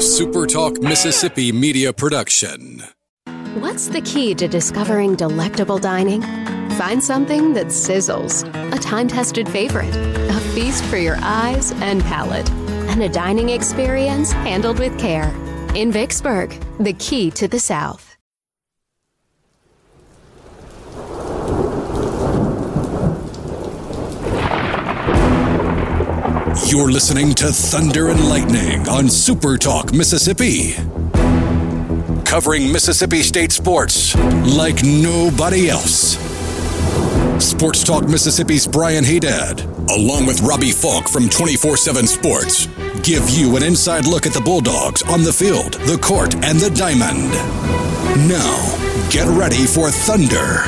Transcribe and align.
SuperTalk 0.00 0.82
Mississippi 0.82 1.52
media 1.52 1.92
production. 1.92 2.82
What's 3.58 3.88
the 3.88 4.00
key 4.00 4.34
to 4.36 4.48
discovering 4.48 5.14
delectable 5.14 5.76
dining? 5.76 6.22
Find 6.78 7.04
something 7.04 7.52
that 7.52 7.66
sizzles, 7.66 8.48
a 8.74 8.78
time 8.78 9.08
tested 9.08 9.46
favorite, 9.46 9.94
a 9.94 10.40
feast 10.54 10.82
for 10.84 10.96
your 10.96 11.18
eyes 11.20 11.72
and 11.82 12.02
palate, 12.04 12.48
and 12.88 13.02
a 13.02 13.10
dining 13.10 13.50
experience 13.50 14.32
handled 14.32 14.78
with 14.78 14.98
care. 14.98 15.28
In 15.74 15.92
Vicksburg, 15.92 16.58
the 16.78 16.94
key 16.94 17.30
to 17.32 17.46
the 17.46 17.60
South. 17.60 18.09
You're 26.70 26.92
listening 26.92 27.34
to 27.34 27.46
Thunder 27.46 28.10
and 28.10 28.28
Lightning 28.28 28.88
on 28.88 29.08
Super 29.08 29.58
Talk 29.58 29.92
Mississippi. 29.92 30.74
Covering 32.24 32.70
Mississippi 32.70 33.22
State 33.22 33.50
sports 33.50 34.14
like 34.56 34.84
nobody 34.84 35.68
else. 35.68 36.16
Sports 37.44 37.82
Talk 37.82 38.04
Mississippi's 38.08 38.68
Brian 38.68 39.02
Hadad, 39.02 39.62
along 39.90 40.26
with 40.26 40.42
Robbie 40.42 40.70
Faulk 40.70 41.08
from 41.08 41.28
24 41.28 41.76
7 41.76 42.06
Sports, 42.06 42.66
give 43.02 43.28
you 43.28 43.56
an 43.56 43.64
inside 43.64 44.06
look 44.06 44.24
at 44.24 44.32
the 44.32 44.40
Bulldogs 44.40 45.02
on 45.02 45.24
the 45.24 45.32
field, 45.32 45.72
the 45.72 45.98
court, 45.98 46.36
and 46.36 46.60
the 46.60 46.70
diamond. 46.70 47.32
Now, 48.28 49.08
get 49.10 49.26
ready 49.26 49.66
for 49.66 49.90
Thunder 49.90 50.62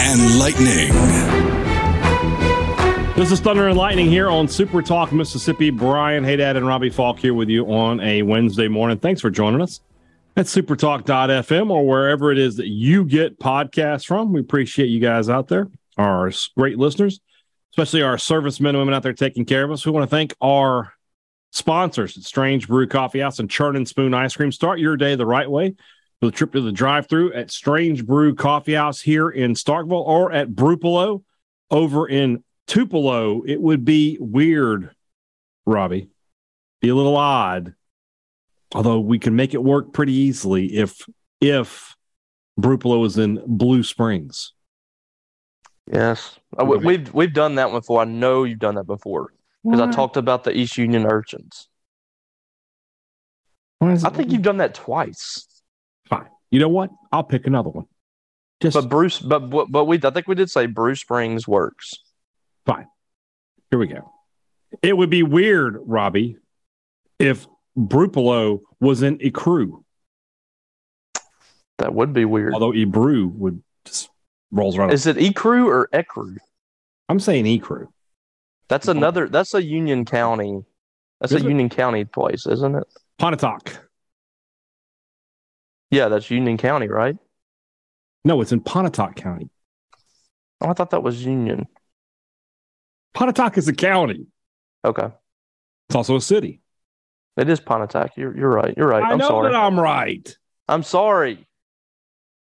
and 0.00 0.40
Lightning. 0.40 1.65
This 3.16 3.32
is 3.32 3.40
Thunder 3.40 3.66
and 3.66 3.78
Lightning 3.78 4.10
here 4.10 4.28
on 4.28 4.46
Super 4.46 4.82
Talk 4.82 5.10
Mississippi. 5.10 5.70
Brian 5.70 6.22
Hadad 6.22 6.58
and 6.58 6.66
Robbie 6.66 6.90
Faulk 6.90 7.18
here 7.18 7.32
with 7.32 7.48
you 7.48 7.64
on 7.64 7.98
a 8.00 8.20
Wednesday 8.20 8.68
morning. 8.68 8.98
Thanks 8.98 9.22
for 9.22 9.30
joining 9.30 9.62
us 9.62 9.80
at 10.36 10.44
supertalk.fm 10.44 11.70
or 11.70 11.86
wherever 11.86 12.30
it 12.30 12.36
is 12.36 12.56
that 12.56 12.66
you 12.66 13.06
get 13.06 13.40
podcasts 13.40 14.04
from. 14.04 14.34
We 14.34 14.40
appreciate 14.40 14.88
you 14.88 15.00
guys 15.00 15.30
out 15.30 15.48
there, 15.48 15.70
our 15.96 16.30
great 16.58 16.78
listeners, 16.78 17.20
especially 17.72 18.02
our 18.02 18.18
servicemen 18.18 18.74
and 18.74 18.80
women 18.80 18.92
out 18.92 19.02
there 19.02 19.14
taking 19.14 19.46
care 19.46 19.64
of 19.64 19.70
us. 19.70 19.86
We 19.86 19.92
want 19.92 20.04
to 20.04 20.14
thank 20.14 20.34
our 20.42 20.92
sponsors 21.52 22.18
at 22.18 22.24
Strange 22.24 22.68
Brew 22.68 22.86
Coffee 22.86 23.20
House 23.20 23.38
and 23.38 23.48
Churn 23.48 23.76
and 23.76 23.88
Spoon 23.88 24.12
Ice 24.12 24.36
Cream. 24.36 24.52
Start 24.52 24.78
your 24.78 24.98
day 24.98 25.14
the 25.14 25.24
right 25.24 25.50
way 25.50 25.74
with 26.20 26.34
a 26.34 26.36
trip 26.36 26.52
to 26.52 26.60
the 26.60 26.70
drive 26.70 27.08
through 27.08 27.32
at 27.32 27.50
Strange 27.50 28.04
Brew 28.04 28.34
Coffee 28.34 28.74
House 28.74 29.00
here 29.00 29.30
in 29.30 29.54
Starkville 29.54 30.06
or 30.06 30.32
at 30.32 30.50
Brupolo 30.50 31.22
over 31.70 32.06
in 32.06 32.44
Tupelo, 32.66 33.42
it 33.42 33.60
would 33.60 33.84
be 33.84 34.18
weird, 34.20 34.90
Robbie, 35.64 36.08
be 36.80 36.88
a 36.88 36.94
little 36.94 37.16
odd. 37.16 37.74
Although 38.74 39.00
we 39.00 39.18
can 39.18 39.36
make 39.36 39.54
it 39.54 39.62
work 39.62 39.92
pretty 39.92 40.12
easily 40.12 40.66
if 40.76 41.06
if 41.40 41.96
Brupolo 42.60 43.06
is 43.06 43.16
in 43.16 43.40
Blue 43.46 43.82
Springs. 43.82 44.52
Yes, 45.90 46.38
uh, 46.60 46.64
we've 46.64 47.12
we've 47.14 47.32
done 47.32 47.54
that 47.56 47.70
one 47.70 47.80
before. 47.80 48.02
I 48.02 48.04
know 48.04 48.42
you've 48.42 48.58
done 48.58 48.74
that 48.74 48.86
before 48.88 49.32
because 49.62 49.80
I 49.80 49.90
talked 49.90 50.16
about 50.16 50.42
the 50.42 50.56
East 50.56 50.76
Union 50.76 51.06
urchins. 51.06 51.68
I 53.80 53.94
think 53.96 54.32
you've 54.32 54.42
done 54.42 54.56
that 54.56 54.74
twice. 54.74 55.46
Fine. 56.08 56.26
You 56.50 56.58
know 56.58 56.68
what? 56.68 56.90
I'll 57.12 57.22
pick 57.22 57.46
another 57.46 57.70
one. 57.70 57.86
Just 58.60 58.74
but 58.74 58.88
Bruce, 58.88 59.20
but 59.20 59.48
but 59.70 59.84
we 59.84 60.00
I 60.02 60.10
think 60.10 60.26
we 60.26 60.34
did 60.34 60.50
say 60.50 60.66
Bruce 60.66 61.00
Springs 61.00 61.46
works. 61.46 61.94
Fine. 62.66 62.86
Here 63.70 63.78
we 63.78 63.86
go. 63.86 64.12
It 64.82 64.96
would 64.96 65.10
be 65.10 65.22
weird, 65.22 65.78
Robbie, 65.80 66.36
if 67.18 67.46
Brupolo 67.78 68.60
was 68.80 69.02
in 69.02 69.18
Ecru. 69.18 69.82
That 71.78 71.94
would 71.94 72.12
be 72.12 72.24
weird. 72.24 72.54
Although 72.54 72.72
Ebru 72.72 73.30
would 73.32 73.62
just 73.84 74.10
rolls 74.50 74.76
around. 74.76 74.92
Is 74.92 75.06
it 75.06 75.16
Ecru 75.16 75.66
or 75.66 75.88
Ecru? 75.92 76.36
I'm 77.08 77.20
saying 77.20 77.44
Ecru. 77.44 77.88
That's 78.68 78.88
another. 78.88 79.28
That's 79.28 79.54
a 79.54 79.62
Union 79.62 80.04
County. 80.04 80.64
That's 81.20 81.32
is 81.32 81.42
a 81.42 81.46
it? 81.46 81.48
Union 81.48 81.68
County 81.68 82.04
place, 82.04 82.46
isn't 82.46 82.74
it? 82.74 82.84
Pontotoc. 83.18 83.88
Yeah, 85.90 86.08
that's 86.08 86.30
Union 86.30 86.56
County, 86.56 86.88
right? 86.88 87.16
No, 88.24 88.40
it's 88.40 88.52
in 88.52 88.60
Pontotoc 88.60 89.14
County. 89.14 89.50
Oh, 90.60 90.68
I 90.68 90.72
thought 90.72 90.90
that 90.90 91.02
was 91.02 91.24
Union. 91.24 91.66
Pontotoc 93.16 93.56
is 93.56 93.66
a 93.66 93.72
county. 93.72 94.26
Okay. 94.84 95.08
It's 95.88 95.96
also 95.96 96.16
a 96.16 96.20
city. 96.20 96.60
It 97.38 97.48
is 97.48 97.60
Pontotoc. 97.60 98.10
You're 98.16 98.36
you're 98.36 98.50
right. 98.50 98.74
You're 98.76 98.88
right. 98.88 99.02
I 99.02 99.12
I'm 99.12 99.18
know 99.18 99.28
sorry. 99.28 99.52
that 99.52 99.58
I'm 99.58 99.80
right. 99.80 100.36
I'm 100.68 100.82
sorry. 100.82 101.46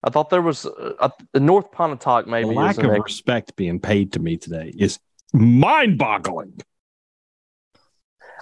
I 0.03 0.09
thought 0.09 0.31
there 0.31 0.41
was 0.41 0.65
uh, 0.65 0.93
a, 0.99 1.11
a 1.35 1.39
North 1.39 1.71
Pontotoc. 1.71 2.25
Maybe 2.25 2.49
the 2.49 2.55
lack 2.55 2.79
of 2.79 2.89
respect 2.89 3.55
being 3.55 3.79
paid 3.79 4.13
to 4.13 4.19
me 4.19 4.35
today 4.35 4.73
is 4.75 4.99
mind-boggling. 5.31 6.59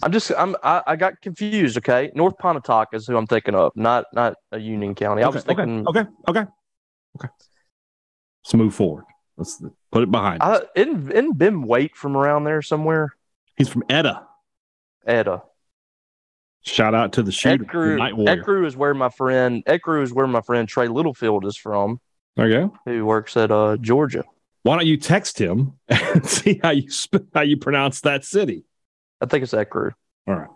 I'm 0.01 0.11
just 0.13 0.31
I'm 0.37 0.55
I, 0.63 0.83
I, 0.87 0.95
got 0.95 1.19
confused. 1.21 1.77
Okay, 1.77 2.11
North 2.15 2.37
Pontotoc 2.37 2.89
is 2.93 3.07
who 3.07 3.17
I'm 3.17 3.27
thinking 3.27 3.55
of, 3.55 3.73
not 3.75 4.05
not 4.13 4.35
a 4.53 4.57
Union 4.57 4.95
County. 4.95 5.21
I 5.21 5.27
okay, 5.27 5.35
was 5.35 5.43
thinking. 5.43 5.85
Okay, 5.85 5.99
okay, 5.99 6.09
okay, 6.29 6.51
okay. 7.17 7.27
Let's 8.43 8.53
move 8.53 8.73
forward. 8.73 9.03
Let's 9.37 9.61
put 9.91 10.03
it 10.03 10.11
behind. 10.11 10.41
Uh, 10.41 10.61
isn't, 10.75 11.11
isn't 11.11 11.37
Ben 11.37 11.63
Waite 11.63 11.95
from 11.95 12.15
around 12.17 12.43
there 12.43 12.61
somewhere? 12.61 13.15
He's 13.55 13.69
from 13.69 13.83
Etta. 13.89 14.23
Etta. 15.05 15.43
Shout 16.63 16.93
out 16.93 17.13
to 17.13 17.23
the 17.23 17.31
shooter. 17.31 17.65
Ecru 17.65 18.65
is 18.65 18.75
where 18.75 18.93
my 18.93 19.09
friend 19.09 19.63
Ecru 19.65 20.03
is 20.03 20.13
where 20.13 20.27
my 20.27 20.41
friend 20.41 20.67
Trey 20.67 20.87
Littlefield 20.87 21.45
is 21.45 21.57
from. 21.57 21.99
There 22.35 22.47
you 22.47 22.53
go. 22.53 22.77
Who 22.85 23.05
works 23.05 23.35
at 23.35 23.51
uh, 23.51 23.77
Georgia. 23.77 24.23
Why 24.63 24.75
don't 24.75 24.85
you 24.85 24.97
text 24.97 25.39
him 25.39 25.79
and 25.87 26.25
see 26.27 26.59
how 26.61 26.69
you 26.69 26.89
sp- 26.93 27.33
how 27.33 27.41
you 27.41 27.57
pronounce 27.57 28.01
that 28.01 28.25
city? 28.25 28.63
I 29.19 29.25
think 29.25 29.43
it's 29.43 29.53
Ecru. 29.53 29.93
All 30.27 30.35
right. 30.35 30.49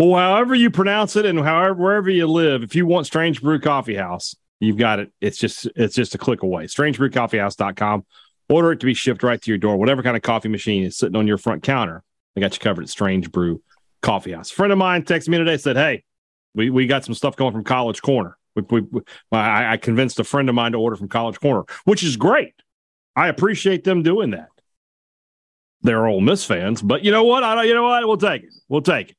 Well, 0.00 0.14
however 0.14 0.56
you 0.56 0.70
pronounce 0.70 1.14
it, 1.14 1.26
and 1.26 1.38
however 1.38 1.74
wherever 1.74 2.10
you 2.10 2.26
live, 2.26 2.64
if 2.64 2.74
you 2.74 2.86
want 2.86 3.06
Strange 3.06 3.40
Brew 3.40 3.60
Coffee 3.60 3.94
House, 3.94 4.34
You've 4.60 4.76
got 4.76 4.98
it. 5.00 5.10
It's 5.22 5.38
just 5.38 5.66
it's 5.74 5.94
just 5.94 6.14
a 6.14 6.18
click 6.18 6.42
away. 6.42 6.66
StrangeBrewCoffeehouse.com. 6.66 8.04
Order 8.50 8.72
it 8.72 8.80
to 8.80 8.86
be 8.86 8.94
shipped 8.94 9.22
right 9.22 9.40
to 9.40 9.50
your 9.50 9.58
door. 9.58 9.76
Whatever 9.76 10.02
kind 10.02 10.16
of 10.16 10.22
coffee 10.22 10.48
machine 10.48 10.82
is 10.82 10.98
sitting 10.98 11.16
on 11.16 11.26
your 11.26 11.38
front 11.38 11.62
counter, 11.62 12.02
they 12.34 12.40
got 12.40 12.52
you 12.52 12.58
covered 12.58 12.82
at 12.82 12.88
Strange 12.88 13.30
Brew 13.30 13.62
Coffee 14.02 14.32
House. 14.32 14.50
A 14.50 14.54
friend 14.54 14.72
of 14.72 14.78
mine 14.78 15.04
texted 15.04 15.28
me 15.28 15.38
today 15.38 15.56
said, 15.56 15.76
"Hey, 15.76 16.02
we, 16.54 16.68
we 16.68 16.86
got 16.86 17.04
some 17.04 17.14
stuff 17.14 17.36
going 17.36 17.52
from 17.52 17.64
College 17.64 18.02
Corner. 18.02 18.36
We, 18.56 18.62
we, 18.68 18.80
we 18.80 19.02
I, 19.30 19.74
I 19.74 19.76
convinced 19.76 20.18
a 20.18 20.24
friend 20.24 20.48
of 20.48 20.54
mine 20.54 20.72
to 20.72 20.78
order 20.78 20.96
from 20.96 21.08
College 21.08 21.38
Corner, 21.38 21.64
which 21.84 22.02
is 22.02 22.16
great. 22.16 22.54
I 23.14 23.28
appreciate 23.28 23.84
them 23.84 24.02
doing 24.02 24.30
that. 24.30 24.48
They're 25.82 26.06
Ole 26.06 26.20
Miss 26.20 26.44
fans, 26.44 26.82
but 26.82 27.04
you 27.04 27.10
know 27.10 27.24
what? 27.24 27.44
I 27.44 27.62
you 27.64 27.74
know 27.74 27.84
what? 27.84 28.06
We'll 28.06 28.16
take 28.16 28.42
it. 28.42 28.50
We'll 28.68 28.82
take 28.82 29.10
it. 29.10 29.16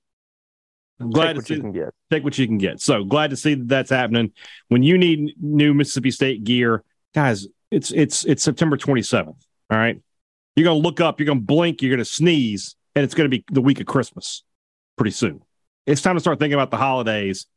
I'm 1.00 1.10
glad 1.10 1.34
take 1.34 1.36
to 1.38 1.42
see 1.46 1.54
you 1.56 1.62
can 1.62 1.72
get. 1.72 1.90
Take 2.12 2.24
what 2.24 2.38
you 2.38 2.46
can 2.46 2.58
get. 2.58 2.82
So 2.82 3.04
glad 3.04 3.32
to 3.32 3.38
see 3.38 3.56
that 3.56 3.68
that's 3.68 3.90
happening. 3.90 4.34
When 4.68 4.84
you 4.84 4.98
need 4.98 5.36
new 5.42 5.74
Mississippi 5.74 6.12
State 6.12 6.44
gear, 6.44 6.84
guys, 7.16 7.48
it's 7.72 7.92
it's 7.92 8.26
it's 8.26 8.44
September 8.44 8.78
27th. 8.78 9.28
All 9.28 9.78
right, 9.78 10.00
you're 10.56 10.66
gonna 10.66 10.80
look 10.80 11.00
up, 11.00 11.20
you're 11.20 11.28
gonna 11.28 11.40
blink, 11.40 11.82
you're 11.82 11.96
gonna 11.96 12.06
sneeze, 12.06 12.76
and 12.96 13.04
it's 13.04 13.14
gonna 13.14 13.30
be 13.30 13.44
the 13.52 13.62
week 13.62 13.80
of 13.80 13.88
Christmas 13.88 14.44
pretty 14.98 15.12
soon. 15.12 15.42
It's 15.88 16.02
time 16.02 16.16
to 16.16 16.20
start 16.20 16.40
thinking 16.40 16.54
about 16.54 16.70
the 16.70 16.78
holidays. 16.78 17.48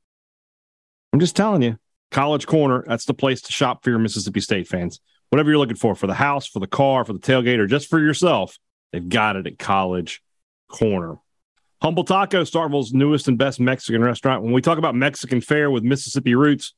I'm 1.13 1.21
just 1.21 1.37
telling 1.37 1.63
you, 1.63 1.77
College 2.11 2.47
Corner, 2.47 2.85
that's 2.87 3.05
the 3.05 3.15
place 3.15 3.43
to 3.43 3.53
shop 3.53 3.85
for 3.85 3.91
your 3.91 3.99
Mississippi 3.99 4.41
State 4.41 4.69
fans. 4.69 5.01
Whatever 5.31 5.51
you're 5.51 5.59
looking 5.59 5.77
for, 5.77 5.95
for 5.95 6.07
the 6.07 6.15
house, 6.15 6.47
for 6.47 6.61
the 6.61 6.67
car, 6.67 7.05
for 7.05 7.13
the 7.13 7.19
tailgate, 7.19 7.59
or 7.59 7.67
just 7.67 7.89
for 7.89 7.99
yourself, 7.99 8.59
they've 8.93 9.09
got 9.09 9.37
it 9.37 9.47
at 9.47 9.59
College 9.59 10.23
Corner. 10.69 11.17
Humble 11.83 12.05
Taco, 12.05 12.45
Starkville's 12.45 12.95
newest 12.95 13.29
and 13.29 13.37
best 13.37 13.61
Mexican 13.61 14.03
restaurant. 14.03 14.43
When 14.43 14.53
we 14.53 14.63
talk 14.63 14.79
about 14.79 14.95
Mexican 14.95 15.41
fare 15.41 15.71
with 15.71 15.83
Mississippi 15.83 16.35
roots, 16.35 16.73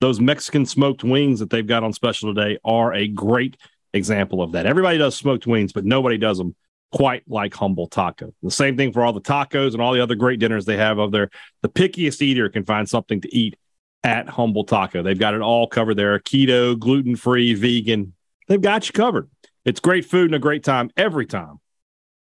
those 0.00 0.20
Mexican 0.20 0.66
smoked 0.66 1.04
wings 1.04 1.40
that 1.40 1.50
they've 1.50 1.66
got 1.66 1.82
on 1.82 1.92
special 1.92 2.34
today 2.34 2.58
are 2.64 2.92
a 2.92 3.08
great 3.08 3.56
example 3.94 4.42
of 4.42 4.52
that. 4.52 4.66
Everybody 4.66 4.98
does 4.98 5.16
smoked 5.16 5.46
wings, 5.46 5.72
but 5.72 5.84
nobody 5.84 6.18
does 6.18 6.38
them 6.38 6.54
quite 6.92 7.22
like 7.28 7.54
Humble 7.54 7.88
Taco. 7.88 8.32
The 8.42 8.50
same 8.50 8.76
thing 8.76 8.92
for 8.92 9.02
all 9.02 9.12
the 9.12 9.20
tacos 9.20 9.72
and 9.72 9.82
all 9.82 9.92
the 9.92 10.02
other 10.02 10.14
great 10.14 10.38
dinners 10.38 10.64
they 10.64 10.76
have 10.76 10.98
over 10.98 11.10
there. 11.10 11.30
The 11.62 11.68
pickiest 11.68 12.22
eater 12.22 12.48
can 12.48 12.64
find 12.64 12.88
something 12.88 13.20
to 13.22 13.34
eat 13.34 13.56
at 14.04 14.28
Humble 14.28 14.64
Taco. 14.64 15.02
They've 15.02 15.18
got 15.18 15.34
it 15.34 15.40
all 15.40 15.66
covered 15.66 15.96
there 15.96 16.18
keto, 16.20 16.78
gluten 16.78 17.16
free, 17.16 17.54
vegan. 17.54 18.14
They've 18.48 18.60
got 18.60 18.86
you 18.86 18.92
covered. 18.92 19.28
It's 19.64 19.80
great 19.80 20.04
food 20.04 20.26
and 20.26 20.34
a 20.36 20.38
great 20.38 20.62
time 20.62 20.90
every 20.96 21.26
time 21.26 21.58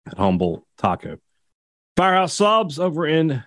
at 0.06 0.16
Humble 0.16 0.66
Taco. 0.78 1.18
Firehouse 1.96 2.32
Subs 2.32 2.78
over 2.78 3.06
in 3.06 3.42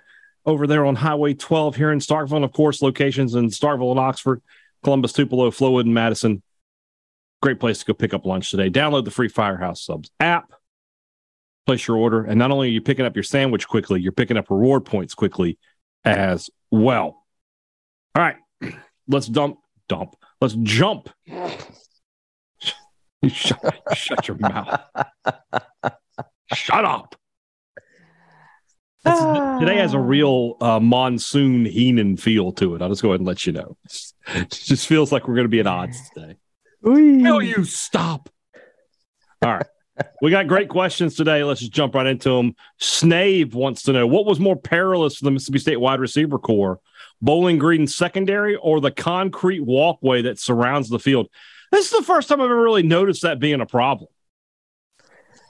over 0.50 0.68
there 0.68 0.86
on 0.86 0.96
Highway 0.96 1.34
12 1.34 1.76
here 1.76 1.92
in 1.92 2.00
Starkville, 2.00 2.38
and 2.38 2.46
of 2.46 2.52
course, 2.52 2.82
locations 2.82 3.36
in 3.36 3.48
Starkville 3.48 3.92
and 3.92 4.00
Oxford, 4.00 4.42
Columbus, 4.84 5.14
Tupelo, 5.14 5.52
Flowood, 5.52 5.82
and 5.82 5.94
Madison. 5.94 6.42
Great 7.42 7.60
place 7.60 7.80
to 7.80 7.86
go 7.86 7.94
pick 7.94 8.14
up 8.14 8.26
lunch 8.26 8.52
today. 8.52 8.70
Download 8.70 9.06
the 9.06 9.12
free 9.12 9.30
Firehouse 9.30 9.86
Subs 9.86 10.12
app, 10.20 10.52
place 11.66 11.88
your 11.88 11.98
order, 11.98 12.26
and 12.26 12.38
not 12.38 12.52
only 12.52 12.68
are 12.68 12.72
you 12.72 12.82
picking 12.82 13.06
up 13.06 13.16
your 13.16 13.24
sandwich 13.24 13.68
quickly, 13.68 14.02
you're 14.02 14.12
picking 14.12 14.38
up 14.38 14.50
reward 14.50 14.86
points 14.86 15.14
quickly 15.14 15.58
as 16.04 16.50
well. 16.72 17.26
All 18.16 18.24
right, 18.24 18.38
let's 19.08 19.28
dump, 19.28 19.60
dump. 19.88 20.16
Let's 20.42 20.56
jump. 20.56 21.10
shut, 23.28 23.82
shut 23.94 24.28
your 24.28 24.38
mouth. 24.38 24.82
shut 26.54 26.86
up. 26.86 27.16
Today 29.04 29.78
has 29.78 29.94
a 29.94 30.00
real 30.00 30.58
uh, 30.62 30.80
monsoon 30.80 31.66
Heenan 31.66 32.18
feel 32.18 32.52
to 32.54 32.76
it. 32.76 32.82
I'll 32.82 32.90
just 32.90 33.02
go 33.02 33.10
ahead 33.10 33.22
and 33.22 33.28
let 33.28 33.46
you 33.46 33.54
know. 33.54 33.78
It 34.32 34.52
just 34.52 34.86
feels 34.86 35.12
like 35.12 35.28
we're 35.28 35.34
going 35.34 35.46
to 35.46 35.50
be 35.50 35.60
at 35.60 35.66
odds 35.66 35.98
today. 36.14 36.36
Will 36.84 37.42
you 37.42 37.64
stop? 37.64 38.30
All 39.42 39.56
right. 39.56 39.66
We 40.22 40.30
got 40.30 40.48
great 40.48 40.70
questions 40.70 41.16
today. 41.16 41.44
Let's 41.44 41.62
just 41.62 41.72
jump 41.72 41.96
right 41.96 42.06
into 42.06 42.30
them. 42.30 42.56
Snave 42.78 43.56
wants 43.56 43.82
to 43.84 43.94
know 43.94 44.06
what 44.06 44.28
was 44.28 44.40
more 44.40 44.56
perilous 44.56 45.18
for 45.18 45.26
the 45.26 45.32
Mississippi 45.32 45.58
State 45.58 45.80
wide 45.80 46.00
receiver 46.00 46.38
corps, 46.38 46.80
Bowling 47.22 47.58
Green 47.58 47.88
secondary 47.88 48.56
or 48.56 48.80
the 48.80 48.92
concrete 48.92 49.62
walkway 49.62 50.22
that 50.22 50.40
surrounds 50.40 50.90
the 50.90 51.00
field? 51.00 51.28
This 51.72 51.92
is 51.92 51.98
the 51.98 52.04
first 52.04 52.30
time 52.30 52.40
I've 52.42 52.46
ever 52.46 52.62
really 52.62 52.84
noticed 52.84 53.24
that 53.24 53.40
being 53.40 53.62
a 53.62 53.66
problem. 53.66 54.10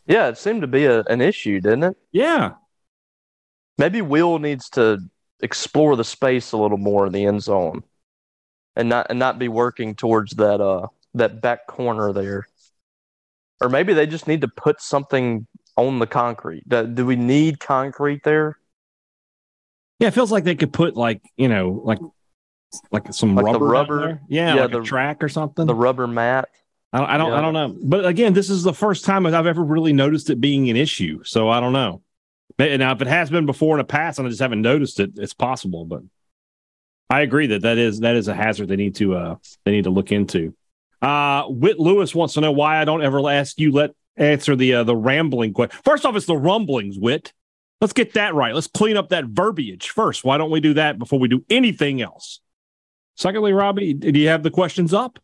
Yeah, 0.07 0.29
it 0.29 0.37
seemed 0.37 0.61
to 0.61 0.67
be 0.67 0.85
a, 0.85 1.01
an 1.01 1.21
issue, 1.21 1.59
didn't 1.59 1.83
it? 1.83 1.97
Yeah. 2.11 2.53
Maybe 3.79 4.01
Will 4.01 4.37
needs 4.39 4.69
to 4.71 4.99
explore 5.41 5.95
the 5.95 6.03
space 6.03 6.51
a 6.51 6.57
little 6.57 6.77
more 6.77 7.07
in 7.07 7.13
the 7.13 7.25
end 7.25 7.41
zone 7.41 7.83
and 8.75 8.89
not 8.89 9.07
and 9.09 9.17
not 9.17 9.39
be 9.39 9.47
working 9.47 9.95
towards 9.95 10.33
that 10.35 10.59
uh 10.61 10.87
that 11.15 11.41
back 11.41 11.65
corner 11.65 12.11
there. 12.13 12.45
Or 13.61 13.69
maybe 13.69 13.93
they 13.93 14.05
just 14.05 14.27
need 14.27 14.41
to 14.41 14.47
put 14.47 14.81
something 14.81 15.47
on 15.75 15.99
the 15.99 16.07
concrete. 16.07 16.67
Do, 16.67 16.85
do 16.85 17.05
we 17.05 17.15
need 17.15 17.59
concrete 17.59 18.23
there? 18.23 18.57
Yeah, 19.99 20.09
it 20.09 20.13
feels 20.13 20.31
like 20.31 20.43
they 20.43 20.55
could 20.55 20.73
put 20.73 20.95
like 20.95 21.21
you 21.37 21.47
know 21.47 21.81
like 21.83 21.99
like 22.91 23.13
some 23.13 23.35
Like 23.35 23.45
rubber, 23.45 23.65
rubber- 23.65 24.21
yeah, 24.27 24.55
yeah, 24.55 24.61
like 24.63 24.71
the- 24.71 24.81
a 24.81 24.83
track 24.83 25.23
or 25.23 25.29
something. 25.29 25.65
The 25.65 25.73
rubber 25.73 26.05
mat. 26.05 26.49
I 26.91 26.97
don't, 26.97 27.09
I 27.09 27.17
don't, 27.17 27.33
I 27.33 27.41
don't 27.41 27.53
know. 27.53 27.77
But 27.83 28.05
again, 28.07 28.33
this 28.33 28.49
is 28.49 28.63
the 28.63 28.73
first 28.73 29.05
time 29.05 29.27
I've 29.27 29.45
ever 29.45 29.63
really 29.63 29.93
noticed 29.93 30.31
it 30.31 30.41
being 30.41 30.71
an 30.71 30.75
issue. 30.75 31.23
So 31.23 31.47
I 31.47 31.59
don't 31.59 31.71
know. 31.73 32.01
Now, 32.59 32.91
if 32.91 33.01
it 33.01 33.07
has 33.07 33.29
been 33.29 33.45
before 33.45 33.75
in 33.75 33.79
the 33.79 33.85
past 33.85 34.19
and 34.19 34.27
I 34.27 34.29
just 34.29 34.41
haven't 34.41 34.61
noticed 34.61 34.99
it, 34.99 35.11
it's 35.15 35.33
possible. 35.33 35.85
But 35.85 36.03
I 37.09 37.21
agree 37.21 37.47
that 37.47 37.61
that 37.61 37.77
is 37.77 38.01
that 38.01 38.15
is 38.15 38.27
a 38.27 38.33
hazard 38.33 38.67
they 38.67 38.75
need 38.75 38.95
to 38.95 39.15
uh 39.15 39.35
they 39.63 39.71
need 39.71 39.85
to 39.85 39.89
look 39.89 40.11
into. 40.11 40.53
Uh, 41.01 41.45
Whit 41.45 41.79
Lewis 41.79 42.13
wants 42.13 42.33
to 42.33 42.41
know 42.41 42.51
why 42.51 42.81
I 42.81 42.85
don't 42.85 43.01
ever 43.01 43.27
ask 43.29 43.57
you 43.57 43.71
let 43.71 43.91
answer 44.17 44.55
the 44.55 44.75
uh, 44.75 44.83
the 44.83 44.95
rambling 44.95 45.53
question. 45.53 45.79
First 45.83 46.05
off, 46.05 46.15
it's 46.15 46.25
the 46.25 46.35
rumblings, 46.35 46.99
Whit. 46.99 47.31
Let's 47.79 47.93
get 47.93 48.13
that 48.15 48.35
right. 48.35 48.53
Let's 48.53 48.67
clean 48.67 48.97
up 48.97 49.09
that 49.09 49.23
verbiage 49.25 49.91
first. 49.91 50.25
Why 50.25 50.37
don't 50.37 50.51
we 50.51 50.59
do 50.59 50.73
that 50.73 50.99
before 50.99 51.17
we 51.17 51.29
do 51.29 51.45
anything 51.49 52.01
else? 52.01 52.41
Secondly, 53.15 53.53
Robbie, 53.53 53.93
do 53.93 54.19
you 54.19 54.27
have 54.27 54.43
the 54.43 54.51
questions 54.51 54.93
up? 54.93 55.17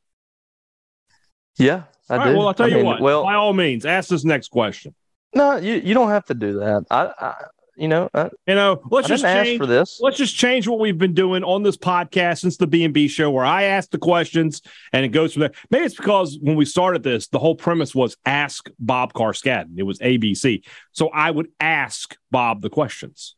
Yeah, 1.57 1.83
I 2.09 2.13
All 2.13 2.19
right, 2.19 2.31
do. 2.31 2.37
well, 2.37 2.47
I'll 2.47 2.53
tell 2.53 2.67
I 2.67 2.69
you 2.69 2.75
mean, 2.77 2.85
what. 2.85 3.01
Well, 3.01 3.23
by 3.23 3.33
all 3.35 3.51
means, 3.53 3.85
ask 3.85 4.09
this 4.09 4.23
next 4.23 4.49
question. 4.51 4.95
No, 5.35 5.57
you, 5.57 5.75
you 5.75 5.93
don't 5.93 6.09
have 6.09 6.25
to 6.25 6.33
do 6.33 6.59
that. 6.59 6.85
I, 6.89 7.11
I 7.19 7.33
you 7.77 7.89
know, 7.89 8.09
I, 8.13 8.29
You 8.47 8.55
know, 8.55 8.81
let's 8.89 9.07
just 9.07 9.23
change. 9.23 9.59
for 9.59 9.65
this. 9.65 9.99
Let's 10.01 10.17
just 10.17 10.35
change 10.35 10.67
what 10.67 10.79
we've 10.79 10.97
been 10.97 11.13
doing 11.13 11.43
on 11.43 11.63
this 11.63 11.75
podcast 11.75 12.39
since 12.39 12.57
the 12.57 12.67
B 12.67 12.85
and 12.85 12.93
B 12.93 13.07
show, 13.07 13.29
where 13.29 13.45
I 13.45 13.63
ask 13.63 13.89
the 13.91 13.97
questions 13.97 14.61
and 14.93 15.03
it 15.03 15.09
goes 15.09 15.33
from 15.33 15.41
there. 15.41 15.51
Maybe 15.69 15.85
it's 15.85 15.95
because 15.95 16.37
when 16.41 16.55
we 16.55 16.65
started 16.65 17.03
this, 17.03 17.27
the 17.27 17.39
whole 17.39 17.55
premise 17.55 17.93
was 17.93 18.15
ask 18.25 18.69
Bob 18.79 19.13
Carskadon. 19.13 19.77
It 19.77 19.83
was 19.83 19.99
ABC, 19.99 20.63
so 20.93 21.09
I 21.09 21.31
would 21.31 21.47
ask 21.59 22.15
Bob 22.31 22.61
the 22.61 22.69
questions. 22.69 23.35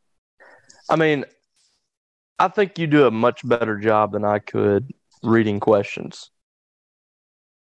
I 0.88 0.96
mean, 0.96 1.24
I 2.38 2.48
think 2.48 2.78
you 2.78 2.86
do 2.86 3.06
a 3.06 3.10
much 3.10 3.46
better 3.46 3.76
job 3.76 4.12
than 4.12 4.24
I 4.24 4.38
could 4.38 4.92
reading 5.22 5.58
questions. 5.58 6.30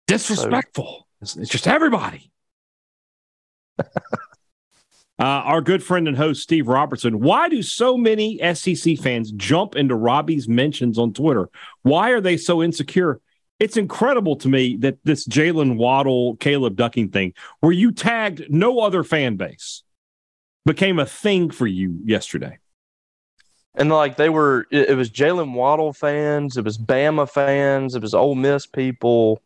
Disrespectful. 0.08 1.08
It's, 1.22 1.38
it's 1.38 1.50
just 1.50 1.68
everybody. 1.68 2.32
Uh, 5.18 5.24
our 5.24 5.62
good 5.62 5.82
friend 5.82 6.10
and 6.10 6.18
host 6.18 6.42
Steve 6.42 6.68
Robertson. 6.68 7.22
Why 7.22 7.48
do 7.48 7.62
so 7.62 7.96
many 7.96 8.38
SEC 8.54 8.98
fans 8.98 9.32
jump 9.32 9.76
into 9.76 9.96
Robbie's 9.96 10.50
mentions 10.50 10.98
on 11.00 11.14
Twitter? 11.14 11.50
Why 11.84 12.10
are 12.10 12.20
they 12.20 12.36
so 12.36 12.62
insecure? 12.62 13.22
It's 13.58 13.78
incredible 13.78 14.36
to 14.38 14.50
me 14.50 14.76
that 14.78 14.98
this 15.06 15.26
Jaylen 15.26 15.78
Waddle, 15.78 16.36
Caleb 16.38 16.76
Ducking 16.76 17.10
thing, 17.10 17.34
where 17.62 17.72
you 17.72 17.94
tagged 17.94 18.48
no 18.50 18.80
other 18.80 19.04
fan 19.04 19.38
base, 19.38 19.84
became 20.66 21.00
a 21.00 21.06
thing 21.06 21.50
for 21.50 21.66
you 21.66 21.98
yesterday. 22.04 22.58
And 23.76 23.90
like 23.90 24.18
they 24.18 24.30
were, 24.30 24.68
it, 24.72 24.90
it 24.90 24.96
was 24.96 25.10
Jaylen 25.10 25.54
Waddle 25.54 25.94
fans, 25.94 26.58
it 26.58 26.66
was 26.66 26.78
Bama 26.78 27.30
fans, 27.30 27.96
it 27.96 28.02
was 28.02 28.14
Ole 28.14 28.36
Miss 28.36 28.66
people. 28.66 29.42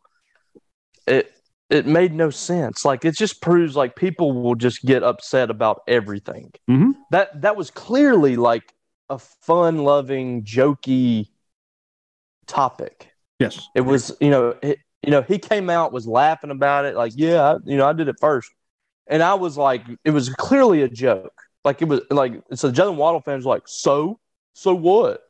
It 1.06 1.32
it 1.70 1.86
made 1.86 2.14
no 2.14 2.30
sense. 2.30 2.84
Like 2.84 3.06
it 3.06 3.16
just 3.16 3.42
proves 3.42 3.76
like 3.76 3.96
people 3.96 4.32
will 4.34 4.56
just 4.56 4.84
get 4.84 5.04
upset 5.04 5.50
about 5.50 5.82
everything. 5.88 6.52
Mhm. 6.70 6.94
That 7.12 7.42
that 7.42 7.56
was 7.56 7.72
clearly 7.72 8.36
like 8.36 8.74
a 9.10 9.20
fun-loving, 9.20 10.44
jokey 10.44 11.30
topic. 12.48 13.12
Yes. 13.40 13.68
It 13.74 13.82
was, 13.82 14.16
you 14.20 14.30
know, 14.30 14.56
it, 14.62 14.80
you 15.04 15.12
know, 15.12 15.22
he 15.22 15.40
came 15.40 15.70
out 15.70 15.94
was 15.94 16.06
laughing 16.08 16.52
about 16.52 16.86
it, 16.86 16.96
like, 16.96 17.14
yeah, 17.16 17.54
I, 17.54 17.58
you 17.66 17.78
know, 17.78 17.88
I 17.88 17.94
did 17.94 18.08
it 18.08 18.18
first, 18.20 18.52
and 19.08 19.24
I 19.24 19.34
was 19.36 19.58
like, 19.58 19.84
it 20.04 20.12
was 20.12 20.30
clearly 20.30 20.82
a 20.82 20.90
joke. 20.90 21.34
Like 21.64 21.82
it 21.82 21.86
was 21.86 22.02
like 22.10 22.34
so. 22.54 22.72
Jaylen 22.72 22.96
Waddle 22.96 23.22
fans 23.22 23.46
like, 23.46 23.64
so, 23.66 24.20
so 24.54 24.74
what? 24.74 25.22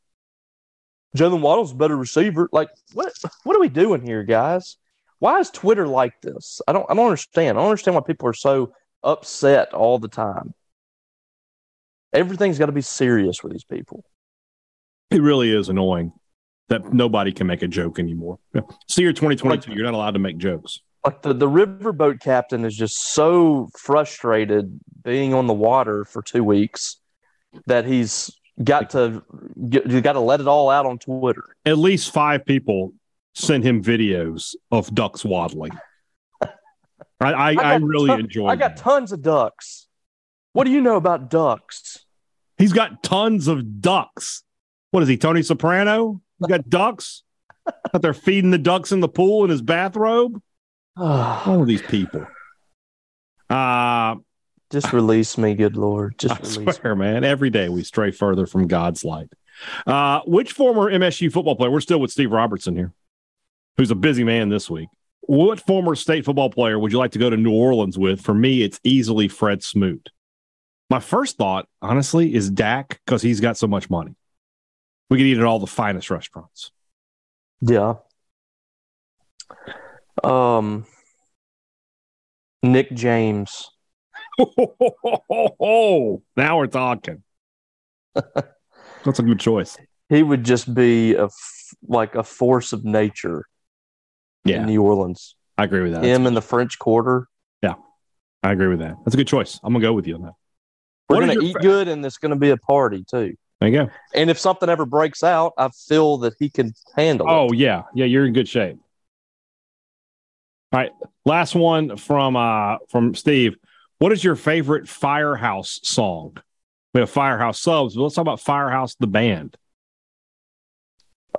Jaylen 1.18 1.42
Waddle's 1.42 1.72
a 1.72 1.76
better 1.76 1.98
receiver. 1.98 2.50
Like, 2.52 2.70
what? 2.94 3.12
What 3.44 3.56
are 3.56 3.60
we 3.60 3.70
doing 3.70 4.06
here, 4.06 4.24
guys? 4.24 4.78
Why 5.20 5.40
is 5.40 5.50
Twitter 5.50 5.88
like 5.88 6.22
this? 6.22 6.62
I 6.68 6.72
don't. 6.74 6.86
I 6.90 6.94
don't 6.94 7.06
understand. 7.06 7.58
I 7.58 7.62
don't 7.62 7.70
understand 7.70 7.96
why 7.96 8.02
people 8.02 8.28
are 8.30 8.34
so 8.34 8.74
upset 9.04 9.74
all 9.74 10.00
the 10.00 10.08
time. 10.08 10.54
Everything's 12.14 12.58
got 12.58 12.66
to 12.68 12.72
be 12.72 12.82
serious 12.82 13.44
with 13.44 13.52
these 13.52 13.64
people. 13.64 14.04
It 15.12 15.22
really 15.22 15.52
is 15.52 15.70
annoying 15.70 16.12
that 16.70 16.94
nobody 16.94 17.32
can 17.32 17.48
make 17.48 17.62
a 17.62 17.68
joke 17.68 18.00
anymore. 18.00 18.40
See, 18.88 19.02
you're 19.02 19.12
2022, 19.14 19.70
Like- 19.70 19.76
you're 19.78 19.86
not 19.86 19.94
allowed 19.96 20.12
to 20.12 20.20
make 20.20 20.38
jokes. 20.38 20.80
like 21.06 21.22
the, 21.22 21.34
the 21.34 21.48
riverboat 21.48 22.20
captain 22.20 22.64
is 22.66 22.76
just 22.76 22.98
so 23.14 23.70
frustrated 23.78 24.80
being 25.04 25.34
on 25.34 25.48
the 25.48 25.54
water 25.54 26.04
for 26.06 26.22
two 26.22 26.44
weeks 26.44 26.98
that 27.66 27.86
he's 27.86 28.32
got 28.64 28.90
to 28.92 29.24
get, 29.70 29.88
you 29.90 30.02
got 30.02 30.14
to 30.14 30.20
let 30.20 30.42
it 30.42 30.48
all 30.48 30.70
out 30.70 30.86
on 30.86 31.00
Twitter. 31.00 31.56
At 31.66 31.78
least 31.78 32.14
five 32.14 32.46
people 32.46 32.94
send 33.40 33.64
him 33.64 33.84
videos 33.84 34.56
of 34.72 34.94
ducks 34.94 35.24
waddling. 35.24 35.72
I, 36.42 36.50
I, 37.22 37.48
I, 37.50 37.56
got 37.56 37.84
really 37.84 38.08
ton- 38.08 38.20
enjoy 38.22 38.48
I 38.48 38.56
got 38.56 38.76
that. 38.76 38.84
tons 38.84 39.12
of 39.12 39.22
ducks. 39.22 39.88
What 40.54 40.64
do 40.64 40.72
you 40.72 40.82
know 40.82 40.96
about 40.96 41.30
ducks? 41.30 42.06
He's 42.58 42.74
got 42.74 43.04
tons 43.04 43.48
of 43.48 43.82
ducks. 43.82 44.44
What 44.92 45.04
is 45.04 45.10
he, 45.10 45.18
Tony 45.18 45.44
Soprano? 45.44 46.22
He 46.40 46.48
got 46.48 46.70
ducks? 46.70 47.24
Out 47.94 48.02
there 48.02 48.14
feeding 48.14 48.52
the 48.52 48.58
ducks 48.58 48.92
in 48.92 49.00
the 49.00 49.08
pool 49.08 49.44
in 49.44 49.50
his 49.50 49.62
bathrobe? 49.62 50.42
All 50.98 51.62
of 51.62 51.68
these 51.68 51.82
people. 51.84 52.26
Uh, 53.50 54.16
just 54.72 54.94
release 54.94 55.38
me, 55.38 55.56
good 55.56 55.76
Lord. 55.78 56.18
Just 56.18 56.36
I 56.36 56.40
release 56.40 56.58
me. 56.58 56.72
swear, 56.74 56.96
man, 56.96 57.24
every 57.24 57.50
day 57.50 57.70
we 57.70 57.84
stray 57.84 58.12
further 58.12 58.46
from 58.46 58.68
God's 58.68 59.04
light. 59.04 59.30
Uh, 59.86 60.22
which 60.26 60.54
former 60.54 60.92
MSU 60.92 61.32
football 61.32 61.56
player? 61.56 61.72
We're 61.72 61.82
still 61.82 62.00
with 62.00 62.12
Steve 62.12 62.32
Robertson 62.32 62.76
here, 62.76 62.94
who's 63.80 63.92
a 63.92 63.96
busy 63.96 64.26
man 64.26 64.50
this 64.50 64.70
week. 64.70 64.90
What 65.22 65.62
former 65.62 65.96
state 65.96 66.26
football 66.26 66.50
player 66.50 66.78
would 66.78 66.92
you 66.92 66.98
like 66.98 67.12
to 67.12 67.20
go 67.20 67.30
to 67.30 67.38
New 67.38 67.54
Orleans 67.54 67.98
with? 67.98 68.20
For 68.20 68.34
me, 68.34 68.62
it's 68.62 68.78
easily 68.84 69.30
Fred 69.30 69.64
Smoot. 69.64 70.10
My 70.90 71.00
first 71.00 71.38
thought, 71.38 71.66
honestly, 71.82 72.36
is 72.36 72.50
Dak 72.50 73.00
because 73.06 73.22
he's 73.22 73.40
got 73.40 73.56
so 73.56 73.68
much 73.68 73.90
money. 73.90 74.16
We 75.10 75.18
could 75.18 75.26
eat 75.26 75.38
at 75.38 75.46
all 75.46 75.60
the 75.60 75.68
finest 75.68 76.10
restaurants. 76.10 76.72
Yeah. 77.62 77.94
Um, 80.26 80.86
Nick 82.62 82.94
James. 82.94 83.70
now 84.38 84.48
we're 86.36 86.68
talking. 86.68 87.24
That's 88.14 89.20
a 89.20 89.24
good 89.24 89.40
choice. 89.40 89.78
He 90.10 90.22
would 90.22 90.44
just 90.44 90.74
be 90.74 91.16
a 91.16 91.26
f- 91.26 91.74
like 91.88 92.16
a 92.16 92.24
force 92.24 92.74
of 92.74 92.84
nature 92.84 93.46
Yeah, 94.46 94.62
in 94.62 94.68
New 94.68 94.82
Orleans. 94.82 95.36
I 95.58 95.66
agree 95.66 95.82
with 95.82 95.94
that. 95.94 96.04
Him 96.04 96.26
in 96.26 96.34
the 96.34 96.42
French 96.42 96.80
Quarter. 96.80 97.28
Yeah, 97.62 97.76
I 98.44 98.52
agree 98.52 98.68
with 98.68 98.80
that. 98.80 98.96
That's 99.04 99.14
a 99.14 99.18
good 99.18 99.28
choice. 99.28 99.60
I'm 99.64 99.74
gonna 99.74 99.84
go 99.84 99.94
with 99.94 100.08
you 100.08 100.16
on 100.16 100.22
that. 100.24 100.34
We're 101.10 101.24
is 101.24 101.30
gonna 101.30 101.42
eat 101.46 101.54
fa- 101.54 101.60
good, 101.60 101.88
and 101.88 102.06
it's 102.06 102.18
gonna 102.18 102.36
be 102.36 102.52
a 102.52 102.58
party 102.58 103.04
too. 103.04 103.36
There 103.60 103.70
you 103.70 103.78
go. 103.86 103.90
And 104.14 104.30
if 104.30 104.40
something 104.40 104.70
ever 104.70 104.86
breaks 104.86 105.24
out, 105.24 105.54
I 105.58 105.70
feel 105.70 106.18
that 106.20 106.34
he 106.40 106.50
can 106.50 106.74
handle 106.96 107.28
it. 107.28 107.32
Oh 107.32 107.52
yeah, 107.52 107.84
yeah, 107.94 108.06
you're 108.06 108.26
in 108.26 108.34
good 108.34 108.48
shape. 108.48 108.78
All 110.72 110.80
right, 110.80 110.92
last 111.26 111.56
one 111.56 111.98
from 111.98 112.36
uh 112.36 112.78
from 112.90 113.16
Steve. 113.16 113.58
What 113.98 114.14
is 114.14 114.24
your 114.24 114.36
favorite 114.36 114.88
Firehouse 114.88 115.80
song? 115.84 116.38
We 116.94 117.02
have 117.02 117.10
Firehouse 117.10 117.60
subs, 117.60 117.96
but 117.96 118.04
let's 118.04 118.16
talk 118.16 118.22
about 118.22 118.40
Firehouse 118.40 118.96
the 118.96 119.08
band. 119.08 119.58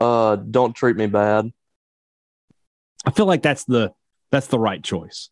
Uh, 0.00 0.37
don't 0.37 0.75
treat 0.75 0.97
me 0.97 1.07
bad. 1.07 1.52
I 3.04 3.11
feel 3.11 3.26
like 3.26 3.42
that's 3.42 3.64
the 3.64 3.92
that's 4.30 4.47
the 4.49 4.59
right 4.59 4.83
choice. 4.83 5.30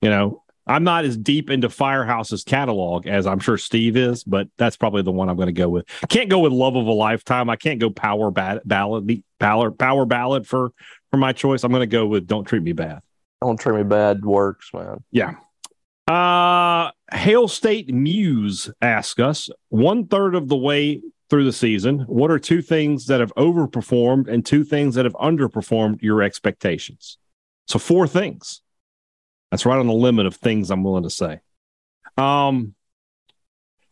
You 0.00 0.10
know, 0.10 0.42
I'm 0.66 0.84
not 0.84 1.04
as 1.04 1.16
deep 1.16 1.50
into 1.50 1.68
Firehouse's 1.68 2.44
catalog 2.44 3.06
as 3.06 3.26
I'm 3.26 3.40
sure 3.40 3.58
Steve 3.58 3.96
is, 3.96 4.24
but 4.24 4.48
that's 4.56 4.76
probably 4.76 5.02
the 5.02 5.12
one 5.12 5.28
I'm 5.28 5.36
going 5.36 5.46
to 5.46 5.52
go 5.52 5.68
with. 5.68 5.86
I 6.02 6.06
Can't 6.06 6.28
go 6.28 6.40
with 6.40 6.52
Love 6.52 6.76
of 6.76 6.86
a 6.86 6.92
Lifetime. 6.92 7.50
I 7.50 7.56
can't 7.56 7.80
go 7.80 7.90
power 7.90 8.30
ballad, 8.30 8.62
ballad, 8.64 9.22
power 9.38 9.70
power 9.70 10.06
ballad 10.06 10.46
for 10.46 10.72
for 11.10 11.16
my 11.16 11.32
choice. 11.32 11.64
I'm 11.64 11.72
going 11.72 11.80
to 11.80 11.86
go 11.86 12.06
with 12.06 12.26
Don't 12.26 12.44
Treat 12.44 12.62
Me 12.62 12.72
Bad. 12.72 13.00
Don't 13.42 13.58
treat 13.58 13.76
me 13.76 13.82
bad 13.82 14.24
works, 14.24 14.70
man. 14.72 15.02
Yeah. 15.10 15.34
Uh, 16.06 16.90
Hail 17.12 17.48
State 17.48 17.92
Muse 17.92 18.70
ask 18.80 19.18
us 19.18 19.50
one 19.68 20.06
third 20.06 20.34
of 20.34 20.48
the 20.48 20.56
way 20.56 21.00
through 21.32 21.44
the 21.44 21.52
season, 21.52 22.00
what 22.00 22.30
are 22.30 22.38
two 22.38 22.60
things 22.60 23.06
that 23.06 23.20
have 23.20 23.32
overperformed 23.36 24.28
and 24.28 24.44
two 24.44 24.64
things 24.64 24.96
that 24.96 25.06
have 25.06 25.14
underperformed 25.14 26.02
your 26.02 26.22
expectations? 26.22 27.16
So 27.66 27.78
four 27.78 28.06
things. 28.06 28.60
That's 29.50 29.64
right 29.64 29.78
on 29.78 29.86
the 29.86 29.94
limit 29.94 30.26
of 30.26 30.34
things 30.34 30.70
I'm 30.70 30.84
willing 30.84 31.04
to 31.04 31.10
say. 31.10 31.40
Um, 32.18 32.74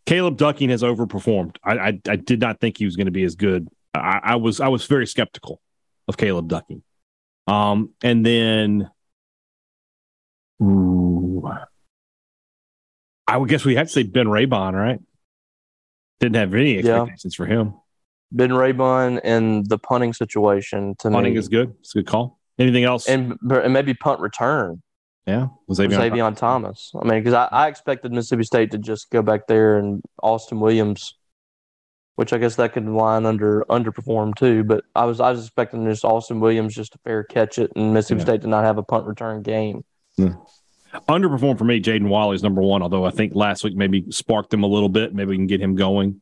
Caleb 0.04 0.36
Ducking 0.36 0.68
has 0.68 0.82
overperformed. 0.82 1.56
I, 1.64 1.78
I, 1.78 2.00
I 2.10 2.16
did 2.16 2.42
not 2.42 2.60
think 2.60 2.76
he 2.76 2.84
was 2.84 2.96
going 2.96 3.06
to 3.06 3.10
be 3.10 3.24
as 3.24 3.36
good. 3.36 3.68
I, 3.94 4.20
I, 4.22 4.36
was 4.36 4.60
I 4.60 4.68
was 4.68 4.84
very 4.84 5.06
skeptical 5.06 5.62
of 6.08 6.18
Caleb 6.18 6.46
Ducking. 6.46 6.82
Um, 7.46 7.94
and 8.02 8.26
then, 8.26 8.90
ooh, 10.62 11.48
I 13.26 13.38
would 13.38 13.48
guess 13.48 13.64
we 13.64 13.76
have 13.76 13.86
to 13.86 13.92
say 13.94 14.02
Ben 14.02 14.26
Raybon, 14.26 14.74
right? 14.74 15.00
Didn't 16.20 16.36
have 16.36 16.54
any 16.54 16.78
expectations 16.78 17.34
yeah. 17.34 17.36
for 17.36 17.46
him. 17.46 17.74
Ben 18.32 18.50
Raybon 18.50 19.20
and 19.24 19.66
the 19.68 19.78
punting 19.78 20.12
situation 20.12 20.94
to 21.00 21.10
punting 21.10 21.32
me. 21.32 21.38
is 21.38 21.48
good. 21.48 21.74
It's 21.80 21.94
a 21.94 21.98
good 21.98 22.06
call. 22.06 22.38
Anything 22.58 22.84
else? 22.84 23.08
And, 23.08 23.36
and 23.50 23.72
maybe 23.72 23.94
punt 23.94 24.20
return. 24.20 24.82
Yeah, 25.26 25.48
was 25.68 25.78
Zavion 25.78 26.36
Thomas. 26.36 26.92
I 26.94 27.06
mean, 27.06 27.20
because 27.20 27.34
I, 27.34 27.48
I 27.50 27.68
expected 27.68 28.12
Mississippi 28.12 28.42
State 28.44 28.70
to 28.72 28.78
just 28.78 29.10
go 29.10 29.22
back 29.22 29.46
there 29.46 29.78
and 29.78 30.02
Austin 30.22 30.60
Williams, 30.60 31.14
which 32.16 32.32
I 32.32 32.38
guess 32.38 32.56
that 32.56 32.72
could 32.72 32.86
line 32.86 33.26
under 33.26 33.64
underperform 33.68 34.34
too. 34.34 34.64
But 34.64 34.84
I 34.94 35.04
was 35.04 35.20
I 35.20 35.30
was 35.30 35.40
expecting 35.40 35.84
just 35.84 36.04
Austin 36.04 36.40
Williams 36.40 36.74
just 36.74 36.92
to 36.92 36.98
fair 37.04 37.22
catch 37.22 37.58
it 37.58 37.70
and 37.76 37.92
Mississippi 37.92 38.20
yeah. 38.20 38.24
State 38.24 38.42
to 38.42 38.48
not 38.48 38.64
have 38.64 38.78
a 38.78 38.82
punt 38.82 39.06
return 39.06 39.42
game. 39.42 39.84
Yeah. 40.16 40.34
Underperformed 41.08 41.58
for 41.58 41.64
me, 41.64 41.80
Jaden 41.80 42.08
Walley's 42.08 42.42
number 42.42 42.62
one, 42.62 42.82
although 42.82 43.04
I 43.04 43.10
think 43.10 43.34
last 43.34 43.62
week 43.62 43.76
maybe 43.76 44.10
sparked 44.10 44.52
him 44.52 44.64
a 44.64 44.66
little 44.66 44.88
bit. 44.88 45.14
Maybe 45.14 45.30
we 45.30 45.36
can 45.36 45.46
get 45.46 45.60
him 45.60 45.76
going. 45.76 46.20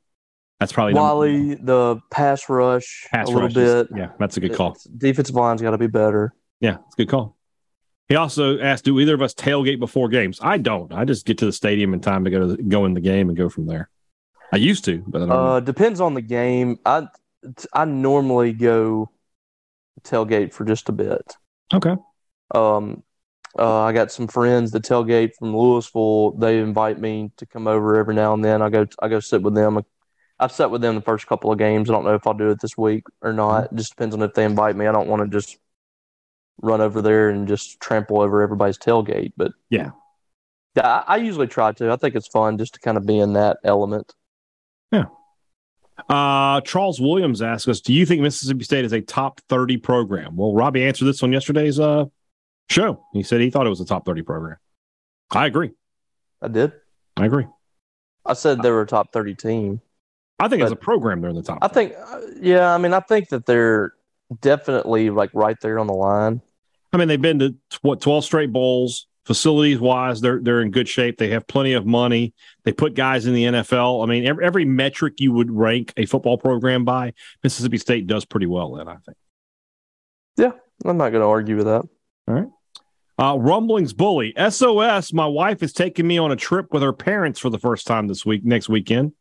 That's 0.61 0.73
probably 0.73 0.95
Walley, 0.95 1.55
the 1.55 2.01
pass 2.11 2.49
rush 2.49 3.07
pass 3.11 3.29
a 3.29 3.31
little 3.31 3.49
bit. 3.49 3.89
Yeah, 3.97 4.11
that's 4.19 4.37
a 4.37 4.41
good 4.41 4.55
call. 4.55 4.77
Defensive 4.97 5.35
line's 5.35 5.63
got 5.63 5.71
to 5.71 5.79
be 5.79 5.87
better. 5.87 6.35
Yeah, 6.61 6.79
it's 6.87 6.95
a 6.95 7.03
good 7.03 7.09
call. 7.09 7.37
He 8.09 8.17
also 8.17 8.59
asked, 8.59 8.85
"Do 8.85 8.99
either 8.99 9.15
of 9.15 9.23
us 9.23 9.35
tailgate 9.35 9.79
before 9.79 10.09
games?" 10.09 10.41
I 10.43 10.59
don't. 10.59 10.93
I 10.93 11.05
just 11.05 11.27
get 11.27 11.39
to 11.39 11.47
the 11.47 11.53
stadium 11.53 11.95
in 11.95 12.01
time 12.01 12.25
to 12.25 12.31
go 12.31 12.41
to 12.41 12.47
the, 12.57 12.63
go 12.63 12.85
in 12.87 12.95
the 12.95 13.01
game 13.01 13.29
and 13.29 13.39
go 13.39 13.49
from 13.49 13.67
there. 13.67 13.89
I 14.53 14.57
used 14.57 14.85
to, 14.87 15.05
but 15.07 15.31
uh, 15.31 15.61
depends 15.61 16.01
on 16.01 16.15
the 16.15 16.23
game. 16.23 16.79
I 16.85 17.07
I 17.73 17.85
normally 17.85 18.53
go 18.53 19.11
tailgate 20.03 20.53
for 20.53 20.65
just 20.65 20.89
a 20.89 20.93
bit. 20.93 21.37
Okay. 21.73 21.97
Um, 22.55 23.03
uh, 23.57 23.83
I 23.83 23.93
got 23.93 24.11
some 24.11 24.27
friends 24.27 24.73
that 24.73 24.83
tailgate 24.83 25.35
from 25.39 25.57
Louisville. 25.57 26.33
They 26.33 26.59
invite 26.59 26.99
me 26.99 27.31
to 27.37 27.47
come 27.47 27.67
over 27.67 27.97
every 27.97 28.15
now 28.15 28.35
and 28.35 28.45
then. 28.45 28.63
I 28.63 28.69
go 28.69 28.87
I 29.01 29.09
go 29.09 29.21
sit 29.21 29.43
with 29.43 29.55
them. 29.55 29.81
I've 30.41 30.53
sat 30.53 30.71
with 30.71 30.83
them 30.83 30.95
the 30.95 31.01
first 31.01 31.27
couple 31.27 31.51
of 31.51 31.59
games. 31.59 31.91
I 31.91 31.93
don't 31.93 32.05
know 32.05 32.15
if 32.15 32.27
I'll 32.27 32.35
do 32.35 32.51
it 32.51 32.61
this 32.61 32.77
week 32.77 33.05
or 33.23 33.33
not. 33.33 33.73
It 33.73 33.75
just 33.75 33.91
depends 33.91 34.15
on 34.15 34.23
if 34.23 34.35
they 34.35 34.45
invite 34.45 34.77
me. 34.77 34.87
I 34.87 34.93
don't 34.93 35.09
want 35.09 35.23
to 35.23 35.29
just 35.29 35.59
run 36.61 36.81
over 36.81 37.03
there 37.03 37.31
and 37.31 37.49
just 37.49 37.81
trample 37.81 38.21
over 38.21 38.43
everybody's 38.43 38.79
tailgate. 38.79 39.33
But 39.37 39.53
yeah, 39.71 39.91
I, 40.77 41.05
I 41.07 41.17
usually 41.17 41.47
try 41.47 41.73
to. 41.73 41.91
I 41.91 41.97
think 41.97 42.15
it's 42.15 42.29
fun 42.29 42.59
just 42.59 42.75
to 42.75 42.81
kind 42.81 42.97
of 42.97 43.07
be 43.07 43.19
in 43.19 43.33
that 43.33 43.59
element. 43.65 44.15
Yeah. 44.93 45.07
Uh, 46.09 46.61
Charles 46.61 47.01
Williams 47.01 47.43
asks 47.43 47.67
us, 47.67 47.81
"Do 47.81 47.93
you 47.93 48.07
think 48.07 48.23
Mississippi 48.23 48.63
State 48.65 48.85
is 48.85 48.93
a 48.93 49.01
top 49.01 49.41
thirty 49.49 49.77
program?" 49.77 50.37
Well, 50.37 50.55
Robbie 50.55 50.85
answered 50.85 51.07
this 51.07 51.23
on 51.23 51.33
yesterday's 51.33 51.81
uh, 51.81 52.05
show. 52.69 53.05
He 53.13 53.23
said 53.23 53.41
he 53.41 53.51
thought 53.51 53.67
it 53.67 53.71
was 53.71 53.81
a 53.81 53.87
top 53.87 54.05
30 54.05 54.23
program. 54.23 54.57
I 55.31 55.47
agree. 55.47 55.73
I 56.41 56.49
did. 56.49 56.73
I 57.17 57.27
agree. 57.27 57.47
I 58.25 58.35
said 58.35 58.63
they 58.63 58.71
were 58.71 58.83
a 58.83 58.87
top 58.87 59.13
30 59.13 59.35
team. 59.35 59.81
I 60.39 60.49
think 60.49 60.63
as 60.63 60.71
a 60.71 60.77
program, 60.77 61.21
they're 61.21 61.31
in 61.31 61.37
the 61.37 61.43
top. 61.43 61.59
I 61.63 61.69
think, 61.69 61.95
uh, 61.95 62.21
yeah, 62.41 62.73
I 62.73 62.79
mean, 62.79 62.93
I 62.93 63.01
think 63.01 63.31
that 63.31 63.45
they're 63.45 63.93
definitely 64.41 65.11
like 65.11 65.31
right 65.35 65.57
there 65.61 65.79
on 65.79 65.89
the 65.89 65.95
line. 65.95 66.41
I 66.93 66.97
mean, 66.97 67.09
they've 67.09 67.21
been 67.21 67.39
to 67.41 67.57
what 67.83 68.01
12 68.01 68.25
straight 68.25 68.53
bowls. 68.53 69.07
Facilities 69.25 69.79
wise, 69.79 70.23
they're 70.23 70.41
they're 70.41 70.63
in 70.63 70.71
good 70.71 70.89
shape. 70.89 71.19
They 71.19 71.29
have 71.29 71.47
plenty 71.47 71.75
of 71.75 71.85
money. 71.85 72.33
They 72.65 72.73
put 72.73 72.95
guys 72.95 73.27
in 73.27 73.35
the 73.35 73.45
NFL. 73.45 74.03
I 74.03 74.07
mean, 74.07 74.27
every, 74.27 74.43
every 74.43 74.65
metric 74.65 75.21
you 75.21 75.33
would 75.33 75.51
rank 75.51 75.93
a 75.99 76.07
football 76.07 76.39
program 76.39 76.87
by, 76.87 77.13
Mississippi 77.43 77.77
State 77.77 78.07
does 78.07 78.25
pretty 78.25 78.47
well 78.47 78.79
in. 78.79 78.89
I 78.89 78.97
think. 79.05 79.19
Yeah, 80.39 80.53
I'm 80.83 80.97
not 80.97 81.11
going 81.11 81.21
to 81.21 81.29
argue 81.29 81.57
with 81.57 81.67
that. 81.67 81.83
All 82.27 82.35
right. 82.35 82.49
Uh, 83.19 83.37
Rumblings 83.37 83.93
Bully. 83.93 84.33
SOS, 84.37 85.13
my 85.13 85.27
wife 85.27 85.63
is 85.63 85.73
taking 85.73 86.07
me 86.07 86.19
on 86.19 86.31
a 86.31 86.37
trip 86.37 86.73
with 86.73 86.83
her 86.83 86.93
parents 86.93 87.41
for 87.41 87.51
the 87.51 87.59
first 87.59 87.87
time 87.87 88.07
this 88.07 88.25
week, 88.25 88.45
next 88.45 88.69
weekend. 88.69 89.13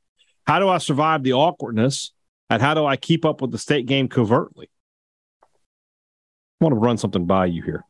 How 0.45 0.59
do 0.59 0.69
I 0.69 0.77
survive 0.77 1.23
the 1.23 1.33
awkwardness? 1.33 2.13
And 2.49 2.61
how 2.61 2.75
do 2.75 2.85
I 2.85 2.95
keep 2.95 3.25
up 3.25 3.41
with 3.41 3.51
the 3.51 3.57
state 3.57 3.87
game 3.87 4.07
covertly? 4.07 4.69
I 5.41 6.65
want 6.65 6.73
to 6.73 6.79
run 6.79 6.97
something 6.97 7.25
by 7.25 7.47
you 7.47 7.63
here. 7.63 7.83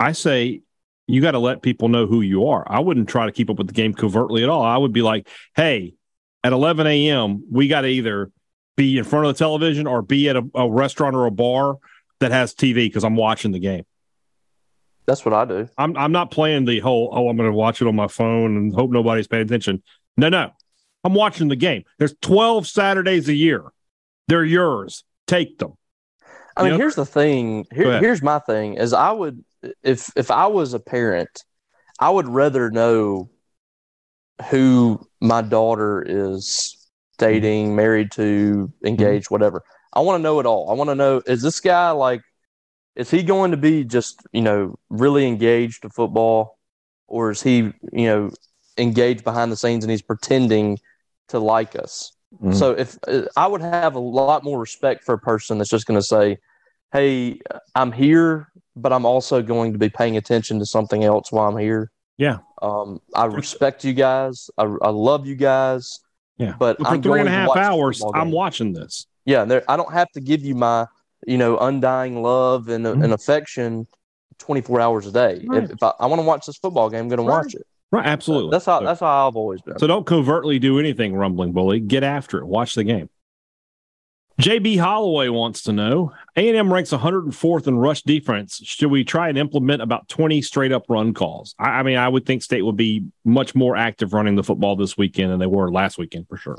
I 0.00 0.12
say 0.12 0.62
you 1.06 1.20
got 1.20 1.32
to 1.32 1.38
let 1.38 1.62
people 1.62 1.88
know 1.88 2.06
who 2.06 2.22
you 2.22 2.48
are. 2.48 2.64
I 2.66 2.80
wouldn't 2.80 3.08
try 3.08 3.26
to 3.26 3.32
keep 3.32 3.50
up 3.50 3.58
with 3.58 3.66
the 3.66 3.72
game 3.72 3.94
covertly 3.94 4.42
at 4.42 4.48
all. 4.48 4.62
I 4.62 4.76
would 4.76 4.92
be 4.92 5.02
like, 5.02 5.28
hey, 5.54 5.94
at 6.42 6.52
11 6.52 6.86
a.m., 6.86 7.44
we 7.50 7.68
got 7.68 7.82
to 7.82 7.88
either 7.88 8.30
be 8.76 8.98
in 8.98 9.04
front 9.04 9.26
of 9.26 9.34
the 9.34 9.38
television 9.38 9.86
or 9.86 10.02
be 10.02 10.28
at 10.28 10.36
a, 10.36 10.44
a 10.54 10.70
restaurant 10.70 11.14
or 11.14 11.26
a 11.26 11.30
bar 11.30 11.76
that 12.20 12.32
has 12.32 12.54
TV 12.54 12.74
because 12.74 13.04
I'm 13.04 13.16
watching 13.16 13.52
the 13.52 13.58
game. 13.58 13.84
That's 15.08 15.24
what 15.24 15.32
I 15.32 15.46
do. 15.46 15.66
I'm 15.78 15.96
I'm 15.96 16.12
not 16.12 16.30
playing 16.30 16.66
the 16.66 16.80
whole 16.80 17.08
oh 17.12 17.30
I'm 17.30 17.36
going 17.38 17.50
to 17.50 17.56
watch 17.56 17.80
it 17.80 17.88
on 17.88 17.96
my 17.96 18.08
phone 18.08 18.58
and 18.58 18.74
hope 18.74 18.90
nobody's 18.90 19.26
paying 19.26 19.44
attention. 19.44 19.82
No, 20.18 20.28
no. 20.28 20.50
I'm 21.02 21.14
watching 21.14 21.48
the 21.48 21.56
game. 21.56 21.84
There's 21.98 22.14
12 22.20 22.66
Saturdays 22.68 23.26
a 23.30 23.34
year. 23.34 23.64
They're 24.26 24.44
yours. 24.44 25.04
Take 25.26 25.58
them. 25.58 25.78
I 26.58 26.68
mean, 26.68 26.78
here's 26.78 26.96
the 26.96 27.06
thing. 27.06 27.66
Here, 27.72 27.98
here's 28.00 28.20
my 28.20 28.38
thing 28.40 28.74
is 28.74 28.92
I 28.92 29.10
would 29.10 29.42
if 29.82 30.10
if 30.14 30.30
I 30.30 30.46
was 30.46 30.74
a 30.74 30.80
parent, 30.80 31.42
I 31.98 32.10
would 32.10 32.28
rather 32.28 32.70
know 32.70 33.30
who 34.50 35.00
my 35.22 35.40
daughter 35.40 36.04
is 36.06 36.76
dating, 37.16 37.74
married 37.74 38.10
to, 38.12 38.70
engaged, 38.84 39.26
mm-hmm. 39.26 39.34
whatever. 39.36 39.62
I 39.94 40.00
want 40.00 40.18
to 40.18 40.22
know 40.22 40.38
it 40.38 40.44
all. 40.44 40.70
I 40.70 40.74
want 40.74 40.90
to 40.90 40.94
know 40.94 41.22
is 41.26 41.40
this 41.40 41.60
guy 41.60 41.92
like 41.92 42.20
is 42.98 43.10
he 43.10 43.22
going 43.22 43.52
to 43.52 43.56
be 43.56 43.84
just 43.84 44.26
you 44.32 44.42
know 44.42 44.78
really 44.90 45.26
engaged 45.26 45.82
to 45.82 45.88
football, 45.88 46.58
or 47.06 47.30
is 47.30 47.42
he 47.42 47.72
you 47.92 48.06
know 48.06 48.30
engaged 48.76 49.24
behind 49.24 49.50
the 49.50 49.56
scenes 49.56 49.84
and 49.84 49.90
he's 49.90 50.02
pretending 50.02 50.78
to 51.28 51.38
like 51.38 51.76
us? 51.76 52.12
Mm-hmm. 52.34 52.52
So 52.52 52.72
if 52.72 52.98
I 53.36 53.46
would 53.46 53.62
have 53.62 53.94
a 53.94 54.00
lot 54.00 54.44
more 54.44 54.58
respect 54.58 55.04
for 55.04 55.14
a 55.14 55.18
person 55.18 55.56
that's 55.56 55.70
just 55.70 55.86
going 55.86 55.98
to 55.98 56.06
say, 56.06 56.38
"Hey, 56.92 57.40
I'm 57.74 57.92
here, 57.92 58.48
but 58.76 58.92
I'm 58.92 59.06
also 59.06 59.42
going 59.42 59.72
to 59.72 59.78
be 59.78 59.88
paying 59.88 60.16
attention 60.16 60.58
to 60.58 60.66
something 60.66 61.04
else 61.04 61.32
while 61.32 61.48
I'm 61.48 61.56
here." 61.56 61.90
Yeah. 62.18 62.38
Um, 62.60 63.00
I 63.14 63.26
respect 63.26 63.84
you 63.84 63.94
guys. 63.94 64.50
I, 64.58 64.64
I 64.64 64.90
love 64.90 65.24
you 65.24 65.36
guys. 65.36 66.00
Yeah. 66.36 66.54
But 66.58 66.78
for 66.78 66.88
I'm 66.88 67.02
three 67.02 67.20
and 67.20 67.28
a 67.28 67.32
half 67.32 67.56
hours, 67.56 68.02
I'm 68.12 68.32
watching 68.32 68.72
this. 68.72 69.06
Yeah. 69.24 69.60
I 69.68 69.76
don't 69.76 69.92
have 69.92 70.10
to 70.12 70.20
give 70.20 70.44
you 70.44 70.56
my 70.56 70.86
you 71.28 71.36
know, 71.38 71.58
undying 71.58 72.22
love 72.22 72.68
and, 72.68 72.86
mm-hmm. 72.86 73.02
and 73.02 73.12
affection 73.12 73.86
24 74.38 74.80
hours 74.80 75.06
a 75.06 75.12
day. 75.12 75.44
Right. 75.46 75.64
If, 75.64 75.70
if, 75.72 75.82
I, 75.82 75.92
I 76.00 76.06
want 76.06 76.20
to 76.20 76.26
watch 76.26 76.46
this 76.46 76.56
football 76.56 76.88
game, 76.88 77.00
I'm 77.00 77.08
going 77.08 77.20
right. 77.20 77.26
to 77.26 77.46
watch 77.46 77.54
it. 77.54 77.66
Right, 77.90 78.06
absolutely. 78.06 78.50
That's 78.50 78.66
how 78.66 78.80
so, 78.80 78.84
that's 78.84 79.00
how 79.00 79.28
I've 79.28 79.36
always 79.36 79.62
been. 79.62 79.78
So 79.78 79.86
don't 79.86 80.06
covertly 80.06 80.58
do 80.58 80.78
anything, 80.78 81.14
rumbling 81.14 81.52
bully. 81.52 81.80
Get 81.80 82.02
after 82.02 82.38
it. 82.38 82.46
Watch 82.46 82.74
the 82.74 82.84
game. 82.84 83.08
JB 84.40 84.78
Holloway 84.78 85.30
wants 85.30 85.62
to 85.64 85.72
know: 85.72 86.12
A&M 86.36 86.72
ranks 86.72 86.90
104th 86.90 87.66
in 87.66 87.78
rush 87.78 88.02
defense. 88.02 88.60
Should 88.62 88.90
we 88.90 89.04
try 89.04 89.30
and 89.30 89.38
implement 89.38 89.82
about 89.82 90.08
20 90.08 90.42
straight 90.42 90.70
up 90.70 90.84
run 90.88 91.14
calls? 91.14 91.54
I, 91.58 91.80
I 91.80 91.82
mean, 91.82 91.96
I 91.96 92.08
would 92.08 92.26
think 92.26 92.42
State 92.42 92.62
would 92.62 92.76
be 92.76 93.06
much 93.24 93.54
more 93.54 93.74
active 93.74 94.12
running 94.12 94.36
the 94.36 94.44
football 94.44 94.76
this 94.76 94.96
weekend 94.96 95.32
than 95.32 95.40
they 95.40 95.46
were 95.46 95.72
last 95.72 95.98
weekend 95.98 96.28
for 96.28 96.36
sure. 96.36 96.58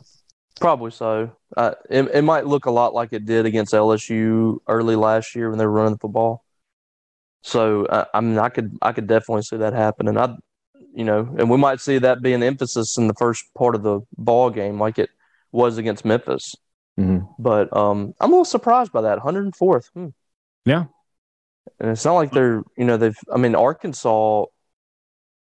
Probably 0.60 0.92
so. 0.92 1.32
Uh, 1.56 1.74
it, 1.90 2.04
it 2.14 2.22
might 2.24 2.46
look 2.46 2.66
a 2.66 2.72
lot 2.72 2.94
like 2.94 3.14
it 3.14 3.26
did 3.26 3.46
against 3.46 3.74
LSU 3.74 4.58
early 4.68 4.96
last 4.96 5.36
year 5.36 5.50
when 5.50 5.58
they 5.58 5.66
were 5.66 5.72
running 5.72 5.94
the 5.94 6.00
football. 6.00 6.44
So 7.44 7.86
uh, 7.86 8.06
I 8.14 8.20
mean, 8.22 8.38
I 8.38 8.50
could 8.50 8.78
I 8.82 8.92
could 8.92 9.08
definitely 9.08 9.44
see 9.44 9.58
that 9.58 9.74
happening. 9.74 10.18
I, 10.18 10.36
you 10.94 11.06
know, 11.06 11.20
and 11.38 11.50
we 11.50 11.58
might 11.58 11.80
see 11.80 11.98
that 12.00 12.22
be 12.22 12.34
an 12.34 12.44
emphasis 12.44 12.98
in 12.98 13.08
the 13.08 13.14
first 13.14 13.46
part 13.58 13.76
of 13.76 13.84
the 13.84 14.02
ball 14.18 14.50
game, 14.50 14.80
like 14.80 15.00
it 15.00 15.10
was 15.52 15.78
against 15.78 16.04
Memphis. 16.04 16.56
Mhm. 17.00 17.30
But 17.40 17.76
um, 17.76 18.14
I'm 18.20 18.30
a 18.32 18.34
little 18.34 18.46
surprised 18.46 18.92
by 18.92 19.02
that 19.02 19.20
104th. 19.20 19.90
Hmm. 19.94 20.08
Yeah. 20.66 20.86
and 21.80 21.92
it's 21.92 22.06
not 22.06 22.16
like 22.16 22.32
they're 22.32 22.64
you 22.78 22.86
know 22.86 22.98
they've. 22.98 23.18
I 23.34 23.38
mean, 23.38 23.56
Arkansas 23.56 24.46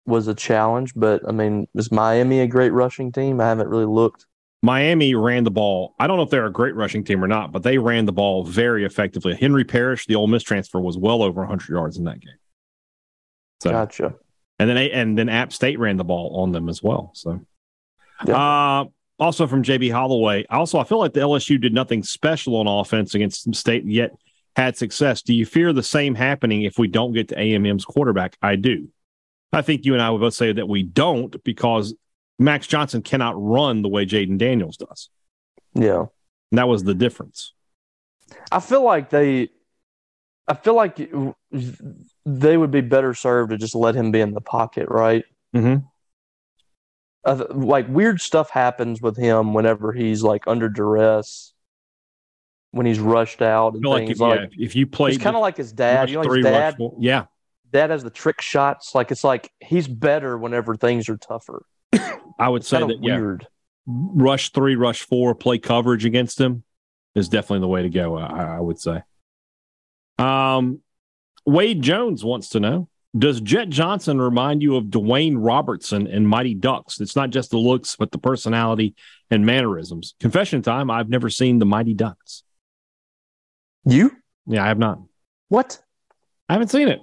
was 0.05 0.27
a 0.27 0.36
challenge, 0.36 0.93
but 0.96 1.22
I 1.27 1.31
mean, 1.31 1.67
is 1.75 1.91
Miami 1.91 2.41
a 2.41 2.48
great 2.48 2.72
rushing 2.74 3.12
team? 3.12 3.39
I 3.41 3.48
haven't 3.50 3.70
really 3.70 3.86
looked. 3.86 4.25
Miami 4.62 5.15
ran 5.15 5.44
the 5.44 5.51
ball. 5.51 5.96
I 6.00 6.06
don't 6.08 6.18
know 6.18 6.24
if 6.24 6.30
they're 6.30 6.46
a 6.46 6.51
great 6.51 6.75
rushing 6.75 7.03
team 7.03 7.24
or 7.24 7.27
not, 7.27 7.51
but 7.51 7.63
they 7.63 7.77
ran 7.80 8.06
the 8.06 8.12
ball 8.12 8.44
very 8.44 8.86
effectively. 8.86 9.36
Henry 9.36 9.63
Parrish, 9.63 10.06
the 10.06 10.15
Ole 10.15 10.27
Miss 10.27 10.44
transfer, 10.44 10.80
was 10.80 10.98
well 10.98 11.24
over 11.24 11.41
100 11.41 11.70
yards 11.70 11.98
in 11.98 12.03
that 12.03 12.20
game. 12.20 12.36
So, 13.62 13.72
Gotcha. 13.72 14.13
and 14.60 14.70
then 14.70 14.77
and 14.77 15.18
then 15.18 15.30
App 15.30 15.51
State 15.51 15.80
ran 15.80 15.98
the 15.98 16.03
ball 16.03 16.41
on 16.41 16.51
them 16.51 16.70
as 16.70 16.82
well. 16.84 17.12
So, 17.15 17.41
Yeah. 18.27 18.36
uh, 18.82 18.86
also 19.20 19.48
from 19.48 19.63
JB 19.63 19.91
Holloway. 19.91 20.46
Also, 20.50 20.77
I 20.80 20.84
feel 20.84 21.00
like 21.00 21.13
the 21.13 21.20
LSU 21.22 21.60
did 21.60 21.74
nothing 21.74 22.03
special 22.03 22.56
on 22.56 22.68
offense 22.68 23.15
against 23.15 23.53
State 23.56 23.86
yet 23.86 24.12
had 24.56 24.77
success. 24.77 25.22
Do 25.22 25.34
you 25.34 25.46
fear 25.46 25.74
the 25.74 25.82
same 25.84 26.13
happening 26.13 26.63
if 26.63 26.77
we 26.77 26.88
don't 26.88 27.13
get 27.13 27.30
to 27.30 27.39
AMM's 27.39 27.86
quarterback? 27.86 28.36
I 28.41 28.58
do. 28.58 28.89
I 29.53 29.62
think 29.62 29.86
you 29.86 29.94
and 29.94 30.01
I 30.01 30.10
would 30.10 30.22
both 30.22 30.34
say 30.34 30.51
that 30.53 30.68
we 30.68 30.84
don't 30.84 31.41
because 31.44 31.94
Max 32.41 32.65
Johnson 32.65 33.01
cannot 33.01 33.41
run 33.41 33.83
the 33.83 33.88
way 33.88 34.05
Jayden 34.05 34.38
Daniels 34.38 34.75
does. 34.75 35.10
Yeah. 35.75 36.05
And 36.51 36.57
that 36.57 36.67
was 36.67 36.83
the 36.83 36.95
difference. 36.95 37.53
I 38.51 38.60
feel 38.60 38.83
like 38.83 39.10
they, 39.10 39.50
I 40.48 40.55
feel 40.55 40.75
like 40.75 40.98
they 42.25 42.57
would 42.57 42.71
be 42.71 42.81
better 42.81 43.13
served 43.13 43.51
to 43.51 43.57
just 43.57 43.75
let 43.75 43.95
him 43.95 44.12
be 44.12 44.21
in 44.21 44.33
the 44.33 44.41
pocket, 44.41 44.89
right? 44.89 45.24
Mm-hmm. 45.55 45.86
Uh, 47.24 47.45
like 47.51 47.88
weird 47.88 48.19
stuff 48.19 48.50
happens 48.50 49.01
with 49.01 49.15
him 49.15 49.53
whenever 49.53 49.93
he's 49.93 50.24
like 50.24 50.48
under 50.48 50.67
duress, 50.67 51.53
when 52.71 52.88
he's 52.88 53.00
rushed 53.00 53.43
out 53.43 53.74
and 53.75 53.83
feel 53.83 53.91
like 53.91 54.07
things 54.07 54.12
if, 54.12 54.19
yeah, 54.19 54.27
like. 54.27 54.50
if 54.57 54.75
you 54.75 54.88
play 54.88 55.12
He's 55.12 55.21
kind 55.21 55.36
of 55.36 55.41
like 55.41 55.57
his 55.57 55.71
dad. 55.71 56.10
You 56.10 56.15
know, 56.15 56.21
his 56.21 56.29
three, 56.29 56.41
dad, 56.41 56.77
yeah, 56.98 57.25
dad 57.71 57.91
has 57.91 58.03
the 58.03 58.10
trick 58.10 58.41
shots. 58.41 58.95
Like 58.95 59.12
it's 59.12 59.24
like 59.24 59.51
he's 59.60 59.88
better 59.88 60.36
whenever 60.36 60.75
things 60.75 61.07
are 61.10 61.17
tougher. 61.17 61.63
I 62.39 62.50
would 62.50 62.65
say 62.65 62.79
that 62.79 62.91
of 62.91 63.01
yeah, 63.01 63.38
rush 63.86 64.51
three, 64.51 64.75
rush 64.75 65.01
four, 65.01 65.36
play 65.36 65.57
coverage 65.57 66.05
against 66.05 66.39
him 66.39 66.63
is 67.15 67.29
definitely 67.29 67.60
the 67.60 67.67
way 67.67 67.83
to 67.83 67.89
go. 67.89 68.17
I, 68.17 68.57
I 68.57 68.60
would 68.60 68.79
say. 68.79 69.03
Um, 70.17 70.79
Wade 71.45 71.81
Jones 71.81 72.24
wants 72.24 72.50
to 72.50 72.60
know: 72.60 72.88
Does 73.17 73.41
Jett 73.41 73.69
Johnson 73.69 74.19
remind 74.19 74.62
you 74.62 74.75
of 74.75 74.86
Dwayne 74.86 75.36
Robertson 75.38 76.07
and 76.07 76.27
Mighty 76.27 76.53
Ducks? 76.53 77.00
It's 77.00 77.15
not 77.15 77.29
just 77.29 77.51
the 77.51 77.57
looks, 77.57 77.95
but 77.95 78.12
the 78.12 78.17
personality 78.17 78.95
and 79.29 79.45
mannerisms. 79.45 80.15
Confession 80.19 80.62
time: 80.62 80.89
I've 80.89 81.10
never 81.10 81.29
seen 81.29 81.60
the 81.60 81.65
Mighty 81.65 81.93
Ducks. 81.93 82.43
You 83.86 84.12
Yeah, 84.45 84.63
I 84.63 84.67
have 84.67 84.79
not. 84.79 85.00
what? 85.50 85.79
I 86.48 86.53
haven't 86.53 86.69
seen 86.69 86.88
it. 86.88 87.00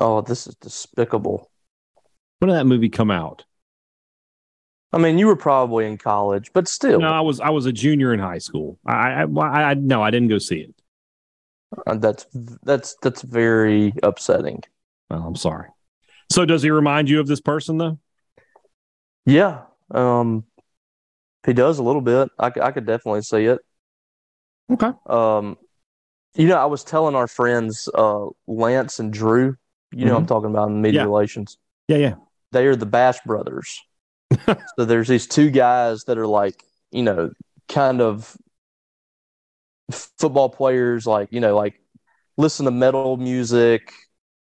Oh, 0.00 0.22
this 0.22 0.46
is 0.46 0.54
despicable. 0.56 1.50
When 2.38 2.48
did 2.48 2.56
that 2.56 2.66
movie 2.66 2.88
come 2.88 3.10
out? 3.10 3.44
I 4.92 4.98
mean, 4.98 5.18
you 5.18 5.26
were 5.26 5.36
probably 5.36 5.86
in 5.86 5.98
college, 5.98 6.50
but 6.54 6.66
still, 6.66 7.00
No, 7.00 7.08
I 7.08 7.20
was 7.20 7.40
I 7.40 7.50
was 7.50 7.66
a 7.66 7.72
junior 7.72 8.14
in 8.14 8.20
high 8.20 8.38
school. 8.38 8.78
I 8.86 9.22
I, 9.22 9.70
I, 9.70 9.74
no, 9.74 10.02
I 10.02 10.10
didn't 10.10 10.28
go 10.28 10.38
see 10.38 10.60
it. 10.60 10.74
uh, 11.86 11.96
that's 11.96 12.26
that's 12.62 12.96
that's 13.02 13.22
very 13.22 13.92
upsetting. 14.02 14.62
Well, 15.10 15.22
I'm 15.26 15.36
sorry. 15.36 15.68
So 16.30 16.44
does 16.44 16.62
he 16.62 16.70
remind 16.70 17.08
you 17.10 17.20
of 17.20 17.26
this 17.26 17.40
person 17.40 17.76
though? 17.78 17.98
Yeah, 19.26 19.62
um, 19.90 20.44
he 21.44 21.52
does 21.52 21.78
a 21.78 21.82
little 21.82 22.00
bit. 22.00 22.30
I, 22.38 22.46
I 22.46 22.72
could 22.72 22.86
definitely 22.86 23.22
see 23.22 23.44
it. 23.44 23.58
Okay. 24.70 24.90
Um, 25.06 25.58
you 26.34 26.46
know, 26.46 26.56
I 26.56 26.66
was 26.66 26.84
telling 26.84 27.14
our 27.14 27.26
friends, 27.26 27.88
uh, 27.94 28.26
Lance 28.46 29.00
and 29.00 29.12
Drew. 29.12 29.56
You 29.92 30.04
know, 30.04 30.16
I'm 30.16 30.26
talking 30.26 30.50
about 30.50 30.68
in 30.68 30.80
media 30.82 31.00
Yeah. 31.00 31.04
relations. 31.06 31.58
Yeah, 31.88 31.96
yeah. 31.96 32.14
They 32.52 32.66
are 32.66 32.76
the 32.76 32.86
Bash 32.86 33.18
brothers. 33.26 33.80
so 34.76 34.84
there's 34.84 35.08
these 35.08 35.26
two 35.26 35.50
guys 35.50 36.04
that 36.04 36.18
are 36.18 36.26
like, 36.26 36.64
you 36.90 37.02
know, 37.02 37.30
kind 37.68 38.00
of 38.00 38.36
football 39.90 40.48
players, 40.48 41.06
like 41.06 41.28
you 41.32 41.40
know, 41.40 41.56
like 41.56 41.80
listen 42.36 42.64
to 42.66 42.70
metal 42.70 43.16
music, 43.16 43.92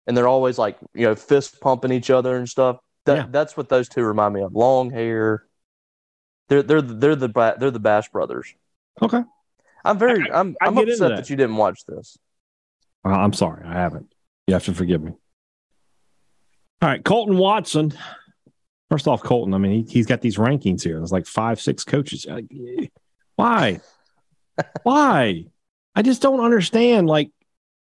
and 0.07 0.15
they're 0.17 0.27
always 0.27 0.57
like, 0.57 0.77
you 0.93 1.05
know, 1.05 1.15
fist 1.15 1.59
pumping 1.61 1.91
each 1.91 2.09
other 2.09 2.35
and 2.35 2.47
stuff. 2.47 2.77
That 3.05 3.15
Yeah. 3.17 3.25
that's 3.29 3.57
what 3.57 3.69
those 3.69 3.89
two 3.89 4.03
remind 4.03 4.33
me 4.33 4.41
of. 4.41 4.53
Long 4.53 4.89
hair. 4.89 5.45
They're 6.49 6.63
they're 6.63 6.81
they're 6.81 7.15
the 7.15 7.55
they're 7.59 7.71
the 7.71 7.79
Bash 7.79 8.09
brothers. 8.09 8.53
Okay. 9.01 9.23
I'm 9.85 9.97
very 9.97 10.31
I'm 10.31 10.55
I 10.61 10.67
I'm 10.67 10.77
upset 10.77 10.99
that. 10.99 11.15
that. 11.17 11.29
you 11.29 11.35
didn't 11.35 11.57
watch 11.57 11.85
this. 11.87 12.17
I'm 13.05 13.33
sorry, 13.33 13.65
I 13.65 13.73
haven't. 13.73 14.13
You 14.47 14.53
have 14.53 14.63
to 14.65 14.73
forgive 14.73 15.01
me. 15.03 15.11
All 16.81 16.89
right, 16.89 17.03
Colton 17.03 17.37
Watson. 17.37 17.93
First 18.89 19.07
off, 19.07 19.23
Colton. 19.23 19.53
I 19.53 19.57
mean, 19.57 19.85
he, 19.85 19.91
he's 19.91 20.05
got 20.05 20.21
these 20.21 20.37
rankings 20.37 20.83
here. 20.83 20.97
There's 20.97 21.11
like 21.11 21.25
five, 21.25 21.59
six 21.59 21.83
coaches. 21.83 22.25
Like, 22.29 22.45
why? 23.35 23.79
why? 24.83 25.45
I 25.95 26.01
just 26.01 26.21
don't 26.21 26.39
understand. 26.39 27.07
Like, 27.07 27.31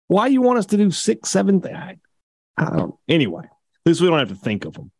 why 0.07 0.27
you 0.27 0.41
want 0.41 0.59
us 0.59 0.67
to 0.67 0.77
do 0.77 0.91
six, 0.91 1.29
seven? 1.29 1.61
Th- 1.61 1.73
I, 1.75 1.97
I 2.57 2.75
don't. 2.77 2.95
Anyway, 3.07 3.43
at 3.43 3.85
least 3.85 4.01
we 4.01 4.07
don't 4.07 4.19
have 4.19 4.29
to 4.29 4.35
think 4.35 4.65
of 4.65 4.73
them. 4.73 4.91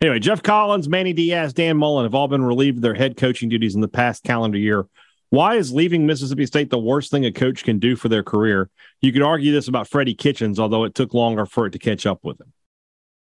Anyway, 0.00 0.18
Geoff 0.18 0.42
Collins, 0.42 0.88
Manny 0.88 1.12
Diaz, 1.12 1.52
Dan 1.52 1.76
Mullen 1.76 2.04
have 2.04 2.14
all 2.14 2.26
been 2.26 2.44
relieved 2.44 2.78
of 2.78 2.82
their 2.82 2.94
head 2.94 3.16
coaching 3.16 3.48
duties 3.48 3.76
in 3.76 3.80
the 3.80 3.88
past 3.88 4.24
calendar 4.24 4.58
year. 4.58 4.86
Why 5.30 5.54
is 5.54 5.72
leaving 5.72 6.06
Mississippi 6.06 6.44
State 6.44 6.70
the 6.70 6.78
worst 6.78 7.10
thing 7.10 7.24
a 7.24 7.32
coach 7.32 7.64
can 7.64 7.78
do 7.78 7.96
for 7.96 8.08
their 8.08 8.22
career? 8.22 8.68
You 9.00 9.12
could 9.12 9.22
argue 9.22 9.52
this 9.52 9.68
about 9.68 9.88
Freddie 9.88 10.14
Kitchens, 10.14 10.58
although 10.58 10.84
it 10.84 10.94
took 10.94 11.14
longer 11.14 11.46
for 11.46 11.66
it 11.66 11.70
to 11.70 11.78
catch 11.78 12.04
up 12.04 12.18
with 12.22 12.40
him. 12.40 12.52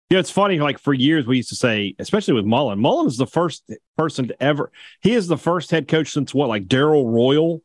You 0.09 0.15
know, 0.15 0.19
it's 0.19 0.29
funny. 0.29 0.59
Like 0.59 0.77
for 0.77 0.93
years, 0.93 1.25
we 1.25 1.37
used 1.37 1.49
to 1.49 1.55
say, 1.55 1.95
especially 1.97 2.35
with 2.35 2.45
Mullen, 2.45 2.79
Mullen 2.79 3.07
is 3.07 3.17
the 3.17 3.25
first 3.25 3.71
person 3.97 4.27
to 4.27 4.43
ever. 4.43 4.71
He 5.01 5.13
is 5.13 5.27
the 5.27 5.37
first 5.37 5.71
head 5.71 5.87
coach 5.87 6.11
since 6.11 6.33
what, 6.33 6.47
like 6.47 6.67
Darrell 6.67 7.09
Royal, 7.09 7.61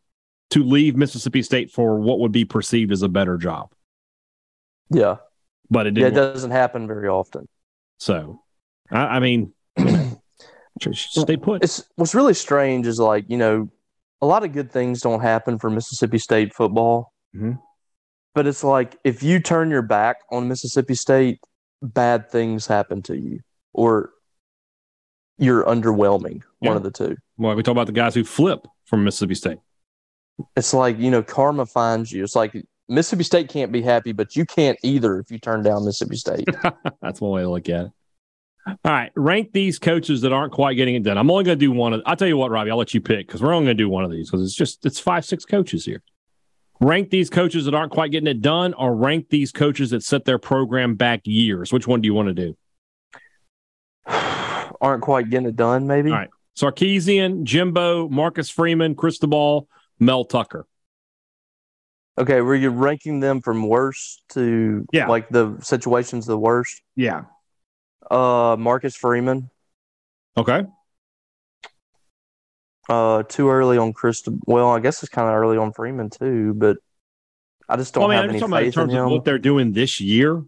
to 0.50 0.64
leave 0.64 0.96
Mississippi 0.96 1.42
State 1.42 1.70
for 1.70 2.00
what 2.00 2.18
would 2.18 2.32
be 2.32 2.44
perceived 2.44 2.92
as 2.92 3.02
a 3.02 3.08
better 3.08 3.36
job. 3.36 3.70
Yeah, 4.88 5.16
But 5.70 5.86
it 5.86 5.96
yeah, 5.96 6.06
it 6.08 6.14
doesn't 6.14 6.50
happen 6.50 6.86
very 6.88 7.08
often. 7.08 7.46
So, 7.98 8.42
I, 8.90 8.98
I 8.98 9.20
mean, 9.20 9.52
stay 10.80 11.36
put. 11.36 11.62
It's 11.62 11.84
what's 11.96 12.14
really 12.14 12.34
strange 12.34 12.86
is 12.86 12.98
like 12.98 13.26
you 13.28 13.36
know, 13.36 13.70
a 14.20 14.26
lot 14.26 14.44
of 14.44 14.52
good 14.52 14.72
things 14.72 15.00
don't 15.02 15.20
happen 15.20 15.58
for 15.58 15.70
Mississippi 15.70 16.18
State 16.18 16.54
football. 16.54 17.12
Mhm. 17.36 17.60
But 18.34 18.46
it's 18.46 18.64
like 18.64 18.96
if 19.04 19.22
you 19.22 19.40
turn 19.40 19.70
your 19.70 19.82
back 19.82 20.16
on 20.32 20.48
Mississippi 20.48 20.94
State, 20.94 21.38
bad 21.82 22.30
things 22.30 22.66
happen 22.66 23.02
to 23.02 23.16
you, 23.16 23.40
or 23.72 24.10
you're 25.38 25.64
underwhelming. 25.64 26.42
Yeah. 26.60 26.70
One 26.70 26.76
of 26.76 26.82
the 26.82 26.90
two. 26.90 27.16
Well, 27.38 27.54
we 27.54 27.62
talk 27.62 27.72
about 27.72 27.86
the 27.86 27.92
guys 27.92 28.14
who 28.14 28.24
flip 28.24 28.66
from 28.84 29.04
Mississippi 29.04 29.34
State. 29.34 29.58
It's 30.56 30.74
like 30.74 30.98
you 30.98 31.10
know, 31.10 31.22
karma 31.22 31.66
finds 31.66 32.12
you. 32.12 32.22
It's 32.22 32.36
like 32.36 32.54
Mississippi 32.88 33.24
State 33.24 33.48
can't 33.48 33.72
be 33.72 33.82
happy, 33.82 34.12
but 34.12 34.36
you 34.36 34.44
can't 34.44 34.78
either 34.82 35.18
if 35.18 35.30
you 35.30 35.38
turn 35.38 35.62
down 35.62 35.84
Mississippi 35.84 36.16
State. 36.16 36.48
That's 37.02 37.20
one 37.20 37.32
way 37.32 37.42
to 37.42 37.48
look 37.48 37.68
at 37.68 37.86
it. 37.86 37.92
All 38.66 38.76
right, 38.84 39.10
rank 39.16 39.52
these 39.52 39.78
coaches 39.78 40.20
that 40.20 40.32
aren't 40.32 40.52
quite 40.52 40.74
getting 40.74 40.94
it 40.94 41.02
done. 41.02 41.16
I'm 41.16 41.30
only 41.30 41.44
going 41.44 41.58
to 41.58 41.64
do 41.64 41.72
one 41.72 41.94
of. 41.94 42.02
I'll 42.04 42.16
tell 42.16 42.28
you 42.28 42.36
what, 42.36 42.50
Robbie. 42.50 42.70
I'll 42.70 42.76
let 42.76 42.92
you 42.92 43.00
pick 43.00 43.26
because 43.26 43.42
we're 43.42 43.54
only 43.54 43.66
going 43.66 43.76
to 43.76 43.82
do 43.82 43.88
one 43.88 44.04
of 44.04 44.10
these 44.10 44.30
because 44.30 44.44
it's 44.44 44.54
just 44.54 44.84
it's 44.84 45.00
five, 45.00 45.24
six 45.24 45.44
coaches 45.44 45.84
here. 45.84 46.02
Rank 46.80 47.10
these 47.10 47.28
coaches 47.28 47.66
that 47.66 47.74
aren't 47.74 47.92
quite 47.92 48.10
getting 48.10 48.26
it 48.26 48.40
done, 48.40 48.72
or 48.74 48.94
rank 48.94 49.28
these 49.28 49.52
coaches 49.52 49.90
that 49.90 50.02
set 50.02 50.24
their 50.24 50.38
program 50.38 50.94
back 50.94 51.20
years. 51.24 51.72
Which 51.72 51.86
one 51.86 52.00
do 52.00 52.06
you 52.06 52.14
want 52.14 52.28
to 52.28 52.34
do? 52.34 52.56
Aren't 54.80 55.02
quite 55.02 55.28
getting 55.28 55.46
it 55.48 55.56
done. 55.56 55.86
Maybe. 55.86 56.10
All 56.10 56.16
right. 56.16 56.30
Sarkisian, 56.58 57.44
Jimbo, 57.44 58.08
Marcus 58.08 58.48
Freeman, 58.50 58.94
Cristobal, 58.94 59.68
Mel 59.98 60.24
Tucker. 60.24 60.66
Okay, 62.18 62.40
were 62.40 62.54
you 62.54 62.70
ranking 62.70 63.20
them 63.20 63.40
from 63.40 63.66
worst 63.66 64.22
to 64.30 64.86
Yeah. 64.92 65.06
like 65.08 65.28
the 65.28 65.56
situations 65.60 66.26
the 66.26 66.38
worst? 66.38 66.82
Yeah. 66.96 67.24
Uh, 68.10 68.56
Marcus 68.58 68.96
Freeman. 68.96 69.50
Okay. 70.36 70.64
Uh, 72.90 73.22
too 73.22 73.48
early 73.48 73.78
on 73.78 73.92
Chris. 73.92 74.22
Well, 74.46 74.68
I 74.70 74.80
guess 74.80 75.02
it's 75.02 75.10
kind 75.10 75.28
of 75.28 75.34
early 75.34 75.56
on 75.56 75.72
Freeman 75.72 76.10
too, 76.10 76.54
but 76.54 76.76
I 77.68 77.76
just 77.76 77.94
don't 77.94 78.02
Well, 78.02 78.10
I 78.10 78.14
mean, 78.14 78.22
have 78.22 78.30
any 78.30 78.38
just 78.40 78.48
about 78.48 78.62
in 78.64 78.72
faith 78.72 78.78
in 78.78 78.90
of 78.90 78.90
him. 79.06 79.10
what 79.10 79.24
they're 79.24 79.38
doing 79.38 79.72
this 79.72 80.00
year. 80.00 80.42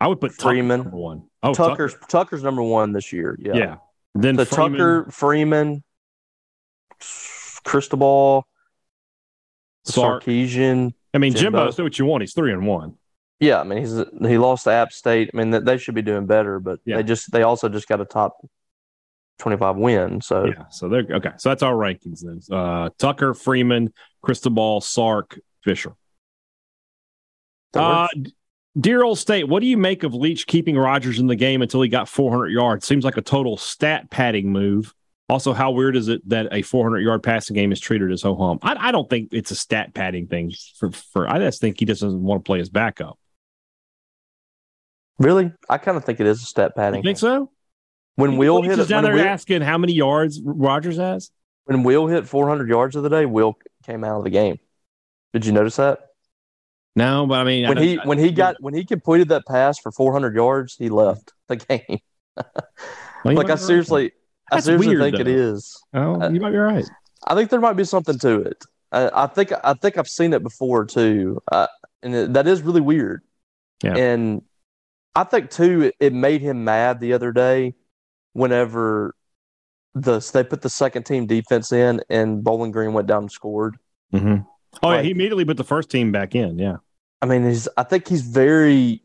I 0.00 0.08
would 0.08 0.20
put 0.20 0.32
Tucker 0.32 0.50
Freeman. 0.50 0.80
number 0.82 0.96
one. 0.96 1.22
Oh, 1.42 1.54
Tucker's 1.54 1.94
Tucker's 2.08 2.42
number 2.42 2.62
one 2.62 2.92
this 2.92 3.12
year. 3.12 3.38
Yeah. 3.40 3.54
Yeah. 3.54 3.76
Then 4.14 4.36
So 4.36 4.44
Freeman, 4.44 4.72
Tucker, 4.78 5.10
Freeman, 5.12 5.84
Cristobal, 7.64 8.46
Sark. 9.84 10.24
Sarkisian. 10.24 10.92
I 11.14 11.18
mean, 11.18 11.32
Jimbo. 11.34 11.58
Jimbo. 11.58 11.70
Say 11.70 11.82
what 11.82 11.98
you 11.98 12.06
want. 12.06 12.22
He's 12.22 12.34
three 12.34 12.52
and 12.52 12.66
one. 12.66 12.94
Yeah, 13.40 13.60
I 13.60 13.64
mean 13.64 13.78
he's 13.78 13.94
he 14.28 14.36
lost 14.36 14.64
to 14.64 14.70
App 14.70 14.92
State. 14.92 15.30
I 15.32 15.36
mean 15.36 15.64
they 15.64 15.78
should 15.78 15.94
be 15.94 16.02
doing 16.02 16.26
better, 16.26 16.58
but 16.58 16.80
Yeah. 16.84 16.96
they 16.96 17.02
just 17.04 17.30
they 17.30 17.42
also 17.44 17.68
just 17.68 17.86
got 17.86 18.00
a 18.00 18.04
top 18.04 18.36
25 19.38 19.76
win. 19.76 20.20
So 20.20 20.46
Yeah, 20.46 20.68
so 20.70 20.88
they're 20.88 21.06
okay. 21.10 21.30
So 21.36 21.48
that's 21.48 21.62
our 21.62 21.74
rankings 21.74 22.20
then. 22.22 22.40
Uh, 22.50 22.90
Tucker, 22.98 23.34
Freeman, 23.34 23.92
Cristobal, 24.22 24.80
Sark, 24.80 25.38
Fisher. 25.64 25.92
Uh, 27.74 28.08
dear 28.78 29.02
old 29.04 29.18
state, 29.18 29.44
what 29.48 29.60
do 29.60 29.66
you 29.66 29.76
make 29.76 30.02
of 30.02 30.14
Leach 30.14 30.46
keeping 30.46 30.76
Rogers 30.76 31.18
in 31.18 31.26
the 31.26 31.36
game 31.36 31.62
until 31.62 31.82
he 31.82 31.88
got 31.88 32.08
400 32.08 32.48
yards? 32.48 32.86
Seems 32.86 33.04
like 33.04 33.16
a 33.16 33.22
total 33.22 33.56
stat 33.56 34.10
padding 34.10 34.50
move. 34.50 34.94
Also, 35.28 35.52
how 35.52 35.70
weird 35.70 35.94
is 35.94 36.08
it 36.08 36.26
that 36.28 36.48
a 36.52 36.62
400 36.62 37.00
yard 37.00 37.22
passing 37.22 37.54
game 37.54 37.70
is 37.70 37.78
treated 37.78 38.10
as 38.10 38.22
ho 38.22 38.34
hum? 38.34 38.58
I, 38.62 38.88
I 38.88 38.92
don't 38.92 39.08
think 39.10 39.28
it's 39.32 39.50
a 39.50 39.54
stat 39.54 39.92
padding 39.92 40.26
thing. 40.26 40.52
For, 40.78 40.90
for 40.90 41.28
I 41.28 41.38
just 41.38 41.60
think 41.60 41.78
he 41.78 41.84
doesn't 41.84 42.22
want 42.22 42.42
to 42.42 42.48
play 42.48 42.58
his 42.58 42.70
backup. 42.70 43.18
really, 45.18 45.52
I 45.68 45.76
kind 45.76 45.98
of 45.98 46.04
think 46.04 46.20
it 46.20 46.26
is 46.26 46.42
a 46.56 46.62
You 46.62 46.70
padding. 46.74 47.02
think 47.02 47.18
so? 47.18 47.50
When 48.18 48.36
Will 48.36 48.62
hit 48.62 48.78
it, 48.78 48.88
down 48.88 49.04
there 49.04 49.14
Will, 49.14 49.24
asking 49.24 49.62
how 49.62 49.78
many 49.78 49.92
yards 49.92 50.40
Rogers 50.44 50.96
has. 50.96 51.30
when 51.64 51.84
Will 51.84 52.08
hit 52.08 52.26
400 52.26 52.68
yards 52.68 52.96
of 52.96 53.02
the 53.04 53.08
day, 53.08 53.26
Will 53.26 53.56
came 53.84 54.02
out 54.02 54.18
of 54.18 54.24
the 54.24 54.30
game. 54.30 54.58
Did 55.32 55.46
you 55.46 55.52
notice 55.52 55.76
that? 55.76 56.00
No, 56.96 57.26
but 57.26 57.38
I 57.38 57.44
mean, 57.44 57.68
When 57.68 57.78
I- 57.78 57.82
he 57.82 57.96
when 57.98 58.18
he 58.18 58.32
got 58.32 58.56
when 58.60 58.74
he 58.74 58.84
completed 58.84 59.28
that 59.28 59.46
pass 59.46 59.78
for 59.78 59.92
400 59.92 60.34
yards, 60.34 60.74
he 60.76 60.88
left 60.88 61.32
the 61.46 61.56
game. 61.70 62.00
Well, 63.24 63.34
like 63.34 63.50
I 63.50 63.54
seriously, 63.54 64.12
I 64.50 64.58
seriously 64.60 64.96
weird, 64.96 65.00
think 65.12 65.20
it 65.20 65.24
though. 65.24 65.30
is. 65.54 65.80
Oh, 65.94 66.28
you 66.30 66.40
might 66.40 66.50
be 66.50 66.56
right. 66.56 66.84
I 67.26 67.34
think 67.36 67.50
there 67.50 67.60
might 67.60 67.74
be 67.76 67.84
something 67.84 68.18
to 68.18 68.40
it. 68.42 68.64
I, 68.90 69.24
I 69.24 69.26
think 69.28 69.52
I 69.62 69.74
think 69.74 69.96
I've 69.96 70.08
seen 70.08 70.32
it 70.32 70.42
before 70.42 70.84
too, 70.86 71.40
uh, 71.52 71.66
and 72.02 72.14
it, 72.14 72.32
that 72.32 72.48
is 72.48 72.62
really 72.62 72.80
weird. 72.80 73.22
Yeah. 73.84 73.96
And 73.96 74.42
I 75.14 75.22
think 75.24 75.50
too, 75.50 75.82
it, 75.82 75.94
it 76.00 76.12
made 76.12 76.40
him 76.40 76.64
mad 76.64 76.98
the 77.00 77.12
other 77.12 77.30
day 77.32 77.74
whenever 78.38 79.14
the 79.94 80.20
they 80.32 80.44
put 80.44 80.62
the 80.62 80.70
second 80.70 81.04
team 81.04 81.26
defense 81.26 81.72
in 81.72 82.00
and 82.08 82.42
Bowling 82.44 82.70
Green 82.70 82.92
went 82.92 83.08
down 83.08 83.24
and 83.24 83.32
scored. 83.32 83.76
Mm-hmm. 84.14 84.42
Oh, 84.82 84.92
yeah, 84.92 85.02
he 85.02 85.10
immediately 85.10 85.44
put 85.44 85.56
the 85.56 85.64
first 85.64 85.90
team 85.90 86.12
back 86.12 86.34
in. 86.34 86.58
Yeah. 86.58 86.76
I 87.20 87.26
mean, 87.26 87.44
he's 87.44 87.68
I 87.76 87.82
think 87.82 88.06
he's 88.06 88.22
very, 88.22 89.02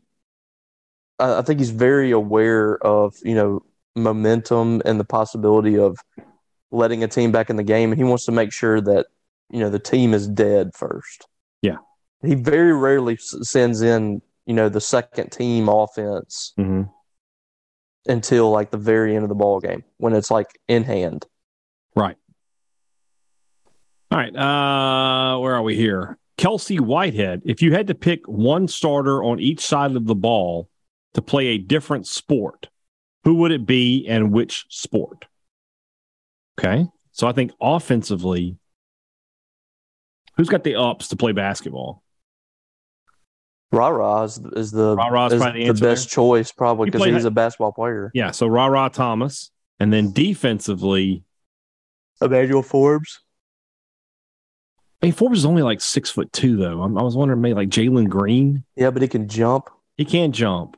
I 1.18 1.38
I 1.38 1.42
think 1.42 1.58
he's 1.58 1.70
very 1.70 2.10
aware 2.12 2.78
of 2.86 3.14
you 3.24 3.34
know 3.34 3.62
momentum 3.96 4.82
and 4.84 4.98
the 5.00 5.04
possibility 5.04 5.76
of 5.78 5.96
letting 6.70 7.02
a 7.04 7.08
team 7.08 7.32
back 7.32 7.50
in 7.50 7.56
the 7.56 7.62
game, 7.64 7.90
and 7.92 7.98
he 7.98 8.04
wants 8.04 8.24
to 8.26 8.32
make 8.32 8.52
sure 8.52 8.80
that 8.80 9.06
you 9.50 9.58
know 9.60 9.70
the 9.70 9.78
team 9.80 10.14
is 10.14 10.28
dead 10.28 10.70
first. 10.74 11.26
Yeah. 11.62 11.76
he 12.22 12.34
very 12.34 12.72
rarely 12.72 13.14
s- 13.14 13.34
sends 13.42 13.80
in 13.82 14.20
you 14.46 14.54
know 14.54 14.68
the 14.68 14.80
second 14.80 15.30
team 15.30 15.68
offense 15.68 16.52
Mm-hmm. 16.58 16.82
Until 18.06 18.50
like 18.50 18.70
the 18.70 18.76
very 18.76 19.14
end 19.14 19.24
of 19.24 19.28
the 19.28 19.34
ball 19.34 19.60
game 19.60 19.84
when 19.96 20.14
it's 20.14 20.30
like 20.30 20.58
in 20.68 20.84
hand. 20.84 21.26
Right. 21.96 22.16
All 24.10 24.18
right. 24.18 24.34
Uh, 24.36 25.38
where 25.40 25.54
are 25.54 25.62
we 25.62 25.74
here? 25.74 26.18
Kelsey 26.36 26.78
Whitehead. 26.78 27.42
If 27.44 27.62
you 27.62 27.72
had 27.72 27.88
to 27.88 27.94
pick 27.94 28.26
one 28.26 28.68
starter 28.68 29.22
on 29.22 29.40
each 29.40 29.60
side 29.60 29.96
of 29.96 30.06
the 30.06 30.14
ball 30.14 30.68
to 31.14 31.22
play 31.22 31.48
a 31.48 31.58
different 31.58 32.06
sport, 32.06 32.68
who 33.24 33.34
would 33.36 33.52
it 33.52 33.66
be 33.66 34.06
and 34.06 34.32
which 34.32 34.66
sport? 34.68 35.26
Okay. 36.58 36.86
So 37.12 37.26
I 37.26 37.32
think 37.32 37.52
offensively, 37.60 38.56
who's 40.36 40.48
got 40.48 40.64
the 40.64 40.76
ups 40.76 41.08
to 41.08 41.16
play 41.16 41.32
basketball? 41.32 42.03
Ra 43.72 43.88
Ra 43.88 44.22
is, 44.22 44.38
is 44.54 44.70
the 44.70 44.94
Ra-Ra's 44.96 45.32
is 45.32 45.42
probably 45.42 45.60
the 45.60 45.64
the 45.64 45.70
answer 45.70 45.84
best 45.84 46.08
choice 46.08 46.52
probably 46.52 46.86
because 46.86 47.00
play- 47.00 47.12
he's 47.12 47.24
a 47.24 47.30
basketball 47.30 47.72
player. 47.72 48.10
Yeah. 48.14 48.30
So 48.30 48.46
Ra 48.46 48.66
Ra 48.66 48.88
Thomas. 48.88 49.50
And 49.80 49.92
then 49.92 50.12
defensively, 50.12 51.24
Emmanuel 52.22 52.62
Forbes. 52.62 53.20
I 55.02 55.06
mean, 55.06 55.12
Forbes 55.12 55.40
is 55.40 55.44
only 55.44 55.62
like 55.62 55.80
six 55.80 56.08
foot 56.10 56.32
two, 56.32 56.56
though. 56.56 56.82
I'm, 56.82 56.96
I 56.96 57.02
was 57.02 57.16
wondering 57.16 57.40
maybe 57.40 57.54
like 57.54 57.68
Jalen 57.68 58.08
Green. 58.08 58.64
Yeah, 58.76 58.90
but 58.90 59.02
he 59.02 59.08
can 59.08 59.28
jump. 59.28 59.68
He 59.96 60.04
can't 60.04 60.34
jump. 60.34 60.76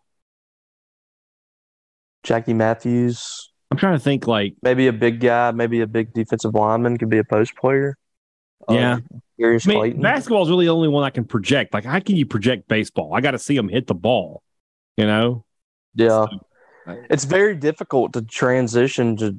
Jackie 2.22 2.54
Matthews. 2.54 3.52
I'm 3.70 3.76
trying 3.76 3.94
to 3.94 4.02
think 4.02 4.26
like 4.26 4.54
maybe 4.62 4.86
a 4.86 4.92
big 4.92 5.20
guy, 5.20 5.50
maybe 5.52 5.80
a 5.80 5.86
big 5.86 6.12
defensive 6.12 6.54
lineman 6.54 6.98
could 6.98 7.10
be 7.10 7.18
a 7.18 7.24
post 7.24 7.54
player. 7.56 7.96
Yeah. 8.68 8.94
Um, 8.94 9.22
Darius 9.38 9.66
I 9.66 9.70
mean, 9.70 9.78
Clayton. 9.78 10.02
basketball 10.02 10.42
is 10.42 10.48
really 10.48 10.66
the 10.66 10.72
only 10.72 10.88
one 10.88 11.04
I 11.04 11.10
can 11.10 11.24
project. 11.24 11.74
Like, 11.74 11.84
how 11.84 12.00
can 12.00 12.16
you 12.16 12.26
project 12.26 12.68
baseball? 12.68 13.14
I 13.14 13.20
got 13.20 13.32
to 13.32 13.38
see 13.38 13.56
them 13.56 13.68
hit 13.68 13.86
the 13.86 13.94
ball. 13.94 14.42
You 14.96 15.06
know? 15.06 15.44
yeah. 15.94 16.26
So, 16.86 16.96
It's 17.10 17.24
very 17.24 17.54
difficult 17.56 18.12
to 18.14 18.22
transition 18.22 19.16
to 19.18 19.36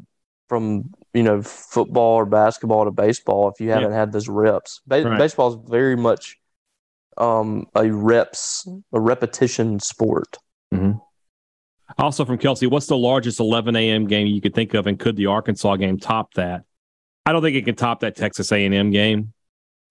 from, 0.47 0.91
you 1.13 1.23
know, 1.23 1.41
football 1.41 2.15
or 2.15 2.25
basketball 2.25 2.85
to 2.85 2.91
baseball 2.91 3.49
if 3.49 3.59
you 3.59 3.69
haven't 3.71 3.91
had 3.91 4.11
those 4.11 4.29
reps. 4.29 4.81
Ba- 4.87 5.03
Right. 5.03 5.17
Baseball 5.17 5.53
is 5.53 5.69
very 5.69 5.97
much 5.97 6.37
um, 7.17 7.65
a 7.75 7.91
reps, 7.91 8.67
a 8.93 8.99
repetition 8.99 9.79
sport. 9.79 10.37
also 11.97 12.23
from 12.23 12.37
Kelsey, 12.37 12.67
what's 12.67 12.87
the 12.87 12.97
largest 12.97 13.39
11 13.39 13.75
a.m. 13.75 14.07
game 14.07 14.27
you 14.27 14.39
could 14.41 14.53
think 14.53 14.73
of, 14.73 14.87
and 14.87 14.99
could 14.99 15.15
the 15.15 15.25
Arkansas 15.25 15.75
game 15.77 15.97
top 15.97 16.33
that? 16.35 16.63
I 17.25 17.33
don't 17.33 17.41
think 17.41 17.57
it 17.57 17.65
can 17.65 17.75
top 17.75 18.01
that 18.01 18.15
Texas 18.15 18.51
A&M 18.51 18.91
game 18.91 19.33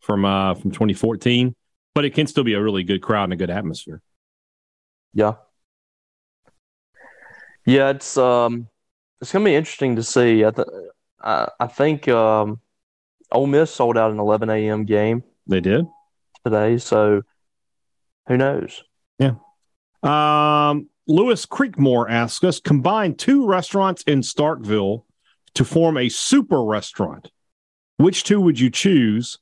from 0.00 0.24
uh 0.24 0.54
from 0.54 0.70
2014, 0.70 1.54
but 1.94 2.04
it 2.04 2.14
can 2.14 2.26
still 2.26 2.44
be 2.44 2.54
a 2.54 2.62
really 2.62 2.82
good 2.84 3.02
crowd 3.02 3.24
and 3.24 3.32
a 3.32 3.36
good 3.36 3.50
atmosphere. 3.50 4.00
Yeah. 5.14 5.34
Yeah, 7.64 7.90
it's 7.90 8.16
um 8.16 8.68
it's 9.20 9.32
gonna 9.32 9.44
be 9.44 9.54
interesting 9.54 9.96
to 9.96 10.02
see. 10.02 10.44
I 10.44 10.50
th- 10.50 10.68
I, 11.20 11.48
I 11.58 11.66
think 11.66 12.06
um 12.08 12.60
Ole 13.32 13.46
Miss 13.46 13.70
sold 13.72 13.98
out 13.98 14.12
an 14.12 14.18
eleven 14.20 14.50
AM 14.50 14.84
game 14.84 15.24
They 15.46 15.60
did. 15.60 15.86
today, 16.44 16.78
so 16.78 17.22
who 18.28 18.36
knows? 18.36 18.82
Yeah. 19.18 19.34
Um, 20.02 20.88
Lewis 21.08 21.46
Creekmore 21.46 22.08
asks 22.10 22.44
us 22.44 22.60
combine 22.60 23.14
two 23.14 23.46
restaurants 23.46 24.02
in 24.02 24.20
Starkville 24.20 25.04
to 25.54 25.64
form 25.64 25.96
a 25.96 26.08
super 26.08 26.62
restaurant. 26.64 27.30
Which 27.96 28.24
two 28.24 28.40
would 28.40 28.60
you 28.60 28.70
choose? 28.70 29.38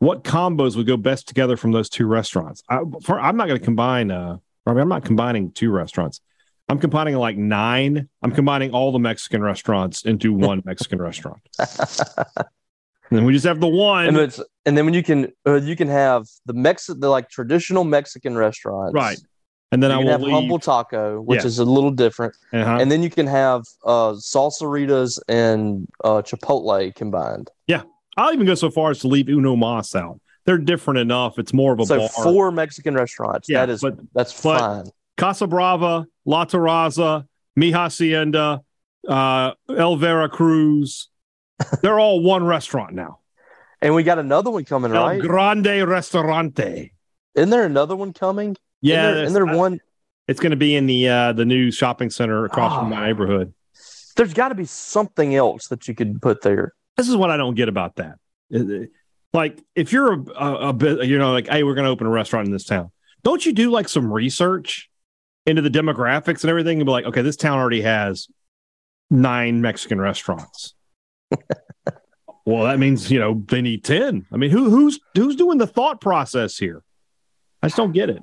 What 0.00 0.22
combos 0.24 0.76
would 0.76 0.86
go 0.86 0.96
best 0.96 1.26
together 1.26 1.56
from 1.56 1.72
those 1.72 1.88
two 1.88 2.06
restaurants? 2.06 2.62
I, 2.68 2.80
for, 3.02 3.18
I'm 3.18 3.36
not 3.36 3.48
going 3.48 3.58
to 3.58 3.64
combine. 3.64 4.10
Uh, 4.10 4.38
I 4.66 4.70
mean, 4.72 4.80
I'm 4.80 4.88
not 4.88 5.04
combining 5.04 5.50
two 5.52 5.70
restaurants. 5.70 6.20
I'm 6.68 6.78
combining 6.78 7.16
like 7.16 7.36
nine. 7.36 8.08
I'm 8.22 8.30
combining 8.30 8.72
all 8.72 8.92
the 8.92 8.98
Mexican 8.98 9.42
restaurants 9.42 10.04
into 10.04 10.32
one 10.50 10.62
Mexican 10.64 11.00
restaurant. 11.00 11.40
And 11.58 13.16
then 13.16 13.24
we 13.24 13.32
just 13.32 13.46
have 13.46 13.58
the 13.60 13.66
one. 13.68 14.06
and 14.06 14.18
it's 14.18 14.38
and 14.66 14.76
then 14.76 14.84
when 14.84 14.92
you 14.92 15.02
can 15.02 15.32
uh, 15.46 15.54
you 15.54 15.74
can 15.76 15.88
have 15.88 16.26
the 16.44 16.52
Mex 16.52 16.86
the 16.88 17.08
like 17.08 17.30
traditional 17.30 17.84
Mexican 17.84 18.36
restaurants, 18.36 18.92
right. 18.94 19.18
And 19.72 19.82
then 19.82 19.90
You 19.90 19.96
I 19.96 20.00
will 20.04 20.10
have 20.12 20.22
leave. 20.22 20.32
humble 20.32 20.58
taco, 20.58 21.20
which 21.22 21.40
Yeah. 21.40 21.46
is 21.46 21.58
a 21.58 21.64
little 21.64 21.90
different, 21.90 22.34
Uh-huh. 22.52 22.78
and 22.80 22.90
then 22.92 23.02
you 23.02 23.08
can 23.10 23.26
have 23.26 23.62
uh, 23.84 24.12
salsaritas 24.12 25.18
and 25.28 25.86
uh, 26.04 26.20
chipotle 26.22 26.94
combined. 26.94 27.50
I'll 28.18 28.32
even 28.34 28.44
go 28.46 28.54
so 28.54 28.70
far 28.70 28.90
as 28.90 28.98
to 29.00 29.08
leave 29.08 29.28
Uno 29.28 29.56
Mas 29.56 29.94
out. 29.94 30.20
They're 30.44 30.58
different 30.58 30.98
enough. 30.98 31.38
It's 31.38 31.52
more 31.54 31.72
of 31.72 31.80
a 31.80 31.86
So 31.86 31.98
bar. 31.98 32.08
four 32.08 32.50
Mexican 32.52 32.94
restaurants. 32.94 33.48
Yeah, 33.48 33.64
that 33.66 33.72
is 33.72 33.80
but- 33.80 33.96
that's 34.12 34.38
but- 34.42 34.58
fine. 34.58 34.84
Casa 35.16 35.46
Brava, 35.46 36.06
La 36.26 36.44
Terraza, 36.44 37.26
Mi 37.56 37.72
Hacienda, 37.72 38.60
uh, 39.08 39.52
El 39.76 39.96
Vera 39.96 40.28
Cruz. 40.28 41.08
They're 41.82 41.98
all 41.98 42.22
one 42.22 42.44
restaurant 42.44 42.94
now. 42.94 43.18
And 43.82 43.94
we 43.94 44.02
got 44.04 44.18
another 44.18 44.50
one 44.50 44.64
coming, 44.64 44.92
El 44.94 45.02
right? 45.04 45.20
Grande 45.20 45.86
Restaurante. 45.88 46.92
Isn't 47.34 47.50
there 47.50 47.64
another 47.64 47.96
one 47.96 48.12
coming? 48.12 48.56
Yeah, 48.80 49.02
Isn't 49.10 49.14
there, 49.14 49.24
isn't 49.24 49.34
there 49.46 49.56
one? 49.58 49.80
it's 50.28 50.40
going 50.40 50.50
to 50.50 50.56
be 50.56 50.74
in 50.76 50.86
the 50.86 51.08
uh, 51.08 51.32
the 51.32 51.44
new 51.44 51.70
shopping 51.72 52.10
center 52.10 52.44
across 52.44 52.74
from 52.78 52.86
Oh. 52.92 52.96
my 52.96 53.06
neighborhood. 53.06 53.52
There's 54.16 54.34
got 54.34 54.48
to 54.50 54.54
be 54.54 54.64
something 54.66 55.34
else 55.34 55.68
that 55.68 55.86
you 55.88 55.94
could 55.94 56.20
put 56.22 56.42
there. 56.42 56.74
This 56.98 57.08
is 57.08 57.16
what 57.16 57.30
I 57.30 57.36
don't 57.36 57.54
get 57.54 57.68
about 57.68 57.96
that. 57.96 58.18
Like, 59.32 59.62
if 59.74 59.92
you're 59.92 60.14
a, 60.14 60.24
a, 60.32 60.68
a 60.68 60.72
bit, 60.72 61.06
you 61.06 61.16
know, 61.16 61.30
like, 61.32 61.48
hey, 61.48 61.62
we're 61.62 61.74
going 61.74 61.84
to 61.84 61.90
open 61.90 62.06
a 62.06 62.10
restaurant 62.10 62.46
in 62.46 62.52
this 62.52 62.64
town, 62.64 62.90
don't 63.22 63.44
you 63.46 63.52
do 63.52 63.70
like 63.70 63.88
some 63.88 64.12
research 64.12 64.90
into 65.46 65.62
the 65.62 65.70
demographics 65.70 66.42
and 66.42 66.50
everything 66.50 66.78
and 66.78 66.86
be 66.86 66.92
like, 66.92 67.04
okay, 67.06 67.22
this 67.22 67.36
town 67.36 67.58
already 67.58 67.82
has 67.82 68.28
nine 69.10 69.60
Mexican 69.60 70.00
restaurants. 70.00 70.74
well, 72.44 72.64
that 72.64 72.78
means 72.78 73.10
you 73.10 73.18
know 73.18 73.42
they 73.46 73.62
need 73.62 73.84
ten. 73.84 74.26
I 74.32 74.36
mean, 74.36 74.50
who 74.50 74.70
who's 74.70 74.98
who's 75.14 75.36
doing 75.36 75.58
the 75.58 75.66
thought 75.66 76.00
process 76.00 76.56
here? 76.56 76.82
I 77.62 77.66
just 77.66 77.76
don't 77.76 77.92
get 77.92 78.10
it. 78.10 78.22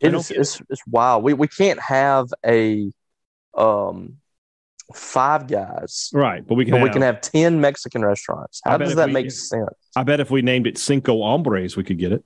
It 0.00 0.12
get 0.12 0.30
it's, 0.30 0.62
it's 0.68 0.86
wild. 0.86 1.22
We 1.22 1.34
we 1.34 1.48
can't 1.48 1.80
have 1.80 2.28
a 2.44 2.90
um 3.56 4.16
five 4.94 5.48
guys, 5.48 6.10
Right, 6.14 6.46
but 6.46 6.54
we 6.54 6.64
can. 6.64 6.72
but 6.72 6.78
have, 6.78 6.88
we 6.88 6.92
can 6.92 7.02
have 7.02 7.20
ten 7.20 7.60
Mexican 7.60 8.04
restaurants. 8.04 8.60
How 8.64 8.76
does 8.76 8.94
that 8.96 9.08
we- 9.08 9.12
make 9.14 9.30
sense? 9.30 9.68
I 9.96 10.02
bet 10.02 10.20
if 10.20 10.30
we 10.30 10.42
named 10.42 10.66
it 10.66 10.78
Cinco 10.78 11.22
Hombres, 11.22 11.76
we 11.76 11.82
could 11.84 11.98
get 11.98 12.12
it. 12.12 12.24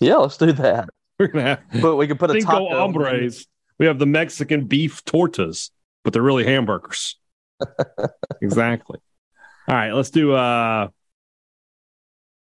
Yeah, 0.00 0.16
let's 0.16 0.36
do 0.36 0.52
that. 0.52 0.88
We're 1.18 1.28
gonna 1.28 1.44
have 1.44 1.82
But 1.82 1.96
we 1.96 2.06
could 2.06 2.18
put 2.18 2.30
a 2.30 2.34
Cinco 2.34 2.50
taco. 2.68 2.78
Hombres. 2.78 3.46
We 3.78 3.86
have 3.86 3.98
the 3.98 4.06
Mexican 4.06 4.64
beef 4.66 5.04
tortas, 5.04 5.70
but 6.04 6.12
they're 6.12 6.22
really 6.22 6.44
hamburgers. 6.44 7.16
exactly. 8.42 8.98
All 9.68 9.74
right, 9.74 9.92
let's 9.92 10.10
do 10.10 10.32
uh 10.32 10.88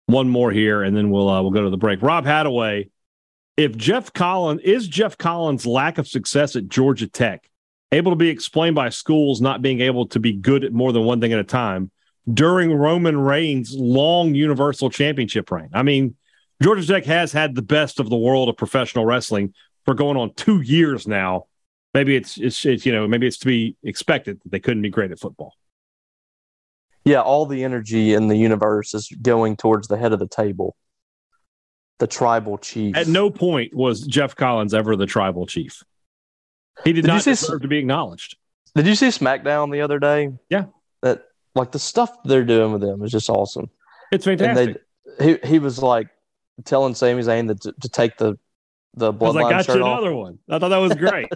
one 0.07 0.29
more 0.29 0.51
here, 0.51 0.83
and 0.83 0.97
then 0.97 1.11
we'll 1.11 1.29
uh, 1.29 1.43
we'll 1.43 1.51
go 1.51 1.63
to 1.65 1.71
the 1.71 1.77
break. 1.77 2.01
Rob 2.03 2.25
Hadaway, 2.25 2.91
if 3.57 3.77
Geoff 3.77 4.13
Collins 4.13 4.63
is 4.63 4.89
Geoff 4.89 5.19
Collins' 5.19 5.67
lack 5.67 5.99
of 5.99 6.09
success 6.09 6.57
at 6.57 6.69
Georgia 6.69 7.07
Tech 7.09 7.49
able 7.93 8.13
to 8.13 8.17
be 8.17 8.29
explained 8.29 8.75
by 8.75 8.89
schools 8.89 9.41
not 9.41 9.63
being 9.63 9.81
able 9.81 10.07
to 10.09 10.21
be 10.21 10.33
good 10.33 10.65
at 10.65 10.73
more 10.73 10.93
than 10.93 11.05
one 11.05 11.21
thing 11.21 11.33
at 11.33 11.39
a 11.39 11.45
time 11.45 11.91
during 12.33 12.73
Roman 12.73 13.19
Reigns' 13.19 13.75
long 13.75 14.35
Universal 14.35 14.91
Championship 14.91 15.51
reign? 15.51 15.71
I 15.73 15.83
mean, 15.83 16.17
Georgia 16.63 16.87
Tech 16.87 17.05
has 17.05 17.33
had 17.33 17.55
the 17.55 17.63
best 17.63 18.01
of 18.01 18.11
the 18.11 18.17
world 18.17 18.49
of 18.49 18.57
professional 18.57 19.07
wrestling 19.07 19.55
for 19.85 19.95
going 19.95 20.17
on 20.17 20.35
two 20.35 20.61
years 20.61 21.07
now. 21.07 21.47
Maybe 21.95 22.17
it's 22.17 22.37
it's, 22.37 22.65
it's 22.67 22.85
you 22.85 22.93
know 22.93 23.09
maybe 23.09 23.27
it's 23.27 23.39
to 23.39 23.47
be 23.47 23.77
expected 23.83 24.41
that 24.43 24.53
they 24.53 24.61
couldn't 24.61 24.83
be 24.83 24.91
great 24.91 25.11
at 25.11 25.19
football 25.19 25.55
yeah, 27.09 27.23
all 27.23 27.47
the 27.47 27.65
energy 27.65 28.13
in 28.13 28.29
the 28.29 28.37
universe 28.37 28.95
is 28.95 29.09
going 29.23 29.57
towards 29.57 29.89
the 29.89 29.97
head 29.97 30.13
of 30.13 30.19
the 30.19 30.29
table, 30.29 30.77
the 31.99 32.07
tribal 32.07 32.59
chief. 32.59 32.97
At 32.97 33.09
no 33.09 33.31
point 33.31 33.75
was 33.75 34.07
Geoff 34.07 34.37
Collins 34.37 34.75
ever 34.75 34.95
the 34.95 35.07
tribal 35.07 35.47
chief. 35.47 35.83
He 36.85 36.93
did, 36.93 37.03
did 37.03 37.09
not 37.09 37.25
deserve 37.25 37.63
to 37.63 37.69
be 37.69 37.79
acknowledged. 37.79 38.37
Did 38.75 38.87
you 38.87 38.95
see 38.95 39.09
SmackDown 39.09 39.73
the 39.73 39.81
other 39.81 39.99
day? 39.99 40.31
Yeah. 40.49 40.67
That 41.03 41.25
like 41.55 41.73
the 41.73 41.79
stuff 41.79 42.11
they're 42.25 42.45
doing 42.45 42.73
with 42.73 42.81
them 42.81 43.03
is 43.03 43.11
just 43.11 43.29
awesome. 43.31 43.71
It's 44.13 44.25
fantastic. 44.25 44.83
They, 45.19 45.33
he 45.33 45.39
he 45.47 45.59
was 45.59 45.83
like 45.83 46.09
telling 46.65 46.95
Sami 46.95 47.23
Zayn 47.23 47.49
that 47.49 47.61
to, 47.63 47.73
to 47.73 47.89
take 47.89 48.17
the 48.17 48.39
the 48.95 49.13
bloodline 49.13 49.47
I 49.47 49.51
got 49.51 49.65
shirt 49.65 49.77
you 49.77 49.83
off. 49.83 49.99
another 49.99 50.15
one. 50.15 50.39
I 50.49 50.59
thought 50.59 50.69
that 50.69 50.79
was 50.79 50.95
great. 50.95 51.29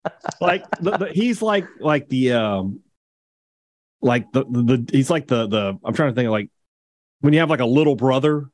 like 0.40 0.64
the, 0.80 0.96
the, 0.96 1.06
he's 1.12 1.42
like 1.42 1.66
like 1.78 2.08
the 2.08 2.32
um 2.32 2.80
like 4.00 4.32
the, 4.32 4.44
the, 4.44 4.62
the 4.62 4.90
he's 4.92 5.10
like 5.10 5.26
the 5.26 5.46
the 5.46 5.78
I'm 5.84 5.94
trying 5.94 6.10
to 6.10 6.14
think 6.14 6.26
of 6.26 6.32
like 6.32 6.50
when 7.20 7.32
you 7.32 7.40
have 7.40 7.50
like 7.50 7.60
a 7.60 7.66
little 7.66 7.96
brother, 7.96 8.50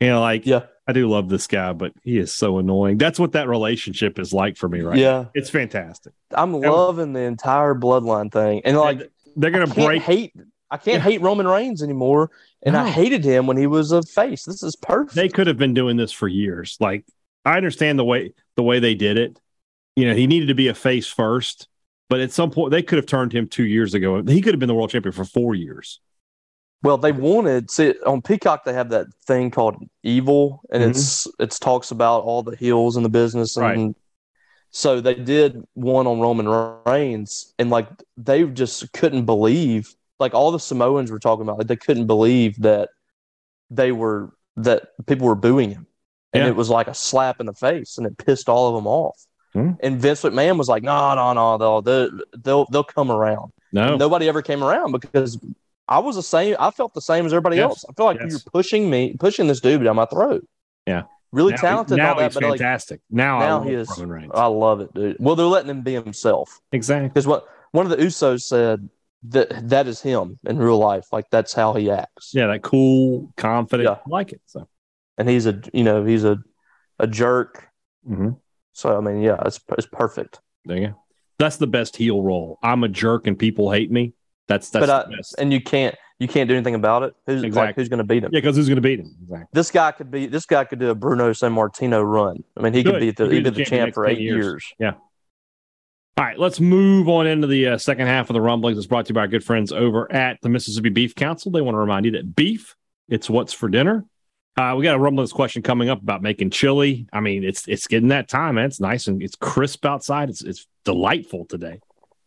you 0.00 0.08
know, 0.08 0.20
like 0.20 0.46
yeah, 0.46 0.66
I 0.88 0.92
do 0.92 1.08
love 1.08 1.28
this 1.28 1.46
guy, 1.46 1.72
but 1.72 1.92
he 2.02 2.18
is 2.18 2.32
so 2.32 2.58
annoying. 2.58 2.98
That's 2.98 3.20
what 3.20 3.32
that 3.32 3.46
relationship 3.46 4.18
is 4.18 4.32
like 4.32 4.56
for 4.56 4.68
me, 4.68 4.80
right? 4.80 4.98
Yeah, 4.98 5.10
now. 5.10 5.30
it's 5.34 5.50
fantastic. 5.50 6.14
I'm 6.32 6.52
loving 6.52 7.12
the 7.12 7.20
entire 7.20 7.74
bloodline 7.74 8.32
thing, 8.32 8.62
and 8.64 8.76
like 8.76 9.00
and 9.00 9.10
they're 9.36 9.50
gonna 9.50 9.66
break 9.66 10.02
hate. 10.02 10.34
I 10.70 10.76
can't 10.78 10.98
yeah. 10.98 11.10
hate 11.10 11.20
Roman 11.20 11.46
Reigns 11.46 11.82
anymore, 11.82 12.30
and 12.62 12.72
no. 12.72 12.80
I 12.80 12.88
hated 12.88 13.24
him 13.24 13.46
when 13.46 13.56
he 13.56 13.66
was 13.66 13.92
a 13.92 14.02
face. 14.02 14.44
This 14.44 14.62
is 14.62 14.74
perfect. 14.76 15.14
They 15.14 15.28
could 15.28 15.46
have 15.46 15.58
been 15.58 15.74
doing 15.74 15.96
this 15.96 16.12
for 16.12 16.26
years. 16.26 16.76
Like 16.80 17.04
I 17.44 17.56
understand 17.56 17.98
the 17.98 18.04
way 18.04 18.32
the 18.56 18.62
way 18.62 18.80
they 18.80 18.94
did 18.94 19.18
it. 19.18 19.38
You 19.94 20.08
know, 20.08 20.14
he 20.14 20.26
needed 20.26 20.46
to 20.46 20.54
be 20.54 20.68
a 20.68 20.74
face 20.74 21.06
first 21.06 21.68
but 22.08 22.20
at 22.20 22.32
some 22.32 22.50
point, 22.50 22.70
they 22.70 22.82
could 22.82 22.96
have 22.96 23.06
turned 23.06 23.32
him 23.32 23.48
two 23.48 23.64
years 23.64 23.94
ago. 23.94 24.22
He 24.22 24.40
could 24.40 24.54
have 24.54 24.60
been 24.60 24.68
the 24.68 24.74
world 24.74 24.90
champion 24.90 25.12
for 25.12 25.24
four 25.24 25.54
years. 25.54 26.00
Well, 26.82 26.96
they 26.96 27.12
wanted 27.12 27.70
see 27.70 27.94
on 28.06 28.22
Peacock. 28.22 28.64
They 28.64 28.72
have 28.72 28.90
that 28.90 29.08
thing 29.26 29.50
called 29.50 29.76
Evil, 30.02 30.60
and 30.70 30.82
mm-hmm. 30.82 30.90
it's 30.90 31.26
it's 31.40 31.58
talks 31.58 31.90
about 31.90 32.22
all 32.22 32.42
the 32.42 32.56
heels 32.56 32.96
in 32.96 33.02
the 33.02 33.08
business, 33.08 33.56
and 33.56 33.64
right. 33.64 33.96
so 34.70 35.00
they 35.00 35.14
did 35.14 35.64
one 35.74 36.06
on 36.06 36.20
Roman 36.20 36.48
Reigns, 36.86 37.52
and 37.58 37.68
like 37.70 37.88
they 38.16 38.44
just 38.44 38.92
couldn't 38.92 39.24
believe, 39.24 39.92
like 40.20 40.34
all 40.34 40.52
the 40.52 40.60
Samoans 40.60 41.10
were 41.10 41.18
talking 41.18 41.42
about, 41.42 41.58
like 41.58 41.66
they 41.66 41.76
couldn't 41.76 42.06
believe 42.06 42.56
that 42.62 42.90
they 43.70 43.90
were 43.90 44.32
that 44.56 44.90
people 45.06 45.26
were 45.26 45.34
booing 45.34 45.70
him, 45.70 45.86
and 46.32 46.44
yeah. 46.44 46.48
it 46.48 46.54
was 46.54 46.70
like 46.70 46.86
a 46.86 46.94
slap 46.94 47.40
in 47.40 47.46
the 47.46 47.54
face, 47.54 47.98
and 47.98 48.06
it 48.06 48.16
pissed 48.18 48.48
all 48.48 48.68
of 48.68 48.74
them 48.76 48.86
off. 48.86 49.26
Hmm? 49.52 49.72
And 49.80 50.00
Vince 50.00 50.22
McMahon 50.22 50.58
was 50.58 50.68
like, 50.68 50.84
"No, 50.84 51.14
no, 51.14 51.32
no, 51.32 51.58
they'll 51.58 51.82
they'll 51.82 52.20
they'll, 52.36 52.66
they'll 52.66 52.84
come 52.84 53.10
around." 53.10 53.52
No, 53.72 53.88
and 53.88 53.98
nobody 53.98 54.28
ever 54.28 54.42
came 54.42 54.62
around 54.62 54.92
because 54.92 55.38
I 55.88 56.00
was 56.00 56.16
the 56.16 56.22
same. 56.22 56.56
I 56.58 56.70
felt 56.70 56.94
the 56.94 57.00
same 57.00 57.26
as 57.26 57.32
everybody 57.32 57.56
yes. 57.56 57.64
else. 57.64 57.84
I 57.88 57.92
feel 57.94 58.06
like 58.06 58.18
yes. 58.20 58.30
you're 58.30 58.40
pushing 58.52 58.90
me, 58.90 59.16
pushing 59.18 59.46
this 59.46 59.60
dude 59.60 59.82
down 59.84 59.96
my 59.96 60.06
throat. 60.06 60.46
Yeah, 60.86 61.04
really 61.32 61.52
now, 61.52 61.58
talented. 61.58 61.96
Now 61.96 62.14
all 62.14 62.18
that, 62.18 62.32
he's 62.32 62.40
fantastic. 62.40 63.00
Like, 63.10 63.16
now, 63.16 63.38
now 63.38 63.60
he 63.62 63.72
is. 63.72 63.90
I 64.32 64.46
love 64.46 64.80
it, 64.80 64.92
dude. 64.94 65.16
Well, 65.18 65.36
they're 65.36 65.46
letting 65.46 65.70
him 65.70 65.82
be 65.82 65.94
himself. 65.94 66.60
Exactly. 66.72 67.08
Because 67.08 67.26
what 67.26 67.46
one 67.72 67.86
of 67.86 67.90
the 67.90 68.04
Usos 68.04 68.42
said 68.42 68.88
that 69.24 69.68
that 69.68 69.86
is 69.86 70.00
him 70.00 70.38
in 70.46 70.58
real 70.58 70.78
life. 70.78 71.06
Like 71.12 71.26
that's 71.30 71.52
how 71.52 71.72
he 71.74 71.90
acts. 71.90 72.32
Yeah, 72.34 72.46
that 72.48 72.62
cool, 72.62 73.32
confident. 73.36 73.88
Yeah. 73.88 73.94
I 73.94 74.08
like 74.08 74.32
it. 74.32 74.40
So, 74.46 74.68
and 75.16 75.28
he's 75.28 75.46
a 75.46 75.60
you 75.72 75.84
know 75.84 76.04
he's 76.04 76.24
a 76.24 76.38
a 76.98 77.06
jerk. 77.06 77.66
Mm-hmm. 78.08 78.30
So 78.72 78.96
I 78.96 79.00
mean, 79.00 79.22
yeah, 79.22 79.40
it's 79.44 79.60
it's 79.76 79.86
perfect. 79.86 80.40
There 80.64 80.76
you 80.76 80.86
go. 80.88 81.02
That's 81.38 81.56
the 81.56 81.66
best 81.66 81.96
heel 81.96 82.22
role. 82.22 82.58
I'm 82.62 82.84
a 82.84 82.88
jerk 82.88 83.26
and 83.26 83.38
people 83.38 83.70
hate 83.70 83.90
me. 83.90 84.14
That's 84.48 84.70
that's 84.70 84.86
but 84.86 85.10
I, 85.10 85.40
and 85.40 85.52
you 85.52 85.60
can't 85.60 85.94
you 86.18 86.26
can't 86.26 86.48
do 86.48 86.54
anything 86.54 86.74
about 86.74 87.02
it. 87.04 87.14
Who's 87.26 87.42
exactly. 87.42 87.68
like 87.68 87.76
who's 87.76 87.88
going 87.88 87.98
to 87.98 88.04
beat 88.04 88.24
him? 88.24 88.30
Yeah, 88.32 88.40
because 88.40 88.56
who's 88.56 88.68
going 88.68 88.76
to 88.76 88.82
beat 88.82 88.98
him? 88.98 89.14
Exactly. 89.22 89.46
This 89.52 89.70
guy 89.70 89.92
could 89.92 90.10
be 90.10 90.26
this 90.26 90.46
guy 90.46 90.64
could 90.64 90.78
do 90.78 90.90
a 90.90 90.94
Bruno 90.94 91.30
Sammartino 91.30 92.02
run. 92.04 92.42
I 92.56 92.62
mean, 92.62 92.72
he 92.72 92.82
could 92.82 92.98
be 92.98 93.10
the 93.10 93.24
he 93.24 93.30
be 93.30 93.40
the, 93.40 93.50
the 93.50 93.64
champ 93.64 93.94
for 93.94 94.06
eight 94.06 94.18
years. 94.18 94.44
years. 94.44 94.72
Yeah. 94.78 94.92
All 96.16 96.24
right, 96.24 96.36
let's 96.36 96.58
move 96.58 97.08
on 97.08 97.28
into 97.28 97.46
the 97.46 97.68
uh, 97.68 97.78
second 97.78 98.08
half 98.08 98.28
of 98.28 98.34
the 98.34 98.40
rumblings. 98.40 98.76
It's 98.76 98.88
brought 98.88 99.06
to 99.06 99.10
you 99.10 99.14
by 99.14 99.20
our 99.20 99.28
good 99.28 99.44
friends 99.44 99.70
over 99.70 100.10
at 100.10 100.40
the 100.42 100.48
Mississippi 100.48 100.88
Beef 100.88 101.14
Council. 101.14 101.52
They 101.52 101.60
want 101.60 101.76
to 101.76 101.78
remind 101.78 102.06
you 102.06 102.10
that 102.12 102.34
beef, 102.34 102.74
it's 103.08 103.30
what's 103.30 103.52
for 103.52 103.68
dinner. 103.68 104.04
Uh, 104.56 104.74
we 104.76 104.82
got 104.82 104.96
a 104.96 104.98
rumblings 104.98 105.32
question 105.32 105.62
coming 105.62 105.88
up 105.88 106.02
about 106.02 106.20
making 106.20 106.50
chili. 106.50 107.06
I 107.12 107.20
mean, 107.20 107.44
it's 107.44 107.68
it's 107.68 107.86
getting 107.86 108.08
that 108.08 108.28
time, 108.28 108.56
man. 108.56 108.64
It's 108.64 108.80
nice 108.80 109.06
and 109.06 109.22
it's 109.22 109.36
crisp 109.36 109.86
outside. 109.86 110.30
It's 110.30 110.42
it's 110.42 110.66
delightful 110.84 111.44
today. 111.44 111.78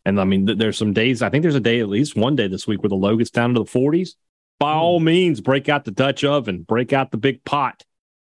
And 0.05 0.19
I 0.19 0.23
mean, 0.23 0.47
th- 0.47 0.57
there's 0.57 0.77
some 0.77 0.93
days. 0.93 1.21
I 1.21 1.29
think 1.29 1.43
there's 1.43 1.55
a 1.55 1.59
day, 1.59 1.79
at 1.79 1.89
least 1.89 2.15
one 2.15 2.35
day 2.35 2.47
this 2.47 2.67
week, 2.67 2.81
where 2.81 2.89
the 2.89 2.95
low 2.95 3.15
gets 3.15 3.29
down 3.29 3.53
to 3.53 3.59
the 3.59 3.65
40s. 3.65 4.15
By 4.59 4.73
all 4.73 4.99
means, 4.99 5.41
break 5.41 5.69
out 5.69 5.85
the 5.85 5.91
Dutch 5.91 6.23
oven, 6.23 6.61
break 6.61 6.93
out 6.93 7.11
the 7.11 7.17
big 7.17 7.43
pot, 7.43 7.83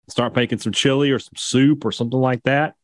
start 0.09 0.37
making 0.37 0.59
some 0.59 0.73
chili 0.73 1.11
or 1.11 1.19
some 1.19 1.35
soup 1.37 1.85
or 1.85 1.93
something 1.93 2.21
like 2.21 2.43
that. 2.45 2.75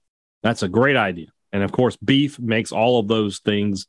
That's 0.42 0.62
a 0.62 0.68
great 0.68 0.96
idea. 0.96 1.28
And 1.52 1.62
of 1.62 1.72
course, 1.72 1.96
beef 1.96 2.38
makes 2.38 2.72
all 2.72 2.98
of 2.98 3.08
those 3.08 3.38
things 3.38 3.86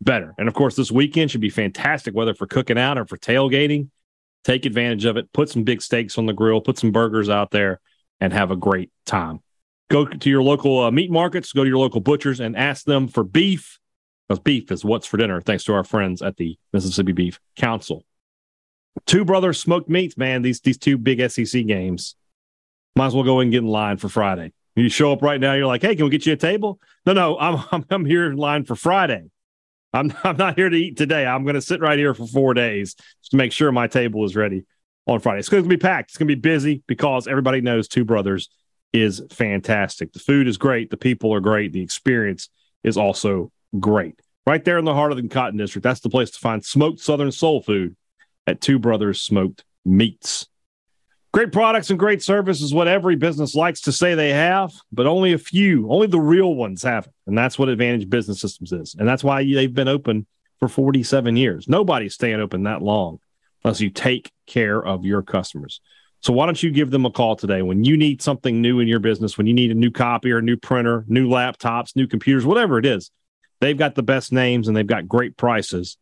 better. 0.00 0.34
And 0.38 0.46
of 0.46 0.54
course, 0.54 0.76
this 0.76 0.92
weekend 0.92 1.30
should 1.30 1.40
be 1.40 1.50
fantastic, 1.50 2.14
whether 2.14 2.34
for 2.34 2.46
cooking 2.46 2.78
out 2.78 2.98
or 2.98 3.06
for 3.06 3.16
tailgating. 3.16 3.88
Take 4.44 4.66
advantage 4.66 5.04
of 5.04 5.16
it. 5.16 5.32
Put 5.32 5.48
some 5.48 5.64
big 5.64 5.82
steaks 5.82 6.16
on 6.16 6.26
the 6.26 6.32
grill, 6.32 6.60
put 6.60 6.78
some 6.78 6.92
burgers 6.92 7.28
out 7.28 7.50
there, 7.50 7.80
and 8.20 8.32
have 8.32 8.50
a 8.50 8.56
great 8.56 8.90
time. 9.04 9.40
Go 9.90 10.04
to 10.04 10.30
your 10.30 10.42
local 10.42 10.84
uh, 10.84 10.90
meat 10.90 11.10
markets, 11.10 11.52
go 11.52 11.64
to 11.64 11.68
your 11.68 11.78
local 11.78 12.00
butchers, 12.00 12.40
and 12.40 12.56
ask 12.56 12.84
them 12.84 13.08
for 13.08 13.24
beef 13.24 13.78
because 14.28 14.40
beef 14.40 14.70
is 14.70 14.84
what's 14.84 15.06
for 15.06 15.16
dinner, 15.16 15.40
thanks 15.40 15.64
to 15.64 15.72
our 15.72 15.84
friends 15.84 16.20
at 16.22 16.36
the 16.36 16.58
Mississippi 16.72 17.12
Beef 17.12 17.40
Council. 17.56 18.04
Two 19.06 19.24
brothers 19.24 19.60
smoked 19.60 19.88
meats, 19.88 20.16
man. 20.16 20.42
These 20.42 20.60
these 20.60 20.78
two 20.78 20.98
big 20.98 21.30
SEC 21.30 21.66
games. 21.66 22.16
Might 22.96 23.06
as 23.06 23.14
well 23.14 23.24
go 23.24 23.40
and 23.40 23.50
get 23.50 23.58
in 23.58 23.66
line 23.68 23.96
for 23.96 24.08
Friday. 24.08 24.52
You 24.74 24.88
show 24.88 25.12
up 25.12 25.22
right 25.22 25.40
now, 25.40 25.54
you're 25.54 25.66
like, 25.66 25.82
hey, 25.82 25.96
can 25.96 26.04
we 26.04 26.10
get 26.10 26.26
you 26.26 26.32
a 26.32 26.36
table? 26.36 26.80
No, 27.06 27.12
no, 27.12 27.38
I'm 27.38 27.64
I'm, 27.72 27.86
I'm 27.90 28.04
here 28.04 28.30
in 28.30 28.36
line 28.36 28.64
for 28.64 28.74
Friday. 28.74 29.30
I'm 29.92 30.12
I'm 30.24 30.36
not 30.36 30.56
here 30.56 30.68
to 30.68 30.76
eat 30.76 30.96
today. 30.96 31.26
I'm 31.26 31.44
going 31.44 31.54
to 31.54 31.62
sit 31.62 31.80
right 31.80 31.98
here 31.98 32.14
for 32.14 32.26
four 32.26 32.54
days 32.54 32.94
to 33.30 33.36
make 33.36 33.52
sure 33.52 33.72
my 33.72 33.86
table 33.86 34.24
is 34.24 34.36
ready 34.36 34.64
on 35.06 35.20
Friday. 35.20 35.38
It's 35.38 35.48
going 35.48 35.62
to 35.62 35.68
be 35.68 35.76
packed. 35.76 36.10
It's 36.10 36.18
going 36.18 36.28
to 36.28 36.36
be 36.36 36.40
busy 36.40 36.82
because 36.86 37.26
everybody 37.26 37.60
knows 37.60 37.88
Two 37.88 38.04
Brothers 38.04 38.50
is 38.92 39.22
fantastic. 39.30 40.12
The 40.12 40.18
food 40.18 40.48
is 40.48 40.58
great. 40.58 40.90
The 40.90 40.96
people 40.96 41.32
are 41.34 41.40
great. 41.40 41.72
The 41.72 41.82
experience 41.82 42.48
is 42.84 42.96
also 42.96 43.52
great. 43.78 44.20
Right 44.46 44.64
there 44.64 44.78
in 44.78 44.84
the 44.84 44.94
heart 44.94 45.12
of 45.12 45.18
the 45.18 45.28
Cotton 45.28 45.58
District, 45.58 45.82
that's 45.82 46.00
the 46.00 46.08
place 46.08 46.30
to 46.30 46.38
find 46.38 46.64
smoked 46.64 47.00
Southern 47.00 47.32
soul 47.32 47.62
food 47.62 47.96
at 48.46 48.60
Two 48.60 48.78
Brothers 48.78 49.20
Smoked 49.20 49.64
Meats. 49.84 50.46
Great 51.32 51.52
products 51.52 51.90
and 51.90 51.98
great 51.98 52.22
service 52.22 52.62
is 52.62 52.72
what 52.72 52.88
every 52.88 53.14
business 53.14 53.54
likes 53.54 53.82
to 53.82 53.92
say 53.92 54.14
they 54.14 54.30
have, 54.30 54.72
but 54.90 55.06
only 55.06 55.34
a 55.34 55.38
few, 55.38 55.90
only 55.90 56.06
the 56.06 56.18
real 56.18 56.54
ones 56.54 56.82
have 56.82 57.06
it. 57.06 57.12
And 57.26 57.36
that's 57.36 57.58
what 57.58 57.68
Advantage 57.68 58.08
Business 58.08 58.40
Systems 58.40 58.72
is. 58.72 58.96
And 58.98 59.06
that's 59.06 59.22
why 59.22 59.44
they've 59.44 59.72
been 59.72 59.88
open 59.88 60.26
for 60.58 60.68
47 60.68 61.36
years. 61.36 61.68
Nobody's 61.68 62.14
staying 62.14 62.40
open 62.40 62.62
that 62.62 62.80
long 62.80 63.18
unless 63.62 63.80
you 63.80 63.90
take 63.90 64.32
care 64.46 64.82
of 64.82 65.04
your 65.04 65.22
customers. 65.22 65.82
So 66.20 66.32
why 66.32 66.46
don't 66.46 66.60
you 66.62 66.70
give 66.70 66.90
them 66.90 67.06
a 67.06 67.10
call 67.10 67.36
today 67.36 67.62
when 67.62 67.84
you 67.84 67.96
need 67.96 68.22
something 68.22 68.60
new 68.60 68.80
in 68.80 68.88
your 68.88 68.98
business, 68.98 69.38
when 69.38 69.46
you 69.46 69.54
need 69.54 69.70
a 69.70 69.74
new 69.74 69.90
copier, 69.90 70.38
a 70.38 70.42
new 70.42 70.56
printer, 70.56 71.04
new 71.06 71.28
laptops, 71.28 71.94
new 71.94 72.06
computers, 72.06 72.44
whatever 72.44 72.78
it 72.78 72.86
is. 72.86 73.10
They've 73.60 73.76
got 73.76 73.94
the 73.94 74.02
best 74.02 74.32
names 74.32 74.68
and 74.68 74.76
they've 74.76 74.86
got 74.86 75.08
great 75.08 75.36
prices. 75.36 75.96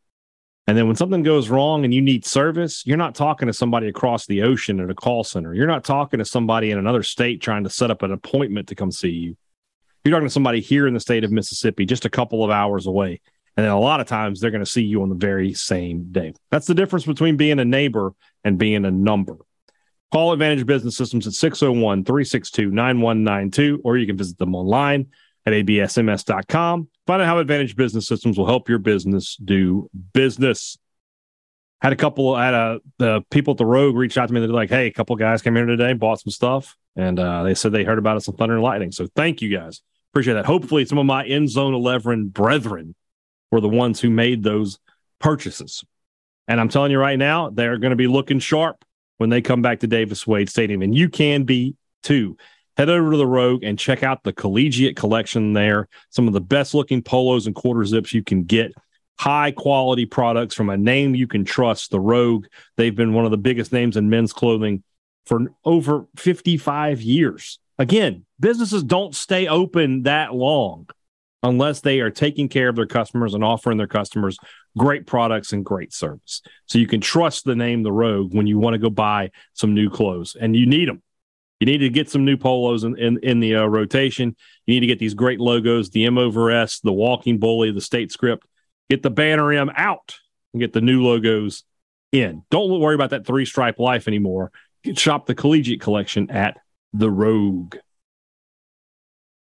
And 0.66 0.77
then 0.77 0.87
when 0.87 0.97
something 0.97 1.23
goes 1.23 1.49
wrong 1.49 1.85
and 1.85 1.95
you 1.95 2.03
need 2.03 2.27
service, 2.27 2.85
you're 2.85 2.97
not 2.97 3.14
talking 3.14 3.47
to 3.47 3.53
somebody 3.53 3.88
across 3.88 4.27
the 4.27 4.42
ocean 4.42 4.81
at 4.81 4.90
a 4.90 4.95
call 4.95 5.23
center. 5.23 5.55
You're 5.55 5.69
not 5.69 5.85
talking 5.85 6.19
to 6.19 6.25
somebody 6.25 6.73
in 6.73 6.79
another 6.79 7.05
state 7.05 7.40
trying 7.40 7.64
to 7.64 7.71
set 7.71 7.90
up 7.90 8.03
an 8.03 8.12
appointment 8.12 8.69
to 8.69 8.75
come 8.75 8.90
see 8.90 9.11
you. 9.11 9.37
You're 10.05 10.12
talking 10.12 10.27
to 10.27 10.33
somebody 10.33 10.61
here 10.61 10.87
in 10.87 10.95
the 10.95 11.01
state 11.01 11.25
of 11.25 11.31
Mississippi, 11.31 11.87
just 11.87 12.05
a 12.05 12.11
couple 12.11 12.45
of 12.45 12.51
hours 12.51 12.87
away. 12.87 13.21
And 13.57 13.64
then 13.64 13.73
a 13.73 13.81
lot 13.81 14.01
of 14.01 14.07
times 14.07 14.40
they're 14.40 14.51
going 14.51 14.64
to 14.64 14.71
see 14.71 14.83
you 14.83 15.03
on 15.03 15.09
the 15.09 15.14
very 15.14 15.55
same 15.55 16.12
day. 16.12 16.35
That's 16.51 16.66
the 16.66 16.75
difference 16.75 17.07
between 17.07 17.37
being 17.37 17.59
a 17.59 17.64
neighbor 17.64 18.12
and 18.45 18.59
being 18.59 18.85
a 18.85 18.90
number. 18.90 19.37
Call 20.12 20.33
Advantage 20.33 20.66
Business 20.66 20.97
Systems 20.97 21.27
at 21.27 21.33
601 21.33 22.05
362 22.05 22.71
9192, 22.71 23.81
or 23.83 23.97
you 23.97 24.07
can 24.07 24.16
visit 24.16 24.37
them 24.38 24.55
online 24.55 25.07
at 25.47 25.53
absms.com. 25.53 26.89
Find 27.07 27.23
out 27.23 27.27
how 27.27 27.39
Advantage 27.39 27.77
Business 27.77 28.07
Systems 28.07 28.37
will 28.37 28.47
help 28.47 28.69
your 28.69 28.79
business 28.79 29.37
do 29.37 29.89
business. 30.13 30.77
Had 31.81 31.93
a 31.93 31.97
couple, 31.97 32.37
had 32.37 32.55
a 32.55 32.81
the 32.99 33.23
people 33.31 33.53
at 33.53 33.59
the 33.59 33.67
Rogue 33.67 33.97
reached 33.97 34.19
out 34.19 34.27
to 34.27 34.35
me. 34.35 34.41
They're 34.41 34.49
like, 34.49 34.71
"Hey, 34.71 34.87
a 34.87 34.93
couple 34.93 35.15
guys 35.17 35.43
came 35.43 35.55
here 35.55 35.67
today, 35.67 35.93
bought 35.93 36.21
some 36.21 36.33
stuff, 36.33 36.77
and 36.97 37.19
uh, 37.21 37.45
they 37.45 37.55
said 37.55 37.73
they 37.73 37.85
heard 37.85 37.99
about 37.99 38.17
us 38.17 38.29
on 38.29 38.37
Thunder 38.37 38.55
and 38.55 38.63
Lightning. 38.63 38.93
So 38.93 39.07
thank 39.15 39.41
you 39.41 39.57
guys, 39.57 39.83
appreciate 40.13 40.35
that. 40.35 40.47
Hopefully, 40.47 40.85
some 40.85 40.99
of 40.99 41.07
my 41.07 41.25
end 41.25 41.51
zone 41.51 41.75
eleven 41.75 42.29
brethren 42.29 42.95
were 43.53 43.61
the 43.61 43.69
ones 43.69 44.01
who 44.01 44.11
made 44.11 44.43
those 44.43 44.79
purchases. 45.21 45.85
And 46.49 46.61
I'm 46.61 46.69
telling 46.69 46.91
you 46.91 46.99
right 46.99 47.19
now, 47.19 47.51
they're 47.51 47.79
going 47.79 47.91
to 47.91 47.97
be 47.97 48.07
looking 48.07 48.39
sharp 48.39 48.85
when 49.19 49.31
they 49.31 49.41
come 49.41 49.63
back 49.63 49.81
to 49.81 49.87
Davis 49.87 50.27
Wade 50.27 50.49
Stadium, 50.49 50.83
and 50.83 50.95
you 50.95 51.09
can 51.09 51.45
be 51.45 51.77
too. 52.03 52.37
Head 52.77 52.91
over 52.91 53.11
to 53.11 53.17
the 53.17 53.27
Rogue 53.27 53.65
and 53.65 53.79
check 53.79 54.03
out 54.03 54.23
the 54.23 54.33
collegiate 54.33 54.97
collection 54.97 55.55
there. 55.55 55.89
Some 56.11 56.27
of 56.27 56.35
the 56.35 56.41
best 56.41 56.75
looking 56.75 57.03
polos 57.03 57.47
and 57.47 57.55
quarter 57.55 57.85
zips 57.85 58.12
you 58.12 58.23
can 58.23 58.45
get 58.45 58.73
high 59.19 59.51
quality 59.51 60.05
products 60.05 60.55
from 60.55 60.69
a 60.69 60.77
name 60.77 61.15
you 61.15 61.27
can 61.27 61.45
trust, 61.45 61.91
the 61.91 62.01
Rogue. 62.01 62.47
They've 62.77 62.95
been 62.95 63.15
one 63.15 63.25
of 63.25 63.31
the 63.31 63.39
biggest 63.39 63.73
names 63.73 63.97
in 63.97 64.11
men's 64.11 64.33
clothing 64.33 64.83
for 65.25 65.53
over 65.65 66.07
55 66.17 67.01
years. 67.01 67.59
Again, 67.79 68.25
businesses 68.39 68.83
don't 68.83 69.15
stay 69.15 69.49
open 69.49 70.03
that 70.03 70.35
long 70.35 70.89
unless 71.43 71.81
they 71.81 72.01
are 72.01 72.11
taking 72.11 72.49
care 72.49 72.69
of 72.69 72.77
their 72.77 72.87
customers 72.87 73.35
and 73.35 73.45
offering 73.45 73.79
their 73.79 73.87
customers 73.87 74.39
great 74.77 75.07
products 75.07 75.53
and 75.53 75.65
great 75.65 75.93
service. 75.93 76.43
So 76.67 76.79
you 76.79 76.87
can 76.87 77.01
trust 77.01 77.45
the 77.45 77.55
name 77.55 77.83
The 77.83 77.93
Rogue 77.93 78.35
when 78.35 78.47
you 78.47 78.59
want 78.59 78.75
to 78.75 78.79
go 78.79 78.91
buy 78.91 79.31
some 79.55 79.75
new 79.75 79.89
clothes 79.89 80.37
and 80.39 80.57
you 80.57 80.67
need 80.67 80.89
them. 80.89 81.03
You 81.61 81.66
need 81.66 81.79
to 81.79 81.88
get 81.88 82.11
some 82.11 82.25
new 82.25 82.37
polos 82.37 82.85
in, 82.85 82.99
in, 82.99 83.19
in 83.23 83.40
the 83.40 83.57
uh, 83.57 83.66
rotation. 83.66 84.37
You 84.66 84.75
need 84.75 84.81
to 84.81 84.87
get 84.87 84.99
these 84.99 85.14
great 85.14 85.40
logos, 85.40 85.90
the 85.90 86.05
M 86.05 86.19
over 86.19 86.51
S, 86.51 86.81
the 86.81 86.92
walking 86.92 87.38
bully, 87.38 87.71
the 87.71 87.81
state 87.81 88.12
script. 88.12 88.47
Get 88.90 89.03
the 89.03 89.11
banner 89.11 89.53
M 89.53 89.71
out 89.75 90.16
and 90.53 90.61
get 90.61 90.73
the 90.73 90.81
new 90.81 91.03
logos 91.03 91.64
in. 92.12 92.42
Don't 92.51 92.81
worry 92.81 92.95
about 92.95 93.11
that 93.11 93.27
three 93.27 93.47
stripe 93.47 93.79
life 93.79 94.07
anymore. 94.07 94.53
Shop 94.95 95.27
the 95.27 95.35
collegiate 95.35 95.81
collection 95.81 96.31
at 96.31 96.59
the 96.92 97.11
Rogue. 97.11 97.77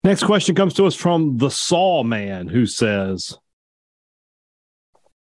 Next 0.04 0.24
question 0.24 0.56
comes 0.56 0.74
to 0.76 0.86
us 0.86 0.96
from 0.96 1.38
the 1.38 1.52
Saw 1.52 2.04
Man, 2.04 2.48
who 2.48 2.66
says, 2.66 3.38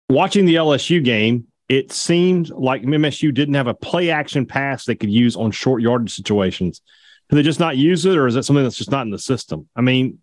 Watching 0.09 0.45
the 0.45 0.55
LSU 0.55 1.03
game, 1.03 1.47
it 1.67 1.91
seemed 1.91 2.49
like 2.49 2.83
MSU 2.83 3.33
didn't 3.33 3.55
have 3.55 3.67
a 3.67 3.73
play 3.73 4.11
action 4.11 4.45
pass 4.45 4.85
they 4.85 4.95
could 4.95 5.09
use 5.09 5.35
on 5.35 5.51
short 5.51 5.81
yardage 5.81 6.13
situations. 6.13 6.81
Do 7.29 7.35
they 7.35 7.43
just 7.43 7.59
not 7.59 7.77
use 7.77 8.05
it, 8.05 8.17
or 8.17 8.27
is 8.27 8.35
that 8.35 8.43
something 8.43 8.63
that's 8.63 8.77
just 8.77 8.91
not 8.91 9.01
in 9.01 9.11
the 9.11 9.17
system? 9.17 9.67
I 9.75 9.81
mean, 9.81 10.19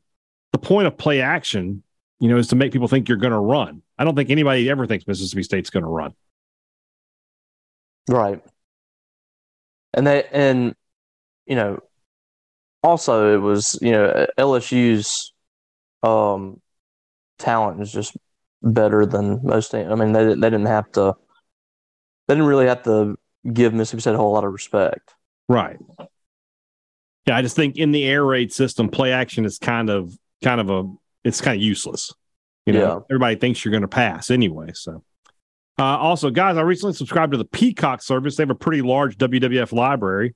the 0.52 0.58
point 0.58 0.86
of 0.86 0.96
play 0.96 1.20
action, 1.20 1.82
you 2.20 2.28
know, 2.28 2.36
is 2.36 2.48
to 2.48 2.56
make 2.56 2.72
people 2.72 2.86
think 2.86 3.08
you're 3.08 3.18
going 3.18 3.32
to 3.32 3.38
run. 3.38 3.82
I 3.98 4.04
don't 4.04 4.14
think 4.14 4.30
anybody 4.30 4.70
ever 4.70 4.86
thinks 4.86 5.06
Mississippi 5.06 5.42
State's 5.42 5.70
going 5.70 5.82
to 5.82 5.88
run. 5.88 6.14
Right. 8.08 8.42
And 9.94 10.06
they 10.06 10.24
and 10.32 10.74
you 11.46 11.56
know, 11.56 11.80
also 12.82 13.34
it 13.34 13.38
was 13.38 13.78
you 13.82 13.92
know 13.92 14.26
LSU's 14.38 15.32
um 16.02 16.60
talent 17.38 17.80
is 17.80 17.92
just 17.92 18.16
better 18.62 19.06
than 19.06 19.40
most. 19.42 19.74
I 19.74 19.94
mean, 19.94 20.12
they 20.12 20.26
they 20.26 20.34
didn't 20.34 20.66
have 20.66 20.90
to. 20.92 21.16
They 22.26 22.34
didn't 22.34 22.46
really 22.46 22.66
have 22.66 22.82
to 22.84 23.18
give 23.50 23.74
Mississippi 23.74 24.00
State 24.02 24.14
a 24.14 24.18
whole 24.18 24.32
lot 24.32 24.44
of 24.44 24.52
respect. 24.52 25.14
Right. 25.48 25.78
Yeah, 27.26 27.36
I 27.36 27.42
just 27.42 27.56
think 27.56 27.76
in 27.76 27.92
the 27.92 28.04
air 28.04 28.24
raid 28.24 28.52
system, 28.52 28.88
play 28.88 29.12
action 29.12 29.44
is 29.44 29.58
kind 29.58 29.90
of 29.90 30.16
kind 30.42 30.60
of 30.60 30.70
a 30.70 30.92
it's 31.24 31.40
kind 31.40 31.56
of 31.56 31.62
useless. 31.62 32.12
You 32.66 32.74
know, 32.74 32.80
yeah. 32.80 32.98
everybody 33.10 33.36
thinks 33.36 33.64
you're 33.64 33.72
going 33.72 33.82
to 33.82 33.88
pass 33.88 34.30
anyway. 34.30 34.70
So, 34.74 35.02
uh, 35.78 35.82
also, 35.82 36.30
guys, 36.30 36.56
I 36.56 36.62
recently 36.62 36.94
subscribed 36.94 37.32
to 37.32 37.38
the 37.38 37.44
Peacock 37.44 38.02
service. 38.02 38.36
They 38.36 38.42
have 38.42 38.50
a 38.50 38.54
pretty 38.54 38.82
large 38.82 39.18
WWF 39.18 39.72
library. 39.72 40.34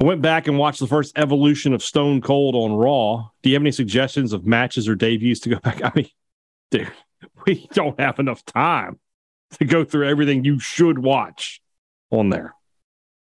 I 0.00 0.04
went 0.04 0.22
back 0.22 0.48
and 0.48 0.58
watched 0.58 0.80
the 0.80 0.86
first 0.86 1.16
evolution 1.18 1.72
of 1.72 1.82
Stone 1.82 2.20
Cold 2.20 2.54
on 2.54 2.72
Raw. 2.72 3.28
Do 3.42 3.50
you 3.50 3.54
have 3.54 3.62
any 3.62 3.72
suggestions 3.72 4.32
of 4.32 4.46
matches 4.46 4.88
or 4.88 4.94
debuts 4.94 5.40
to 5.40 5.50
go 5.50 5.58
back? 5.58 5.82
I 5.84 5.92
mean, 5.94 6.08
dude, 6.70 6.90
we 7.46 7.68
don't 7.72 7.98
have 7.98 8.18
enough 8.18 8.44
time 8.44 8.98
to 9.58 9.64
go 9.64 9.84
through 9.84 10.08
everything 10.08 10.44
you 10.44 10.58
should 10.58 10.98
watch 10.98 11.60
on 12.10 12.30
there. 12.30 12.54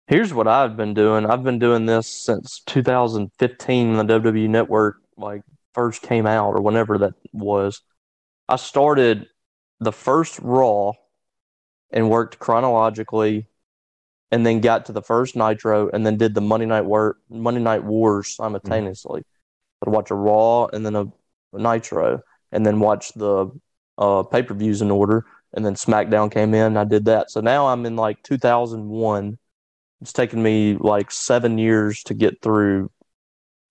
Here's 0.06 0.32
what 0.32 0.46
I've 0.46 0.76
been 0.76 0.94
doing. 0.94 1.26
I've 1.26 1.42
been 1.42 1.58
doing 1.58 1.86
this 1.86 2.06
since 2.06 2.62
2015 2.66 3.96
when 3.96 4.06
the 4.06 4.20
WWE 4.20 4.48
Network 4.48 4.98
like 5.16 5.42
first 5.74 6.02
came 6.02 6.26
out 6.26 6.52
or 6.52 6.60
whenever 6.60 6.98
that 6.98 7.14
was. 7.32 7.82
I 8.48 8.56
started 8.56 9.26
the 9.80 9.92
first 9.92 10.38
Raw 10.38 10.92
and 11.90 12.08
worked 12.08 12.38
chronologically 12.38 13.48
and 14.30 14.44
then 14.44 14.60
got 14.60 14.86
to 14.86 14.92
the 14.92 15.02
first 15.02 15.36
Nitro 15.36 15.88
and 15.90 16.04
then 16.04 16.16
did 16.16 16.34
the 16.34 16.40
Monday 16.40 16.66
Night 16.66 16.84
War 16.84 17.18
Monday 17.28 17.60
Night 17.60 17.84
Wars 17.84 18.28
simultaneously. 18.34 19.20
Mm-hmm. 19.20 19.88
I'd 19.88 19.94
watch 19.94 20.10
a 20.10 20.14
Raw 20.14 20.66
and 20.66 20.84
then 20.84 20.96
a, 20.96 21.06
Nitro 21.52 22.20
and 22.52 22.64
then 22.64 22.80
watch 22.80 23.12
the 23.14 23.50
uh, 23.98 24.22
pay 24.24 24.42
per 24.42 24.54
views 24.54 24.82
in 24.82 24.90
order, 24.90 25.24
and 25.56 25.64
then 25.64 25.74
SmackDown 25.74 26.30
came 26.30 26.54
in. 26.54 26.76
I 26.76 26.84
did 26.84 27.06
that. 27.06 27.30
So 27.30 27.40
now 27.40 27.68
I'm 27.68 27.86
in 27.86 27.96
like 27.96 28.22
2001. 28.22 29.38
It's 30.02 30.12
taken 30.12 30.42
me 30.42 30.76
like 30.78 31.10
seven 31.10 31.56
years 31.56 32.02
to 32.04 32.14
get 32.14 32.42
through, 32.42 32.90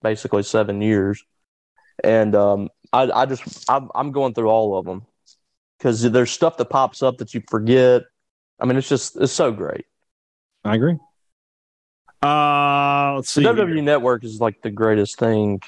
basically 0.02 0.42
seven 0.42 0.82
years, 0.82 1.24
and 2.02 2.34
um, 2.34 2.68
I, 2.92 3.10
I 3.10 3.26
just 3.26 3.70
I'm, 3.70 3.90
I'm 3.94 4.10
going 4.10 4.34
through 4.34 4.48
all 4.48 4.76
of 4.76 4.84
them 4.84 5.06
because 5.78 6.02
there's 6.02 6.32
stuff 6.32 6.56
that 6.56 6.68
pops 6.68 7.00
up 7.00 7.18
that 7.18 7.32
you 7.32 7.42
forget. 7.48 8.02
I 8.58 8.66
mean, 8.66 8.76
it's 8.76 8.88
just 8.88 9.16
it's 9.16 9.32
so 9.32 9.52
great. 9.52 9.86
I 10.64 10.74
agree. 10.74 10.98
Uh, 12.20 13.14
let's 13.14 13.30
see. 13.30 13.44
The 13.44 13.50
WWE 13.50 13.84
Network 13.84 14.24
is 14.24 14.40
like 14.40 14.62
the 14.62 14.70
greatest 14.70 15.20
thing 15.20 15.60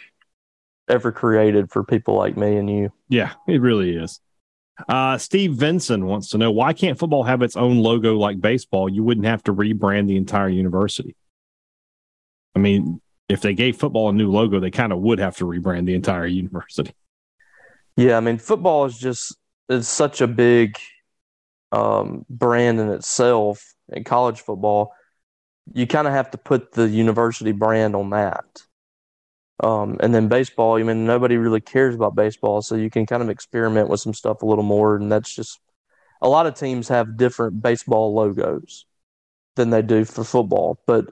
ever 0.88 1.12
created 1.12 1.70
for 1.70 1.84
people 1.84 2.16
like 2.16 2.36
me 2.36 2.56
and 2.56 2.68
you. 2.68 2.92
Yeah, 3.08 3.34
it 3.46 3.60
really 3.60 3.96
is. 3.96 4.20
Uh, 4.86 5.18
Steve 5.18 5.54
Vinson 5.54 6.06
wants 6.06 6.28
to 6.30 6.38
know 6.38 6.50
why 6.50 6.72
can't 6.72 6.98
football 6.98 7.24
have 7.24 7.42
its 7.42 7.56
own 7.56 7.78
logo 7.78 8.16
like 8.16 8.40
baseball? 8.40 8.88
You 8.88 9.02
wouldn't 9.02 9.26
have 9.26 9.42
to 9.44 9.54
rebrand 9.54 10.06
the 10.06 10.16
entire 10.16 10.48
university. 10.48 11.16
I 12.54 12.60
mean, 12.60 13.00
if 13.28 13.40
they 13.40 13.54
gave 13.54 13.76
football 13.76 14.08
a 14.08 14.12
new 14.12 14.30
logo, 14.30 14.60
they 14.60 14.70
kind 14.70 14.92
of 14.92 15.00
would 15.00 15.18
have 15.18 15.36
to 15.38 15.44
rebrand 15.44 15.86
the 15.86 15.94
entire 15.94 16.26
university. 16.26 16.94
Yeah, 17.96 18.16
I 18.16 18.20
mean, 18.20 18.38
football 18.38 18.84
is 18.84 18.96
just 18.96 19.36
it's 19.68 19.88
such 19.88 20.20
a 20.20 20.26
big 20.26 20.76
um, 21.72 22.24
brand 22.30 22.80
in 22.80 22.90
itself 22.90 23.74
in 23.88 24.04
college 24.04 24.40
football. 24.40 24.92
You 25.74 25.86
kind 25.86 26.06
of 26.06 26.14
have 26.14 26.30
to 26.30 26.38
put 26.38 26.72
the 26.72 26.88
university 26.88 27.52
brand 27.52 27.94
on 27.94 28.10
that. 28.10 28.62
Um, 29.60 29.96
and 30.00 30.14
then 30.14 30.28
baseball, 30.28 30.78
I 30.78 30.82
mean, 30.82 31.04
nobody 31.04 31.36
really 31.36 31.60
cares 31.60 31.94
about 31.94 32.14
baseball, 32.14 32.62
so 32.62 32.76
you 32.76 32.90
can 32.90 33.06
kind 33.06 33.22
of 33.22 33.28
experiment 33.28 33.88
with 33.88 34.00
some 34.00 34.14
stuff 34.14 34.42
a 34.42 34.46
little 34.46 34.64
more. 34.64 34.96
And 34.96 35.10
that's 35.10 35.34
just 35.34 35.58
a 36.22 36.28
lot 36.28 36.46
of 36.46 36.54
teams 36.54 36.88
have 36.88 37.16
different 37.16 37.60
baseball 37.62 38.14
logos 38.14 38.86
than 39.56 39.70
they 39.70 39.82
do 39.82 40.04
for 40.04 40.22
football. 40.22 40.78
But 40.86 41.06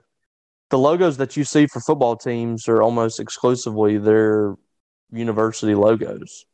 the 0.69 0.77
logos 0.77 1.17
that 1.17 1.35
you 1.35 1.43
see 1.43 1.67
for 1.67 1.79
football 1.79 2.15
teams 2.15 2.67
are 2.67 2.81
almost 2.81 3.19
exclusively 3.19 3.97
their 3.97 4.55
university 5.11 5.75
logos. 5.75 6.45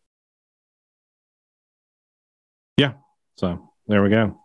Yeah. 2.78 2.94
So 3.38 3.72
there 3.88 4.04
we 4.04 4.10
go. 4.10 4.40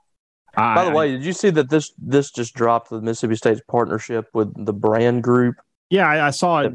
By 0.54 0.84
the 0.84 0.90
way, 0.90 1.12
did 1.12 1.24
you 1.24 1.32
see 1.32 1.50
that 1.50 1.70
this 1.70 1.92
this 1.98 2.30
just 2.32 2.54
dropped 2.54 2.90
the 2.90 3.00
Mississippi 3.00 3.36
State's 3.36 3.60
partnership 3.68 4.26
with 4.34 4.52
the 4.66 4.74
Brandr 4.74 5.22
Group? 5.22 5.56
Yeah, 5.90 6.06
I, 6.06 6.28
I 6.28 6.30
saw 6.30 6.60
it. 6.60 6.72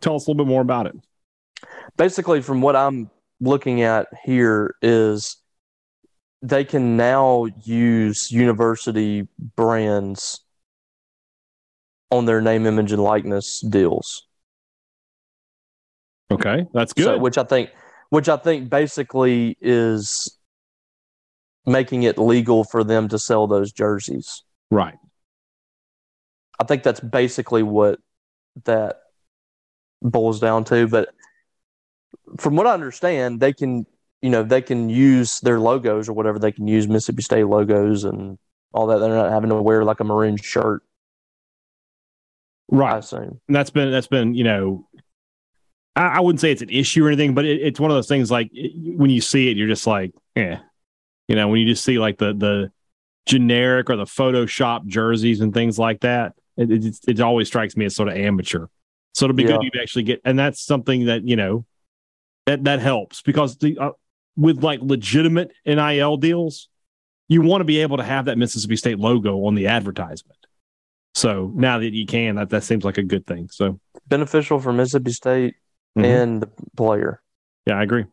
Tell 0.00 0.16
us 0.16 0.26
a 0.26 0.30
little 0.30 0.44
bit 0.44 0.48
more 0.48 0.62
about 0.62 0.86
it. 0.86 0.96
Basically, 1.96 2.42
from 2.42 2.60
what 2.60 2.76
I'm 2.76 3.10
looking 3.40 3.82
at 3.82 4.08
here, 4.24 4.74
is 4.82 5.36
they 6.42 6.64
can 6.64 6.96
now 6.96 7.46
use 7.64 8.30
university 8.32 9.28
brands 9.56 10.40
on 12.10 12.24
their 12.24 12.40
name, 12.40 12.66
image, 12.66 12.92
and 12.92 13.02
likeness 13.02 13.60
deals. 13.60 14.26
Okay, 16.30 16.66
that's 16.72 16.92
good. 16.92 17.04
So, 17.04 17.18
which 17.18 17.38
I 17.38 17.44
think, 17.44 17.70
which 18.10 18.28
I 18.28 18.36
think 18.36 18.70
basically 18.70 19.56
is 19.60 20.36
making 21.66 22.04
it 22.04 22.18
legal 22.18 22.64
for 22.64 22.84
them 22.84 23.08
to 23.08 23.18
sell 23.18 23.46
those 23.46 23.72
jerseys. 23.72 24.42
Right. 24.70 24.96
I 26.58 26.64
think 26.64 26.82
that's 26.82 27.00
basically 27.00 27.62
what 27.62 28.00
that 28.64 29.00
boils 30.02 30.40
down 30.40 30.64
to. 30.64 30.86
But 30.86 31.10
from 32.38 32.56
what 32.56 32.66
I 32.66 32.74
understand, 32.74 33.40
they 33.40 33.52
can, 33.52 33.86
you 34.22 34.30
know, 34.30 34.42
they 34.42 34.62
can 34.62 34.88
use 34.88 35.40
their 35.40 35.60
logos 35.60 36.08
or 36.08 36.12
whatever. 36.12 36.38
They 36.38 36.52
can 36.52 36.68
use 36.68 36.88
Mississippi 36.88 37.22
State 37.22 37.44
logos 37.44 38.04
and 38.04 38.38
all 38.72 38.86
that. 38.88 38.98
They're 38.98 39.08
not 39.10 39.32
having 39.32 39.50
to 39.50 39.62
wear 39.62 39.84
like 39.84 40.00
a 40.00 40.04
maroon 40.04 40.36
shirt. 40.36 40.82
Right. 42.68 42.94
I 42.94 42.98
assume. 42.98 43.40
And 43.48 43.56
that's 43.56 43.70
been, 43.70 43.90
that's 43.90 44.06
been, 44.06 44.34
you 44.34 44.44
know, 44.44 44.86
I, 45.96 46.02
I 46.02 46.20
wouldn't 46.20 46.40
say 46.40 46.52
it's 46.52 46.62
an 46.62 46.70
issue 46.70 47.04
or 47.04 47.08
anything, 47.08 47.34
but 47.34 47.44
it, 47.44 47.60
it's 47.60 47.80
one 47.80 47.90
of 47.90 47.96
those 47.96 48.08
things 48.08 48.30
like 48.30 48.48
it, 48.52 48.96
when 48.96 49.10
you 49.10 49.20
see 49.20 49.50
it, 49.50 49.56
you're 49.56 49.68
just 49.68 49.86
like, 49.86 50.12
yeah, 50.36 50.60
you 51.28 51.36
know, 51.36 51.48
when 51.48 51.60
you 51.60 51.66
just 51.66 51.84
see 51.84 51.98
like 51.98 52.18
the 52.18 52.32
the 52.32 52.72
generic 53.26 53.90
or 53.90 53.96
the 53.96 54.04
Photoshop 54.04 54.86
jerseys 54.86 55.40
and 55.40 55.52
things 55.52 55.78
like 55.78 56.00
that, 56.00 56.34
it, 56.60 56.84
it, 56.84 56.96
it 57.08 57.20
always 57.20 57.48
strikes 57.48 57.76
me 57.76 57.84
as 57.84 57.94
sort 57.96 58.08
of 58.08 58.16
amateur. 58.16 58.66
So 59.14 59.24
it'll 59.26 59.36
be 59.36 59.42
Yeah. 59.44 59.58
good 59.58 59.72
to 59.72 59.80
actually 59.80 60.04
get, 60.04 60.20
and 60.24 60.38
that's 60.38 60.62
something 60.64 61.06
that 61.06 61.26
you 61.26 61.36
know 61.36 61.64
that 62.46 62.64
that 62.64 62.80
helps 62.80 63.22
because 63.22 63.56
the 63.58 63.78
uh, 63.78 63.90
with 64.36 64.62
like 64.62 64.80
legitimate 64.82 65.52
NIL 65.66 66.16
deals, 66.16 66.68
you 67.28 67.42
want 67.42 67.60
to 67.60 67.64
be 67.64 67.80
able 67.80 67.96
to 67.96 68.04
have 68.04 68.26
that 68.26 68.38
Mississippi 68.38 68.76
State 68.76 68.98
logo 68.98 69.44
on 69.46 69.54
the 69.54 69.66
advertisement. 69.66 70.38
So 71.14 71.50
now 71.54 71.78
that 71.80 71.92
you 71.92 72.06
can, 72.06 72.36
that 72.36 72.50
that 72.50 72.62
seems 72.62 72.84
like 72.84 72.98
a 72.98 73.02
good 73.02 73.26
thing. 73.26 73.48
So 73.50 73.80
Beneficial 74.06 74.60
for 74.60 74.72
Mississippi 74.72 75.12
State 75.12 75.54
mhm. 75.98 76.04
and 76.04 76.42
the 76.42 76.48
player. 76.76 77.20
yeah, 77.66 77.78
I 77.78 77.82
agree. 77.82 78.04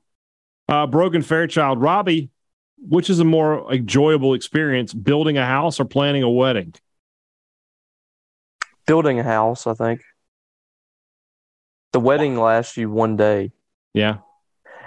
Uh, 0.68 0.86
Brogan 0.88 1.22
Fairchild, 1.22 1.80
Robbie, 1.82 2.30
which 2.80 3.10
is 3.10 3.20
a 3.20 3.24
more 3.24 3.72
enjoyable 3.74 4.34
experience, 4.34 4.94
building 4.94 5.38
a 5.38 5.46
house 5.46 5.80
or 5.80 5.86
planning 5.86 6.24
a 6.24 6.30
wedding? 6.30 6.74
Building 8.88 9.20
a 9.20 9.24
house, 9.24 9.68
I 9.68 9.74
think. 9.74 10.02
The 11.94 12.00
wedding 12.00 12.38
lasts 12.38 12.78
you 12.78 12.90
one 12.90 13.16
day. 13.16 13.52
Yeah, 13.94 14.18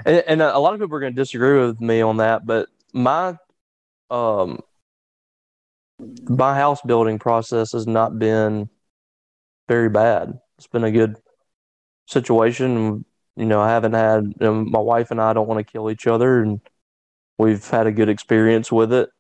And, 0.05 0.22
and 0.26 0.42
a 0.42 0.59
lot 0.59 0.74
of 0.74 0.80
people 0.80 0.96
are 0.96 1.01
going 1.01 1.14
to 1.14 1.20
disagree 1.20 1.59
with 1.59 1.80
me 1.80 2.01
on 2.01 2.18
that, 2.18 2.46
but 2.46 2.68
my 2.92 3.36
um 4.11 4.61
my 6.28 6.55
house 6.55 6.80
building 6.82 7.18
process 7.18 7.72
has 7.72 7.86
not 7.86 8.18
been 8.18 8.68
very 9.68 9.88
bad. 9.88 10.38
It's 10.59 10.66
been 10.66 10.84
a 10.84 10.90
good 10.90 11.16
situation. 12.07 13.05
You 13.36 13.46
know, 13.46 13.61
I 13.61 13.70
haven't 13.70 13.92
had 13.92 14.24
you 14.24 14.34
know, 14.40 14.55
my 14.64 14.78
wife 14.78 15.11
and 15.11 15.20
I 15.20 15.32
don't 15.32 15.48
want 15.48 15.64
to 15.64 15.72
kill 15.72 15.90
each 15.90 16.07
other, 16.07 16.42
and 16.42 16.61
we've 17.38 17.66
had 17.68 17.86
a 17.86 17.92
good 17.92 18.09
experience 18.09 18.70
with 18.72 18.92
it. 18.92 19.11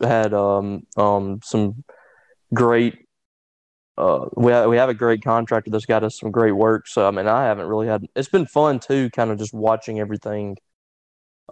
Had 0.00 0.34
um 0.34 0.86
um 0.96 1.40
some 1.42 1.84
great 2.52 3.05
uh, 3.98 4.26
we 4.36 4.52
ha- 4.52 4.66
we 4.66 4.76
have 4.76 4.88
a 4.88 4.94
great 4.94 5.22
contractor 5.22 5.70
that's 5.70 5.86
got 5.86 6.04
us 6.04 6.18
some 6.18 6.30
great 6.30 6.52
work. 6.52 6.86
So 6.86 7.06
I 7.06 7.10
mean, 7.10 7.26
I 7.26 7.44
haven't 7.44 7.66
really 7.66 7.86
had. 7.86 8.06
It's 8.14 8.28
been 8.28 8.46
fun 8.46 8.78
too, 8.78 9.10
kind 9.10 9.30
of 9.30 9.38
just 9.38 9.54
watching 9.54 10.00
everything 10.00 10.56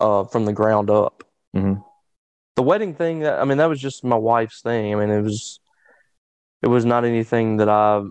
uh, 0.01 0.25
from 0.25 0.45
the 0.45 0.53
ground 0.53 0.91
up. 0.91 1.25
Mhm. 1.57 1.85
The 2.57 2.63
wedding 2.63 2.95
thing, 2.95 3.21
that- 3.21 3.41
I 3.41 3.45
mean, 3.45 3.59
that 3.59 3.69
was 3.69 3.81
just 3.81 4.05
my 4.05 4.17
wife's 4.17 4.61
thing. 4.63 4.95
I 4.95 4.99
mean, 4.99 5.11
it 5.11 5.23
was 5.23 5.61
it 6.63 6.69
was 6.69 6.85
not 6.85 7.05
anything 7.05 7.59
that 7.59 7.69
I 7.69 8.03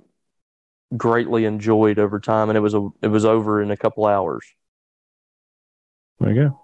greatly 0.96 1.46
enjoyed 1.46 1.98
over 2.00 2.20
time, 2.20 2.50
and 2.50 2.58
it 2.58 2.62
was 2.62 2.74
a 2.74 2.88
it 3.02 3.08
was 3.08 3.26
over 3.26 3.62
in 3.62 3.72
a 3.72 3.78
couple 3.78 4.06
hours. 4.06 4.46
there 6.20 6.32
you 6.32 6.44
go. 6.50 6.60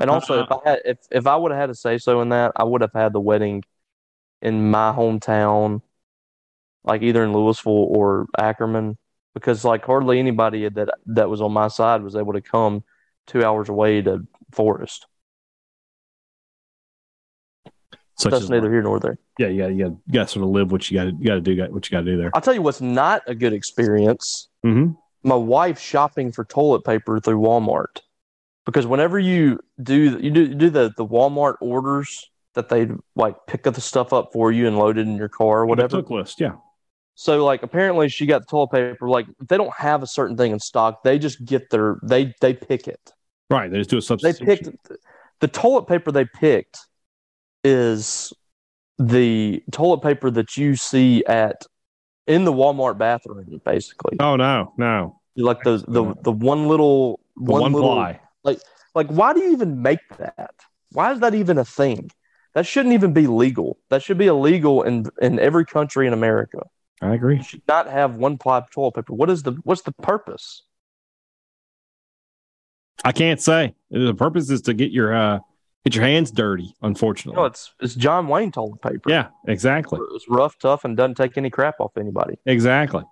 And 0.00 0.10
also, 0.10 0.42
if 0.44 0.52
I 0.52 0.58
had 0.70 0.80
if 0.84 0.98
if 1.10 1.26
I 1.26 1.34
would 1.36 1.50
have 1.50 1.60
had 1.60 1.70
a 1.70 1.74
say 1.74 1.98
so 1.98 2.20
in 2.20 2.28
that, 2.28 2.52
I 2.56 2.64
would 2.64 2.80
have 2.82 2.92
had 2.92 3.12
the 3.12 3.20
wedding 3.20 3.64
in 4.40 4.70
my 4.70 4.92
hometown, 4.92 5.82
like 6.84 7.02
either 7.02 7.24
in 7.24 7.32
Louisville 7.32 7.72
or 7.90 8.26
Ackerman, 8.38 8.96
because 9.34 9.64
like 9.64 9.84
hardly 9.84 10.18
anybody 10.18 10.68
that 10.68 10.88
that 11.06 11.28
was 11.28 11.40
on 11.40 11.52
my 11.52 11.68
side 11.68 12.02
was 12.02 12.16
able 12.16 12.32
to 12.32 12.40
come 12.40 12.82
two 13.26 13.44
hours 13.44 13.68
away 13.68 14.02
to 14.02 14.26
Forest. 14.52 15.06
Such 18.16 18.32
That's 18.32 18.48
neither 18.48 18.70
here 18.72 18.82
nor 18.82 18.98
there. 18.98 19.18
yeah, 19.38 19.46
you 19.46 19.62
got 19.62 19.72
you 19.72 19.84
got 19.84 19.90
you 19.90 20.12
got 20.12 20.26
to 20.26 20.32
sort 20.32 20.44
of 20.44 20.50
live 20.50 20.72
what 20.72 20.90
you 20.90 20.98
got 20.98 21.04
to 21.04 21.10
you 21.10 21.24
got 21.24 21.34
to 21.34 21.40
do 21.40 21.56
got 21.56 21.70
what 21.70 21.88
you 21.88 21.96
got 21.96 22.00
to 22.00 22.10
do 22.10 22.16
there. 22.16 22.32
I'll 22.34 22.40
tell 22.40 22.54
you 22.54 22.62
what's 22.62 22.80
not 22.80 23.22
a 23.28 23.34
good 23.34 23.52
experience. 23.52 24.48
Mm-hmm. 24.66 24.92
My 25.22 25.36
wife 25.36 25.78
shopping 25.78 26.32
for 26.32 26.44
toilet 26.44 26.84
paper 26.84 27.20
through 27.20 27.38
Walmart, 27.38 28.00
because 28.66 28.86
whenever 28.86 29.20
you 29.20 29.60
do 29.80 30.18
you 30.18 30.30
do 30.30 30.42
you 30.46 30.54
do 30.54 30.70
the 30.70 30.92
the 30.96 31.06
Walmart 31.06 31.56
orders 31.60 32.28
that 32.54 32.68
they 32.68 32.88
like 33.14 33.36
pick 33.46 33.68
up 33.68 33.74
the 33.74 33.80
stuff 33.80 34.12
up 34.12 34.32
for 34.32 34.50
you 34.50 34.66
and 34.66 34.76
load 34.76 34.98
it 34.98 35.02
in 35.02 35.16
your 35.16 35.28
car 35.28 35.60
or 35.60 35.66
whatever. 35.66 35.98
Took 35.98 36.10
list, 36.10 36.40
yeah. 36.40 36.54
So 37.20 37.44
like 37.44 37.64
apparently 37.64 38.08
she 38.08 38.26
got 38.26 38.42
the 38.42 38.46
toilet 38.46 38.70
paper. 38.70 39.08
Like 39.08 39.26
they 39.48 39.56
don't 39.56 39.74
have 39.74 40.04
a 40.04 40.06
certain 40.06 40.36
thing 40.36 40.52
in 40.52 40.60
stock, 40.60 41.02
they 41.02 41.18
just 41.18 41.44
get 41.44 41.68
their 41.68 41.96
they 42.00 42.32
they 42.40 42.54
pick 42.54 42.86
it. 42.86 43.12
Right, 43.50 43.68
they 43.68 43.78
just 43.78 43.90
do 43.90 43.98
a 43.98 44.02
substitution. 44.02 44.46
They 44.46 44.54
picked 44.70 44.92
the 45.40 45.48
toilet 45.48 45.88
paper 45.88 46.12
they 46.12 46.26
picked 46.26 46.78
is 47.64 48.32
the 48.98 49.64
toilet 49.72 50.00
paper 50.00 50.30
that 50.30 50.56
you 50.56 50.76
see 50.76 51.24
at 51.24 51.66
in 52.28 52.44
the 52.44 52.52
Walmart 52.52 52.98
bathroom, 52.98 53.60
basically. 53.64 54.16
Oh 54.20 54.36
no, 54.36 54.72
no, 54.76 55.20
Like 55.34 55.64
the 55.64 55.78
the 55.88 56.14
the 56.22 56.30
one 56.30 56.68
little 56.68 57.18
the 57.34 57.50
one, 57.50 57.72
little 57.72 57.94
ply. 57.96 58.20
like 58.44 59.08
why 59.08 59.32
do 59.32 59.40
you 59.40 59.50
even 59.50 59.82
make 59.82 60.06
that? 60.18 60.54
Why 60.92 61.10
is 61.10 61.18
that 61.18 61.34
even 61.34 61.58
a 61.58 61.64
thing? 61.64 62.12
That 62.54 62.64
shouldn't 62.64 62.94
even 62.94 63.12
be 63.12 63.26
legal. 63.26 63.76
That 63.88 64.04
should 64.04 64.18
be 64.18 64.28
illegal 64.28 64.84
in 64.84 65.06
in 65.20 65.40
every 65.40 65.66
country 65.66 66.06
in 66.06 66.12
America. 66.12 66.60
I 67.00 67.14
agree. 67.14 67.36
You 67.36 67.42
should 67.42 67.62
not 67.68 67.86
have 67.88 68.16
one 68.16 68.38
ply 68.38 68.62
toilet 68.72 68.94
paper. 68.96 69.12
What 69.14 69.30
is 69.30 69.42
the 69.42 69.52
what's 69.64 69.82
the 69.82 69.92
purpose? 69.92 70.62
I 73.04 73.12
can't 73.12 73.40
say 73.40 73.74
the 73.90 74.14
purpose 74.14 74.50
is 74.50 74.62
to 74.62 74.74
get 74.74 74.90
your 74.90 75.14
uh 75.14 75.38
get 75.84 75.94
your 75.94 76.04
hands 76.04 76.30
dirty. 76.32 76.74
Unfortunately, 76.82 77.40
No, 77.40 77.46
it's 77.46 77.72
it's 77.80 77.94
John 77.94 78.26
Wayne 78.26 78.50
toilet 78.50 78.82
paper. 78.82 79.08
yeah, 79.10 79.28
exactly, 79.46 80.00
It's 80.14 80.28
rough, 80.28 80.58
tough, 80.58 80.84
and 80.84 80.96
doesn't 80.96 81.14
take 81.16 81.36
any 81.38 81.50
crap 81.50 81.76
off 81.80 81.96
anybody. 81.96 82.36
exactly. 82.46 83.04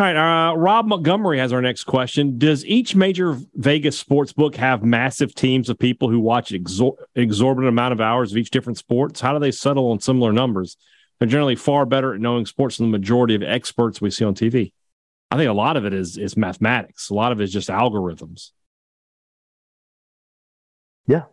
All 0.00 0.04
right, 0.04 0.50
uh, 0.50 0.54
Rob 0.54 0.86
Montgomery 0.86 1.38
has 1.40 1.52
our 1.52 1.60
next 1.60 1.82
question. 1.84 2.38
Does 2.38 2.64
each 2.66 2.94
major 2.94 3.36
Vegas 3.54 3.98
sports 3.98 4.32
book 4.32 4.54
have 4.54 4.84
massive 4.84 5.34
teams 5.34 5.68
of 5.68 5.76
people 5.76 6.08
who 6.08 6.20
watch 6.20 6.50
exor- 6.52 6.94
exorbitant 7.16 7.68
amount 7.68 7.92
of 7.94 8.00
hours 8.00 8.30
of 8.30 8.38
each 8.38 8.50
different 8.52 8.78
sports? 8.78 9.20
How 9.20 9.32
do 9.32 9.40
they 9.40 9.50
settle 9.50 9.90
on 9.90 9.98
similar 9.98 10.32
numbers? 10.32 10.76
They're 11.18 11.28
generally 11.28 11.56
far 11.56 11.84
better 11.84 12.14
at 12.14 12.20
knowing 12.20 12.46
sports 12.46 12.76
than 12.76 12.90
the 12.90 12.98
majority 12.98 13.34
of 13.34 13.42
experts 13.42 14.00
we 14.00 14.10
see 14.10 14.24
on 14.24 14.34
TV. 14.34 14.72
I 15.30 15.36
think 15.36 15.50
a 15.50 15.52
lot 15.52 15.76
of 15.76 15.84
it 15.84 15.92
is 15.92 16.16
is 16.16 16.36
mathematics. 16.36 17.10
A 17.10 17.14
lot 17.14 17.32
of 17.32 17.40
it 17.40 17.44
is 17.44 17.52
just 17.52 17.68
algorithms. 17.68 18.50
Yeah. 21.06 21.24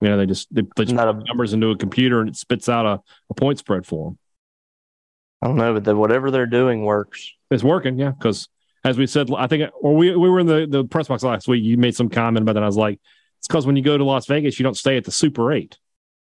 You 0.00 0.08
know, 0.08 0.16
they 0.18 0.26
just 0.26 0.54
they, 0.54 0.62
they 0.76 0.84
just 0.84 0.94
Not 0.94 1.12
put 1.14 1.22
a- 1.22 1.26
numbers 1.26 1.52
into 1.52 1.70
a 1.70 1.76
computer 1.76 2.20
and 2.20 2.28
it 2.28 2.36
spits 2.36 2.68
out 2.68 2.86
a, 2.86 3.00
a 3.30 3.34
point 3.34 3.58
spread 3.58 3.86
for 3.86 4.10
them. 4.10 4.18
I 5.42 5.46
don't 5.48 5.56
know, 5.56 5.74
but 5.74 5.84
the, 5.84 5.94
whatever 5.96 6.30
they're 6.30 6.46
doing 6.46 6.84
works. 6.84 7.30
It's 7.50 7.62
working, 7.64 7.98
yeah. 7.98 8.10
Because 8.10 8.48
as 8.84 8.96
we 8.98 9.06
said, 9.06 9.28
I 9.36 9.46
think, 9.46 9.70
or 9.80 9.94
we 9.94 10.14
we 10.16 10.28
were 10.30 10.40
in 10.40 10.46
the 10.46 10.66
the 10.68 10.84
press 10.84 11.08
box 11.08 11.22
last 11.22 11.48
week. 11.48 11.62
You 11.64 11.76
made 11.76 11.94
some 11.94 12.08
comment 12.08 12.42
about 12.42 12.54
that. 12.54 12.62
I 12.62 12.66
was 12.66 12.76
like, 12.76 13.00
it's 13.38 13.46
because 13.48 13.66
when 13.66 13.76
you 13.76 13.82
go 13.82 13.96
to 13.98 14.04
Las 14.04 14.26
Vegas, 14.26 14.58
you 14.58 14.62
don't 14.64 14.76
stay 14.76 14.96
at 14.96 15.04
the 15.04 15.10
Super 15.12 15.52
Eight. 15.52 15.78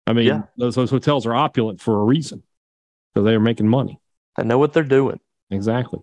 I 0.08 0.14
mean, 0.14 0.26
Yeah. 0.28 0.42
those 0.58 0.76
those 0.76 0.90
hotels 0.92 1.26
are 1.26 1.36
opulent 1.36 1.82
for 1.82 2.00
a 2.00 2.04
reason 2.04 2.44
because 3.16 3.26
they 3.26 3.34
are 3.34 3.40
making 3.40 3.68
money. 3.68 4.00
They 4.38 4.44
know 4.44 4.58
what 4.58 4.74
they're 4.74 4.84
doing. 4.84 5.20
Exactly. 5.50 6.00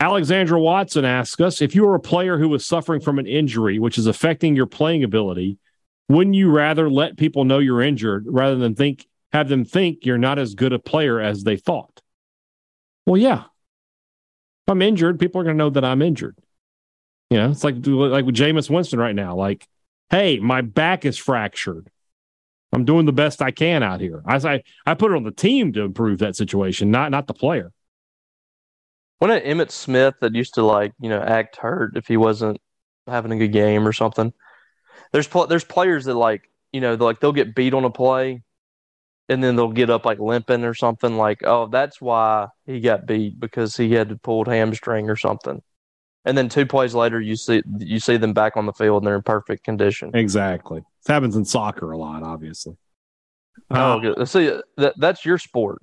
Alexandra 0.00 0.60
Watson 0.60 1.04
asks 1.04 1.40
us 1.40 1.60
if 1.60 1.74
you 1.74 1.84
were 1.84 1.96
a 1.96 2.00
player 2.00 2.38
who 2.38 2.48
was 2.48 2.64
suffering 2.64 3.00
from 3.00 3.18
an 3.18 3.26
injury 3.26 3.80
which 3.80 3.98
is 3.98 4.06
affecting 4.06 4.54
your 4.54 4.66
playing 4.66 5.02
ability, 5.02 5.58
wouldn't 6.08 6.36
you 6.36 6.50
rather 6.50 6.88
let 6.88 7.16
people 7.16 7.44
know 7.44 7.58
you're 7.58 7.82
injured 7.82 8.24
rather 8.28 8.54
than 8.54 8.76
think 8.76 9.06
have 9.32 9.48
them 9.48 9.64
think 9.64 10.06
you're 10.06 10.16
not 10.16 10.38
as 10.38 10.54
good 10.54 10.72
a 10.72 10.78
player 10.78 11.20
as 11.20 11.42
they 11.42 11.56
thought? 11.56 12.00
Well, 13.06 13.20
yeah. 13.20 13.40
If 13.40 14.72
I'm 14.72 14.82
injured, 14.82 15.18
people 15.18 15.40
are 15.40 15.44
going 15.44 15.56
to 15.56 15.64
know 15.64 15.70
that 15.70 15.84
I'm 15.84 16.02
injured. 16.02 16.38
You 17.30 17.38
know, 17.38 17.50
it's 17.50 17.64
like 17.64 17.74
like 17.84 18.24
with 18.24 18.36
Jameis 18.36 18.70
Winston 18.70 18.98
right 18.98 19.14
now. 19.14 19.34
Like, 19.34 19.66
hey, 20.10 20.38
my 20.38 20.62
back 20.62 21.04
is 21.04 21.18
fractured. 21.18 21.90
I'm 22.72 22.84
doing 22.84 23.06
the 23.06 23.12
best 23.12 23.40
I 23.40 23.50
can 23.50 23.82
out 23.82 24.00
here. 24.00 24.22
I 24.26 24.36
I, 24.36 24.62
I 24.86 24.94
put 24.94 25.12
it 25.12 25.16
on 25.16 25.24
the 25.24 25.30
team 25.30 25.72
to 25.72 25.82
improve 25.82 26.18
that 26.18 26.36
situation, 26.36 26.90
not 26.90 27.10
not 27.10 27.26
the 27.26 27.34
player. 27.34 27.72
When 29.18 29.30
it 29.30 29.44
Emmitt 29.44 29.70
Smith 29.70 30.14
that 30.20 30.34
used 30.34 30.54
to 30.54 30.62
like 30.62 30.92
you 31.00 31.08
know 31.08 31.20
act 31.20 31.56
hurt 31.56 31.96
if 31.96 32.06
he 32.06 32.16
wasn't 32.16 32.60
having 33.08 33.32
a 33.32 33.36
good 33.36 33.52
game 33.52 33.86
or 33.86 33.92
something. 33.92 34.32
There's 35.12 35.26
pl- 35.26 35.46
there's 35.46 35.64
players 35.64 36.04
that 36.04 36.14
like 36.14 36.50
you 36.72 36.80
know 36.80 36.94
like 36.94 37.20
they'll 37.20 37.32
get 37.32 37.54
beat 37.54 37.74
on 37.74 37.84
a 37.84 37.90
play, 37.90 38.42
and 39.28 39.42
then 39.42 39.56
they'll 39.56 39.72
get 39.72 39.90
up 39.90 40.04
like 40.04 40.18
limping 40.18 40.64
or 40.64 40.74
something 40.74 41.16
like 41.16 41.40
oh 41.44 41.68
that's 41.68 42.00
why 42.00 42.48
he 42.66 42.80
got 42.80 43.06
beat 43.06 43.40
because 43.40 43.76
he 43.76 43.92
had 43.92 44.10
to 44.10 44.16
pulled 44.16 44.48
hamstring 44.48 45.10
or 45.10 45.16
something, 45.16 45.62
and 46.28 46.38
then 46.38 46.48
two 46.48 46.66
plays 46.66 46.94
later 46.94 47.20
you 47.20 47.34
see 47.34 47.62
you 47.78 47.98
see 47.98 48.16
them 48.16 48.32
back 48.32 48.56
on 48.56 48.66
the 48.66 48.72
field 48.72 49.02
and 49.02 49.06
they're 49.08 49.16
in 49.16 49.22
perfect 49.22 49.64
condition. 49.64 50.10
Exactly. 50.14 50.78
It 50.78 51.12
happens 51.12 51.34
in 51.36 51.44
soccer 51.44 51.90
a 51.92 51.98
lot, 51.98 52.22
obviously. 52.22 52.76
Oh, 53.70 53.76
Uh, 53.76 53.98
good. 53.98 54.28
see 54.28 54.56
that 54.76 54.94
that's 54.98 55.24
your 55.24 55.38
sport. 55.38 55.82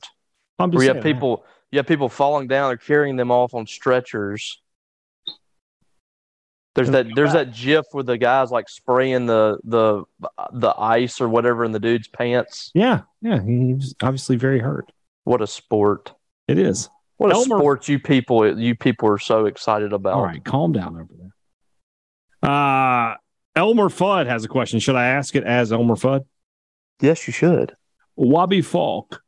I'm 0.60 0.72
just 0.72 0.78
where 0.78 0.88
you 0.88 0.94
have 0.94 1.04
people 1.04 1.44
you 1.72 1.80
have 1.80 1.88
people 1.88 2.08
falling 2.08 2.48
down 2.48 2.72
or 2.72 2.78
carrying 2.78 3.18
them 3.18 3.32
off 3.32 3.54
on 3.54 3.68
stretchers. 3.68 4.62
There's 6.76 6.90
that 6.92 7.08
there's 7.16 7.32
that 7.34 7.54
gif 7.54 7.86
with 7.94 8.06
the 8.06 8.18
guys 8.18 8.52
like 8.52 8.68
spraying 8.68 9.26
the 9.28 9.58
the 9.64 10.04
the 10.52 10.74
ice 10.78 11.22
or 11.22 11.30
whatever 11.30 11.64
in 11.64 11.72
the 11.72 11.80
dude's 11.80 12.08
pants. 12.10 12.72
Yeah, 12.74 13.02
yeah. 13.22 13.42
He's 13.42 13.96
obviously 14.04 14.36
very 14.36 14.60
hurt. 14.60 14.92
What 15.24 15.42
a 15.42 15.48
sport. 15.48 16.14
It 16.50 16.60
is. 16.60 16.90
What 17.18 17.36
a 17.36 17.40
sport 17.42 17.88
you 17.88 18.00
people 18.00 18.60
you 18.60 18.76
people 18.76 19.10
are 19.10 19.18
so 19.18 19.46
excited 19.46 19.94
about. 19.94 20.14
All 20.14 20.24
right, 20.24 20.44
calm 20.44 20.74
down 20.74 20.96
over 20.96 21.14
there. 21.18 22.50
Uh 22.50 23.16
Elmer 23.56 23.90
Fudd 23.90 24.28
has 24.28 24.44
a 24.44 24.50
question. 24.50 24.80
Should 24.80 24.98
I 24.98 25.06
ask 25.06 25.36
it 25.36 25.44
as 25.46 25.72
Elmer 25.72 25.96
Fudd? 25.96 26.26
Yes, 27.00 27.26
you 27.28 27.34
should. 27.34 27.74
Wabi 28.16 28.62
Faulk. 28.62 29.22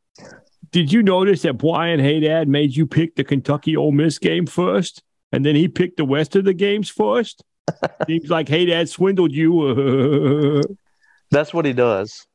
Did 0.72 0.92
you 0.92 1.02
notice 1.02 1.44
that 1.44 1.54
Brian 1.54 2.00
Hadad 2.00 2.48
made 2.48 2.76
you 2.76 2.86
pick 2.86 3.16
the 3.16 3.24
Kentucky 3.24 3.78
Ole 3.78 3.94
Miss 3.94 4.18
game 4.20 4.46
first, 4.46 5.02
and 5.32 5.46
then 5.46 5.56
he 5.56 5.70
picked 5.70 5.96
the 5.98 6.06
rest 6.06 6.36
of 6.36 6.44
the 6.44 6.54
games 6.54 6.90
first? 6.90 7.42
Seems 8.08 8.30
like 8.30 8.48
Haydad 8.48 8.90
swindled 8.90 9.32
you. 9.32 10.62
That's 11.32 11.54
what 11.54 11.66
he 11.66 11.74
does. 11.74 12.26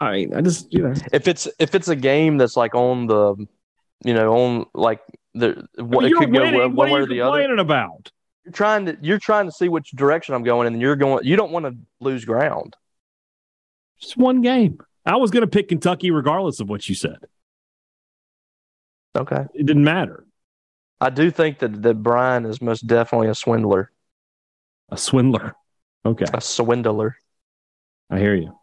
I 0.00 0.12
mean, 0.12 0.34
I 0.34 0.40
just 0.42 0.72
you 0.72 0.82
know, 0.82 0.94
If 1.12 1.26
it's 1.26 1.48
if 1.58 1.74
it's 1.74 1.88
a 1.88 1.96
game 1.96 2.38
that's 2.38 2.56
like 2.56 2.74
on 2.74 3.08
the, 3.08 3.46
you 4.04 4.14
know, 4.14 4.32
on 4.34 4.66
like 4.74 5.00
the 5.34 5.66
what 5.76 6.04
it 6.04 6.10
you're 6.10 6.20
could 6.20 6.32
go 6.32 6.40
winning. 6.40 6.60
one 6.60 6.74
What 6.74 6.90
way 6.90 7.00
or 7.00 7.06
the 7.06 7.20
other. 7.22 7.54
about? 7.58 8.10
You're 8.44 8.52
trying 8.52 8.86
to 8.86 8.96
you're 9.00 9.18
trying 9.18 9.46
to 9.46 9.52
see 9.52 9.68
which 9.68 9.90
direction 9.90 10.34
I'm 10.34 10.42
going, 10.44 10.66
and 10.66 10.80
you're 10.80 10.96
going. 10.96 11.24
You 11.24 11.36
don't 11.36 11.52
want 11.52 11.66
to 11.66 11.76
lose 12.00 12.24
ground. 12.24 12.76
Just 14.00 14.16
one 14.16 14.40
game. 14.42 14.78
I 15.04 15.16
was 15.16 15.30
going 15.30 15.40
to 15.42 15.46
pick 15.48 15.68
Kentucky 15.68 16.10
regardless 16.10 16.60
of 16.60 16.68
what 16.68 16.88
you 16.88 16.94
said. 16.94 17.18
Okay. 19.16 19.44
It 19.54 19.66
didn't 19.66 19.84
matter. 19.84 20.24
I 21.00 21.10
do 21.10 21.30
think 21.30 21.60
that 21.60 21.82
that 21.82 22.02
Brian 22.02 22.44
is 22.44 22.60
most 22.60 22.86
definitely 22.86 23.28
a 23.28 23.34
swindler, 23.34 23.90
A 24.90 24.96
swindler. 24.96 25.54
Okay, 26.04 26.26
a 26.32 26.40
swindler. 26.40 27.16
I 28.10 28.18
hear 28.18 28.34
you. 28.34 28.58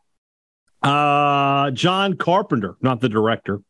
Uh, 0.82 1.72
John 1.72 2.16
Carpenter, 2.18 2.76
not 2.82 3.00
the 3.02 3.10
director. 3.10 3.62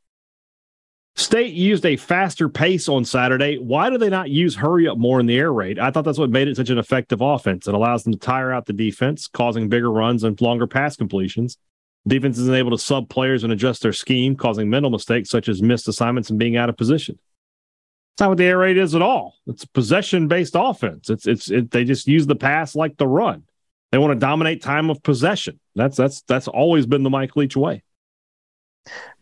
State 1.18 1.54
used 1.54 1.86
a 1.86 1.96
faster 1.96 2.50
pace 2.50 2.90
on 2.90 3.06
Saturday. 3.06 3.58
Why 3.58 3.90
do 3.90 3.98
they 3.98 4.10
not 4.10 4.30
use 4.30 4.54
hurry 4.56 4.86
up 4.88 4.98
more 4.98 5.22
in 5.22 5.28
the 5.28 5.38
air 5.38 5.54
raid? 5.54 5.80
I 5.80 5.90
thought 5.90 6.04
that's 6.04 6.18
what 6.18 6.30
made 6.30 6.50
it 6.50 6.58
such 6.58 6.70
an 6.70 6.78
effective 6.78 7.22
offense. 7.22 7.68
It 7.68 7.74
allows 7.74 8.04
them 8.04 8.14
to 8.14 8.20
tire 8.20 8.52
out 8.52 8.66
the 8.66 8.74
defense, 8.74 9.28
causing 9.28 9.70
bigger 9.70 9.90
runs 9.90 10.26
and 10.26 10.40
longer 10.42 10.68
pass 10.68 10.98
completions. 10.98 11.58
Defense 12.06 12.38
isn't 12.38 12.54
able 12.54 12.72
to 12.72 12.78
sub 12.78 13.10
players 13.10 13.46
and 13.46 13.54
adjust 13.54 13.82
their 13.82 13.94
scheme, 13.94 14.36
causing 14.36 14.70
mental 14.70 14.92
mistakes 14.92 15.30
such 15.30 15.48
as 15.48 15.62
missed 15.62 15.88
assignments 15.88 16.30
and 16.30 16.38
being 16.38 16.58
out 16.58 16.70
of 16.70 16.76
position. 16.76 17.18
It's 18.14 18.22
not 18.22 18.30
what 18.30 18.38
the 18.38 18.46
air 18.46 18.58
raid 18.58 18.78
is 18.78 18.94
at 18.94 19.02
all. 19.02 19.36
It's 19.48 19.64
a 19.64 19.70
possession 19.70 20.28
based 20.28 20.54
offense. 20.56 21.10
It's 21.10 21.26
it's 21.26 21.50
it, 21.50 21.72
they 21.72 21.86
just 21.86 22.08
use 22.08 22.28
the 22.28 22.36
pass 22.36 22.76
like 22.76 22.98
the 22.98 23.08
run. 23.08 23.44
They 23.92 23.98
want 23.98 24.14
to 24.14 24.20
dominate 24.20 24.62
time 24.62 24.90
of 24.90 25.02
possession. 25.02 25.60
That's 25.76 25.98
that's 25.98 26.22
that's 26.22 26.48
always 26.48 26.86
been 26.86 27.04
the 27.04 27.10
Mike 27.10 27.36
Leach 27.36 27.56
way. 27.56 27.84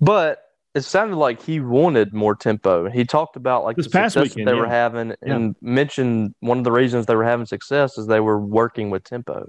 But 0.02 0.43
it 0.76 0.82
sounded 0.82 1.18
like 1.18 1.42
he 1.42 1.60
wanted 1.60 2.14
more 2.14 2.36
tempo. 2.36 2.90
He 2.90 3.06
talked 3.06 3.36
about 3.36 3.64
like 3.64 3.76
This 3.76 3.86
the 3.86 3.92
past 3.92 4.14
success 4.14 4.36
weekend, 4.36 4.48
that 4.48 4.52
they 4.52 4.60
were 4.60 4.66
yeah. 4.66 4.72
having, 4.72 5.16
and 5.22 5.56
mentioned 5.62 6.34
one 6.40 6.58
of 6.58 6.64
the 6.64 6.72
reasons 6.72 7.06
they 7.06 7.16
were 7.16 7.24
having 7.24 7.46
success 7.46 7.98
is 7.98 8.08
they 8.08 8.20
were 8.20 8.40
working 8.40 8.90
with 8.90 9.04
tempo. 9.04 9.48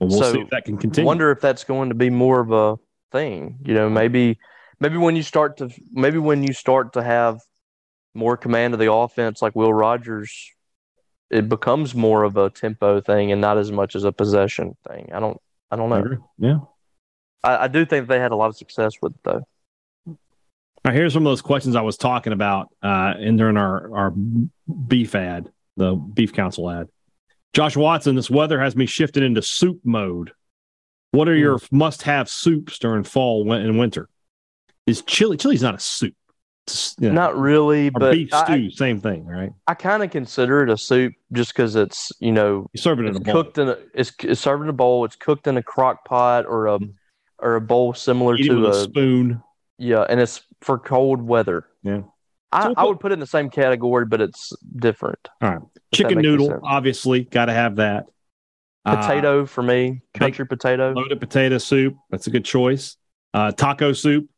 Well, 0.00 0.10
we'll 0.10 0.18
So, 0.18 0.32
see 0.32 0.40
if 0.40 0.50
that 0.50 0.64
can 0.64 0.78
continue. 0.78 1.06
Wonder 1.06 1.30
if 1.30 1.40
that's 1.40 1.64
going 1.64 1.90
to 1.90 1.94
be 1.94 2.10
more 2.10 2.40
of 2.40 2.50
a 2.50 2.76
thing. 3.12 3.58
You 3.64 3.74
know, 3.74 3.88
maybe 3.88 4.38
maybe 4.80 4.96
when 4.96 5.14
you 5.14 5.22
start 5.22 5.58
to 5.58 5.70
maybe 5.92 6.18
when 6.18 6.42
you 6.42 6.52
start 6.52 6.94
to 6.94 7.02
have 7.02 7.40
more 8.14 8.36
command 8.36 8.74
of 8.74 8.80
the 8.80 8.92
offense, 8.92 9.40
like 9.40 9.54
Will 9.54 9.72
Rogers, 9.72 10.50
it 11.30 11.48
becomes 11.48 11.94
more 11.94 12.24
of 12.24 12.36
a 12.36 12.50
tempo 12.50 13.00
thing 13.00 13.30
and 13.30 13.40
not 13.40 13.58
as 13.58 13.70
much 13.70 13.94
as 13.94 14.02
a 14.02 14.10
possession 14.12 14.76
thing. 14.88 15.10
I 15.12 15.20
don't 15.20 15.40
I 15.70 15.76
don't 15.76 15.88
know. 15.88 16.28
Yeah. 16.38 16.58
I, 17.44 17.64
I 17.64 17.68
do 17.68 17.86
think 17.86 18.08
they 18.08 18.18
had 18.18 18.32
a 18.32 18.36
lot 18.36 18.48
of 18.48 18.56
success 18.56 18.94
with 19.00 19.14
it 19.14 19.20
though. 19.22 19.42
All 20.84 20.90
right, 20.90 20.96
here's 20.96 21.12
some 21.12 21.24
of 21.24 21.30
those 21.30 21.42
questions 21.42 21.76
I 21.76 21.80
was 21.82 21.96
talking 21.96 22.32
about 22.32 22.68
uh, 22.82 23.14
in 23.18 23.36
during 23.36 23.56
our 23.56 23.94
our 23.94 24.10
beef 24.10 25.14
ad, 25.14 25.50
the 25.76 25.94
beef 25.94 26.32
council 26.32 26.68
ad. 26.68 26.88
Josh 27.52 27.76
Watson, 27.76 28.16
this 28.16 28.30
weather 28.30 28.58
has 28.60 28.74
me 28.74 28.86
shifted 28.86 29.22
into 29.22 29.42
soup 29.42 29.80
mode. 29.84 30.32
What 31.12 31.28
are 31.28 31.36
your 31.36 31.60
must-have 31.70 32.28
soups 32.28 32.78
during 32.78 33.04
fall 33.04 33.52
and 33.52 33.78
winter? 33.78 34.08
Is 34.86 35.02
chili? 35.02 35.36
Chili's 35.36 35.62
not 35.62 35.74
a 35.74 35.78
soup. 35.78 36.14
It's, 36.66 36.96
you 36.98 37.08
know, 37.08 37.14
Not 37.14 37.36
really, 37.36 37.90
but 37.90 38.12
beef 38.12 38.32
I, 38.32 38.44
stew, 38.44 38.70
same 38.70 39.00
thing, 39.00 39.26
right? 39.26 39.50
I 39.66 39.74
kind 39.74 40.02
of 40.02 40.10
consider 40.10 40.62
it 40.62 40.70
a 40.70 40.78
soup 40.78 41.12
just 41.32 41.52
because 41.52 41.76
it's 41.76 42.10
you 42.18 42.32
know 42.32 42.68
You 42.72 42.80
serve 42.80 42.98
it 42.98 43.02
in 43.02 43.08
it's 43.10 43.18
a 43.18 43.20
bowl. 43.20 43.34
cooked 43.34 43.58
in 43.58 43.68
a 43.68 43.78
it's, 43.94 44.12
it's 44.20 44.40
served 44.40 44.62
in 44.64 44.68
a 44.68 44.72
bowl. 44.72 45.04
It's 45.04 45.16
cooked 45.16 45.46
in 45.46 45.56
a 45.56 45.62
crock 45.62 46.04
pot 46.04 46.46
or 46.46 46.66
a 46.66 46.78
or 47.38 47.56
a 47.56 47.60
bowl 47.60 47.94
similar 47.94 48.36
Eat 48.36 48.48
to 48.48 48.66
a 48.66 48.70
a 48.70 48.74
spoon. 48.74 49.42
Yeah, 49.82 50.06
and 50.08 50.20
it's 50.20 50.42
for 50.60 50.78
cold 50.78 51.20
weather. 51.20 51.66
Yeah. 51.82 52.02
I, 52.52 52.64
So 52.64 52.74
I 52.76 52.84
would 52.84 53.00
put 53.00 53.12
it 53.12 53.14
in 53.14 53.20
the 53.20 53.26
same 53.26 53.50
category, 53.50 54.04
but 54.06 54.20
it's 54.20 54.52
different. 54.76 55.18
All 55.40 55.50
right, 55.50 55.60
chicken 55.92 56.18
noodle, 56.18 56.60
obviously, 56.62 57.24
got 57.24 57.46
to 57.46 57.52
have 57.52 57.76
that. 57.76 58.06
Uh, 58.84 58.96
Potato 58.96 59.46
for 59.46 59.62
me, 59.62 60.02
country 60.14 60.46
potato. 60.46 60.92
loaded 60.92 61.18
potato 61.20 61.58
soup. 61.58 61.96
That's 62.10 62.26
a 62.26 62.30
good 62.30 62.44
choice. 62.44 62.96
Uh, 63.32 63.52
taco 63.52 63.92
soup. 63.92 64.28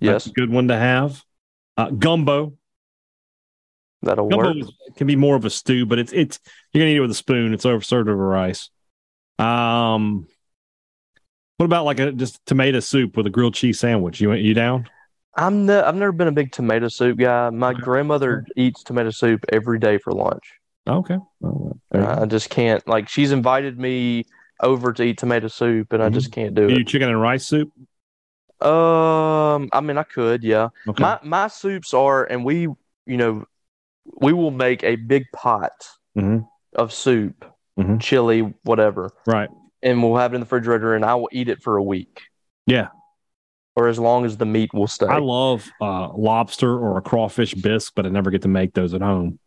That's 0.00 0.24
Yes, 0.24 0.26
a 0.26 0.30
good 0.30 0.50
one 0.50 0.68
to 0.68 0.76
have. 0.76 1.22
Uh, 1.76 1.90
gumbo. 1.90 2.54
that'll 4.02 4.28
Gumbo 4.28 4.46
work. 4.48 4.56
is- 4.56 4.72
can 4.96 5.06
be 5.06 5.16
more 5.16 5.36
of 5.36 5.44
a 5.44 5.50
stew, 5.50 5.84
but 5.86 5.98
it's 5.98 6.12
it's 6.12 6.38
you're 6.72 6.80
gonna 6.82 6.90
eat 6.92 6.96
it 6.96 7.00
with 7.00 7.10
a 7.10 7.14
spoon. 7.14 7.52
It's 7.52 7.66
over 7.66 7.82
served 7.82 8.08
over 8.08 8.26
rice. 8.26 8.70
Um, 9.38 10.26
what 11.60 11.66
about 11.66 11.84
like 11.84 12.00
a 12.00 12.10
just 12.10 12.44
tomato 12.46 12.80
soup 12.80 13.18
with 13.18 13.26
a 13.26 13.30
grilled 13.30 13.52
cheese 13.52 13.78
sandwich? 13.78 14.18
You 14.18 14.32
you 14.32 14.54
down? 14.54 14.88
I'm 15.36 15.66
ne- 15.66 15.82
I've 15.82 15.94
never 15.94 16.10
been 16.10 16.26
a 16.26 16.32
big 16.32 16.52
tomato 16.52 16.88
soup 16.88 17.18
guy. 17.18 17.50
My 17.50 17.72
Okay. 17.72 17.82
grandmother 17.82 18.46
eats 18.56 18.82
tomato 18.82 19.10
soup 19.10 19.44
every 19.52 19.78
day 19.78 19.98
for 19.98 20.14
lunch. 20.14 20.54
Okay. 20.88 21.18
Well, 21.40 21.78
you. 21.92 22.00
I 22.00 22.24
just 22.24 22.48
can't. 22.48 22.86
Like 22.88 23.10
she's 23.10 23.30
invited 23.30 23.78
me 23.78 24.24
over 24.60 24.94
to 24.94 25.02
eat 25.02 25.18
tomato 25.18 25.48
soup, 25.48 25.92
and 25.92 26.02
I 26.02 26.08
Mhm. 26.08 26.14
just 26.14 26.32
can't 26.32 26.54
do 26.54 26.66
Do 26.66 26.72
you 26.72 26.80
it. 26.80 26.86
chicken 26.86 27.10
and 27.10 27.20
rice 27.20 27.44
soup? 27.44 27.70
Um, 28.62 29.68
I 29.74 29.82
mean, 29.82 29.98
I 29.98 30.02
could, 30.04 30.42
yeah. 30.42 30.70
Okay. 30.88 31.02
My 31.02 31.18
my 31.22 31.48
soups 31.48 31.92
are, 31.92 32.24
and 32.24 32.42
we, 32.42 32.60
you 32.62 33.16
know, 33.18 33.44
we 34.18 34.32
will 34.32 34.50
make 34.50 34.82
a 34.82 34.96
big 34.96 35.24
pot 35.34 35.72
Mhm. 36.16 36.46
of 36.74 36.90
soup, 36.94 37.44
Mhm. 37.78 38.00
chili, 38.00 38.54
whatever, 38.64 39.10
Right. 39.26 39.50
And 39.82 40.02
we'll 40.02 40.16
have 40.16 40.32
it 40.32 40.36
in 40.36 40.40
the 40.40 40.44
refrigerator, 40.46 40.94
and 40.94 41.04
I 41.04 41.14
will 41.14 41.28
eat 41.32 41.48
it 41.48 41.62
for 41.62 41.76
a 41.76 41.82
week. 41.82 42.22
Yeah. 42.66 42.88
or 43.76 43.88
as 43.88 43.98
long 43.98 44.24
as 44.24 44.36
the 44.36 44.46
meat 44.46 44.72
will 44.74 44.86
stay. 44.86 45.06
I 45.06 45.18
love 45.18 45.68
uh, 45.80 46.12
lobster 46.12 46.76
or 46.78 46.98
a 46.98 47.02
crawfish 47.02 47.54
bisque, 47.54 47.92
but 47.96 48.06
I 48.06 48.08
never 48.10 48.30
get 48.30 48.42
to 48.42 48.48
make 48.48 48.74
those 48.74 48.94
at 48.94 49.00
home. 49.00 49.38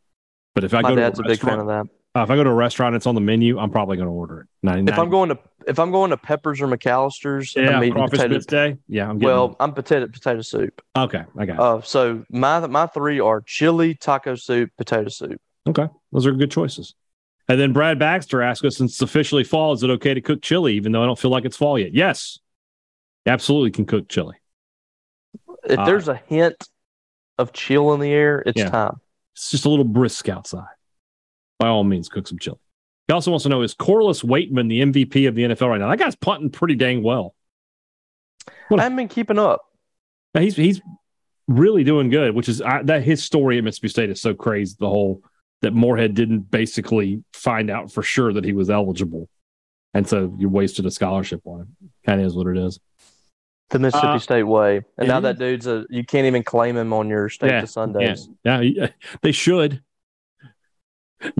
But 0.56 0.64
if 0.64 0.74
I 0.74 0.82
My 0.82 0.90
go 0.90 0.96
to 0.96 1.02
a 1.02 1.06
dad's 1.06 1.20
a 1.20 1.24
big 1.24 1.40
fan 1.40 1.60
of 1.60 1.68
restaurant, 1.68 1.90
that. 2.14 2.20
uh, 2.20 2.24
if 2.24 2.30
I 2.30 2.36
go 2.36 2.44
to 2.44 2.50
a 2.50 2.54
restaurant, 2.54 2.96
it's 2.96 3.06
on 3.08 3.16
the 3.16 3.22
menu. 3.22 3.58
I'm 3.60 3.70
probably 3.72 3.98
going 3.98 4.08
to 4.08 4.14
order 4.14 4.42
it. 4.42 4.48
99 4.64 4.94
If 4.94 5.00
I'm 5.00 5.10
going 5.10 5.30
to 5.30 5.40
if 5.68 5.80
I'm 5.80 5.92
going 5.92 6.10
to 6.10 6.18
Peppers 6.18 6.60
or 6.62 6.68
McAllister's, 6.68 7.56
yeah, 7.56 7.80
I'm 7.80 7.92
crawfish 7.92 8.20
potato. 8.20 8.36
bisque 8.36 8.50
day. 8.50 8.78
Yeah, 8.88 9.10
I'm. 9.10 9.20
Well, 9.20 9.56
I'm 9.60 9.74
potato 9.74 10.08
potato 10.08 10.42
soup. 10.42 10.82
okay, 10.98 11.24
I 11.38 11.46
got 11.46 11.54
it. 11.54 11.60
Uh, 11.60 11.82
so 11.82 12.26
my 12.30 12.66
my 12.68 12.88
three 12.88 13.20
are 13.20 13.42
chili, 13.42 13.96
taco 13.96 14.36
soup, 14.36 14.72
potato 14.78 15.10
soup. 15.10 15.40
Okay, 15.68 15.88
those 16.12 16.26
are 16.26 16.32
good 16.34 16.52
choices. 16.52 16.96
And 17.50 17.60
then 17.60 17.74
Brad 17.74 18.00
Baxter 18.00 18.42
asked 18.42 18.64
us, 18.64 18.78
since 18.78 18.94
it's 18.94 19.02
officially 19.02 19.44
fall, 19.44 19.74
is 19.74 19.84
it 19.84 19.90
okay 19.90 20.14
to 20.14 20.22
cook 20.22 20.42
chili, 20.42 20.76
even 20.76 20.92
though 20.92 21.04
I 21.04 21.06
don't 21.06 21.20
feel 21.20 21.32
like 21.32 21.46
it's 21.46 21.58
fall 21.58 21.78
yet? 21.78 21.94
Yes, 21.94 22.40
absolutely 23.26 23.72
can 23.72 23.86
cook 23.86 24.08
chili. 24.08 24.36
If 25.66 25.80
Uh, 25.80 25.86
there's 25.86 26.08
a 26.08 26.16
hint 26.16 26.68
of 27.38 27.52
chill 27.52 27.94
in 27.94 28.00
the 28.00 28.12
air, 28.12 28.44
it's 28.46 28.60
Yeah. 28.60 28.70
time. 28.70 29.00
It's 29.34 29.52
just 29.52 29.66
a 29.66 29.70
little 29.70 29.86
brisk 29.86 30.30
outside. 30.30 30.68
By 31.60 31.68
all 31.68 31.84
means, 31.84 32.08
cook 32.08 32.28
some 32.28 32.40
chili. 32.40 32.58
He 33.08 33.14
also 33.14 33.32
wants 33.32 33.44
to 33.44 33.50
know 33.50 33.62
is 33.62 33.74
Corliss 33.74 34.22
Waitman 34.24 34.70
the 34.70 34.82
MVP 34.82 35.26
of 35.28 35.36
the 35.36 35.44
NFL 35.44 35.70
right 35.70 35.80
now? 35.80 35.90
That 35.90 36.00
guy's 36.00 36.16
punting 36.16 36.50
pretty 36.52 36.76
dang 36.76 37.04
well. 37.04 37.36
What 38.70 38.80
I 38.80 38.84
haven't 38.84 38.96
been 38.98 39.08
keeping 39.10 39.40
up. 39.40 39.62
He's 40.34 40.56
he's 40.56 40.82
really 41.48 41.84
doing 41.84 42.10
good, 42.10 42.34
which 42.36 42.48
is 42.48 42.62
I, 42.62 42.84
that 42.84 43.04
his 43.04 43.24
story 43.24 43.58
at 43.58 43.64
Mississippi 43.64 43.90
State 43.90 44.10
is 44.10 44.22
so 44.22 44.34
crazy. 44.34 44.76
The 44.80 44.90
whole 44.90 45.22
that 45.64 45.74
Moorhead 45.74 46.14
didn't 46.14 46.52
basically 46.52 47.24
find 47.34 47.70
out 47.72 47.92
for 47.92 48.04
sure 48.04 48.32
that 48.34 48.46
he 48.46 48.54
was 48.54 48.70
eligible, 48.70 49.28
and 49.94 50.08
so 50.08 50.34
you 50.38 50.48
wasted 50.50 50.86
a 50.86 50.92
scholarship 50.92 51.42
on 51.46 51.62
him. 51.62 51.76
Kind 52.06 52.22
of 52.22 52.28
is 52.28 52.36
what 52.36 52.48
it 52.48 52.58
is. 52.58 52.80
The 53.70 53.80
Mississippi 53.80 54.08
Uh, 54.08 54.20
State 54.20 54.44
way, 54.44 54.82
and 55.00 55.08
now 55.08 55.18
is. 55.18 55.24
that 55.24 55.40
dude's 55.40 55.66
a 55.66 55.86
you 55.90 56.04
can't 56.06 56.28
even 56.28 56.44
claim 56.44 56.78
him 56.78 56.94
on 56.94 57.10
your 57.10 57.28
state 57.30 57.50
Yeah, 57.50 57.62
to 57.62 57.68
Sundays. 57.68 58.30
Yeah, 58.46 58.60
yeah, 58.62 58.88
they 59.24 59.32
should. 59.32 59.82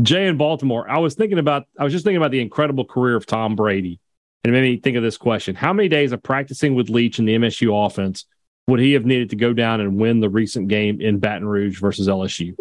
Jay 0.02 0.28
in 0.28 0.38
Baltimore. 0.38 0.90
I 0.90 0.98
was 1.00 1.14
thinking 1.16 1.38
about. 1.40 1.66
I 1.78 1.84
was 1.84 1.92
just 1.94 2.06
thinking 2.06 2.18
about 2.18 2.32
the 2.32 2.42
incredible 2.42 2.86
career 2.86 3.16
of 3.16 3.26
Tom 3.26 3.56
Brady, 3.56 4.00
and 4.44 4.56
it 4.56 4.60
made 4.60 4.68
me 4.68 4.78
think 4.78 4.96
of 4.98 5.04
this 5.04 5.18
question: 5.18 5.56
How 5.56 5.74
many 5.74 5.90
days 5.90 6.12
of 6.14 6.24
practicing 6.24 6.74
with 6.76 6.90
Leach 6.90 7.20
in 7.20 7.26
the 7.26 7.36
MSU 7.36 7.86
offense 7.86 8.26
would 8.68 8.80
he 8.80 8.94
have 8.94 9.06
needed 9.06 9.30
to 9.32 9.36
go 9.36 9.52
down 9.52 9.82
and 9.82 10.00
win 10.00 10.22
the 10.22 10.30
recent 10.30 10.70
game 10.70 11.02
in 11.02 11.20
Baton 11.20 11.46
Rouge 11.46 11.80
versus 11.82 12.08
LSU? 12.08 12.56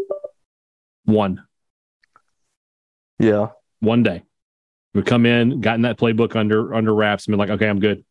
One. 1.05 1.45
Yeah, 3.23 3.49
one 3.81 4.03
day. 4.03 4.23
We 4.95 5.03
come 5.03 5.25
in, 5.25 5.61
gotten 5.61 5.83
that 5.83 5.97
playbook 5.99 6.37
under 6.37 6.75
under 6.75 6.95
wraps, 6.95 7.27
and 7.27 7.33
been 7.33 7.39
like, 7.39 7.51
okay, 7.51 7.69
I'm 7.69 7.81
good. 7.81 8.05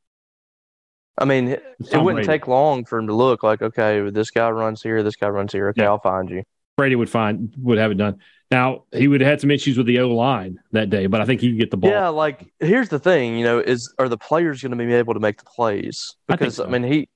I 1.18 1.26
mean, 1.26 1.50
it, 1.50 1.64
wouldn't 1.80 2.06
Brady. 2.06 2.28
take 2.28 2.48
long 2.48 2.86
for 2.86 2.98
him 2.98 3.08
to 3.08 3.14
look 3.14 3.44
like, 3.44 3.62
okay, 3.62 4.10
this 4.10 4.32
guy 4.32 4.50
runs 4.50 4.82
here, 4.82 5.04
this 5.04 5.16
guy 5.18 5.28
runs 5.28 5.52
here. 5.52 5.68
Okay, 5.70 5.84
Yeah. 5.84 5.90
I'll 5.90 6.00
find 6.00 6.30
you. 6.30 6.44
Brady 6.78 6.96
would 6.96 7.10
find 7.10 7.54
would 7.58 7.78
have 7.78 7.92
it 7.92 7.96
done. 7.98 8.20
Now 8.50 8.86
he 8.94 9.08
would 9.08 9.22
have 9.22 9.30
had 9.30 9.42
some 9.42 9.52
issues 9.52 9.78
with 9.78 9.86
the 9.86 10.00
O 10.00 10.10
line 10.10 10.60
that 10.72 10.90
day, 10.90 11.06
but 11.08 11.22
I 11.22 11.26
think 11.26 11.42
he 11.42 11.50
could 11.50 11.60
get 11.60 11.72
the 11.72 11.78
ball. 11.78 11.92
Yeah, 11.92 12.08
like 12.08 12.52
here's 12.60 12.90
the 12.90 12.98
thing, 13.00 13.38
you 13.38 13.44
know, 13.44 13.60
is 13.60 13.94
are 14.00 14.10
the 14.10 14.18
players 14.18 14.62
going 14.62 14.76
to 14.76 14.78
be 14.84 14.94
able 14.94 15.14
to 15.14 15.20
make 15.20 15.38
the 15.38 15.46
plays? 15.46 16.16
I 16.30 16.36
Because 16.36 16.56
so. 16.56 16.66
I, 16.66 16.70
mean, 16.70 16.84
he 16.84 17.10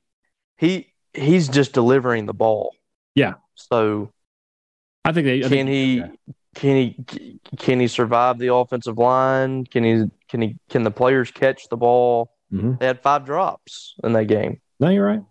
he 0.58 0.94
he's 1.14 1.48
just 1.48 1.74
delivering 1.74 2.26
the 2.26 2.34
ball. 2.34 2.76
Yeah. 3.16 3.36
So 3.56 4.12
I 5.06 5.14
think 5.14 5.26
they 5.26 5.40
I 5.40 5.42
can 5.44 5.50
think- 5.50 5.70
he 5.70 5.96
yeah. 5.98 6.08
Can 6.56 6.76
he 6.78 7.40
can 7.58 7.80
he 7.80 7.88
survive 7.88 8.40
the 8.40 8.54
offensive 8.54 8.98
line? 8.98 9.66
Can 9.66 9.84
he 9.84 10.06
can 10.30 10.42
he 10.42 10.58
can 10.70 10.84
the 10.84 10.92
players 10.92 11.30
catch 11.30 11.70
the 11.70 11.78
ball? 11.78 12.32
Mhm. 12.52 12.80
They 12.80 12.88
had 12.88 13.02
five 13.02 13.26
drops 13.26 13.96
in 14.04 14.14
that 14.14 14.26
game. 14.26 14.62
No, 14.80 14.90
you're 14.90 15.06
right. 15.06 15.22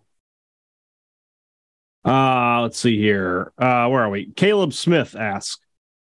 Uh, 2.05 2.61
let's 2.61 2.79
see 2.79 2.97
here. 2.99 3.51
Uh, 3.57 3.87
where 3.89 4.03
are 4.03 4.09
we? 4.09 4.31
Caleb 4.33 4.73
Smith 4.73 5.15
asks, 5.15 5.59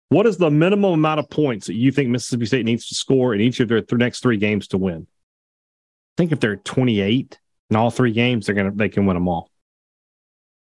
"What 0.07 0.25
is 0.25 0.37
the 0.37 0.49
minimum 0.49 0.93
amount 0.93 1.19
of 1.19 1.29
points 1.29 1.67
that 1.67 1.73
you 1.75 1.91
think 1.91 2.09
Mississippi 2.09 2.45
State 2.45 2.65
needs 2.65 2.87
to 2.87 2.95
score 2.95 3.35
in 3.35 3.41
each 3.41 3.59
of 3.59 3.67
their 3.67 3.81
th- 3.81 3.99
next 3.99 4.21
three 4.21 4.37
games 4.37 4.67
to 4.69 4.77
win?" 4.77 5.07
I 5.07 6.13
think 6.17 6.31
if 6.31 6.39
they're 6.39 6.55
28 6.57 7.37
in 7.69 7.75
all 7.75 7.91
three 7.91 8.13
games, 8.13 8.45
they're 8.45 8.55
gonna 8.55 8.71
they 8.71 8.89
can 8.89 9.05
win 9.05 9.15
them 9.15 9.27
all. 9.27 9.51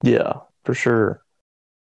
Yeah, 0.03 0.33
for 0.65 0.73
sure. 0.73 1.23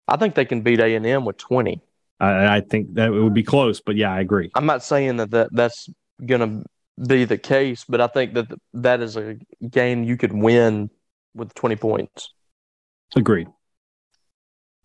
I 0.07 0.18
think 0.18 0.36
they 0.36 0.45
can 0.45 0.61
beat 0.61 0.80
A 0.80 0.95
and 0.95 1.05
M 1.05 1.26
with 1.26 1.38
twenty. 1.38 1.82
I, 2.24 2.57
I 2.57 2.61
think 2.61 2.93
that 2.93 3.09
it 3.09 3.21
would 3.21 3.34
be 3.34 3.43
close, 3.43 3.82
but 3.82 3.95
yeah, 3.95 4.13
I 4.13 4.21
agree. 4.21 4.51
I'm 4.55 4.65
not 4.65 4.84
saying 4.84 5.17
that, 5.17 5.32
that 5.32 5.49
that's 5.51 5.89
going 6.26 6.41
to 6.41 7.05
be 7.07 7.26
the 7.26 7.38
case, 7.38 7.86
but 7.88 7.99
I 7.99 8.07
think 8.07 8.34
that 8.36 8.47
that 8.74 9.01
is 9.01 9.17
a 9.17 9.38
game 9.69 10.03
you 10.03 10.17
could 10.17 10.34
win 10.34 10.89
with 11.34 11.53
20 11.53 11.76
points. 11.76 12.34
Agreed. 13.15 13.47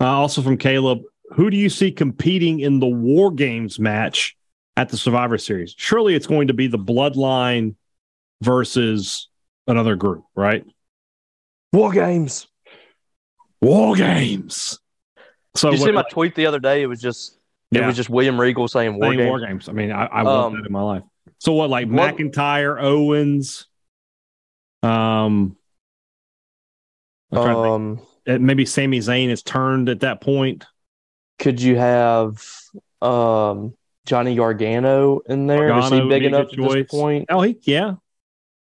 Uh, 0.01 0.07
also 0.07 0.43
from 0.43 0.57
Caleb, 0.57 1.03
who 1.31 1.51
do 1.51 1.57
you 1.57 1.69
see 1.69 1.91
competing 1.93 2.61
in 2.61 2.81
the 2.81 2.87
War 2.87 3.31
Games 3.31 3.79
match 3.79 4.37
at 4.77 4.89
the 4.89 4.97
Survivor 4.97 5.39
Series? 5.39 5.75
Surely 5.77 6.15
it's 6.15 6.27
going 6.27 6.49
to 6.49 6.55
be 6.55 6.67
the 6.67 6.79
Bloodline 6.79 7.75
versus 8.43 9.29
another 9.67 9.97
group, 9.97 10.25
right? 10.35 10.65
War 11.73 11.93
games. 11.93 12.47
War 13.61 13.97
Games. 13.97 14.79
So 15.59 15.71
Did 15.71 15.77
you 15.79 15.83
what- 15.83 15.89
see 15.89 15.93
my 15.93 16.05
tweet 16.11 16.35
the 16.35 16.47
other 16.47 16.59
day? 16.61 16.83
It 16.83 16.87
was 16.87 17.01
just 17.01 17.39
it 17.71 17.85
was 17.85 17.97
just 17.97 18.09
William 18.09 18.41
Regal 18.41 18.67
saying 18.69 18.99
war 18.99 19.15
games. 19.15 19.29
War 19.29 19.41
Games. 19.41 19.69
I 19.69 19.73
mean, 19.73 19.93
I, 19.93 20.07
I 20.07 20.23
want 20.23 20.55
Um, 20.55 20.61
that 20.61 20.67
in 20.67 20.73
my 20.73 20.81
life. 20.83 21.03
So 21.39 21.53
what, 21.53 21.69
like 21.71 21.87
what- 21.89 22.17
McIntyre, 22.17 22.81
Owens, 22.83 23.67
um, 24.83 25.57
I'm 27.33 27.43
trying 27.43 27.55
to 27.57 27.63
think. 27.63 27.67
Um, 27.67 28.01
Uh, 28.27 28.39
maybe 28.39 28.67
Sami 28.67 28.99
Zayn 28.99 29.29
is 29.31 29.43
turned 29.43 29.89
at 29.89 30.01
that 30.01 30.21
point. 30.21 30.67
could 31.39 31.61
you 31.63 31.77
have 31.77 32.45
um, 33.01 33.75
Johnny 34.07 34.35
Gargano 34.35 35.21
in 35.29 35.47
there? 35.47 35.69
is 35.79 35.83
Gargano 35.89 36.03
he 36.05 36.09
big 36.09 36.25
enough 36.25 36.49
at 36.53 36.59
this 36.59 36.91
point? 36.91 37.27
Oh, 37.29 37.43
he 37.43 37.57
yeah. 37.63 37.95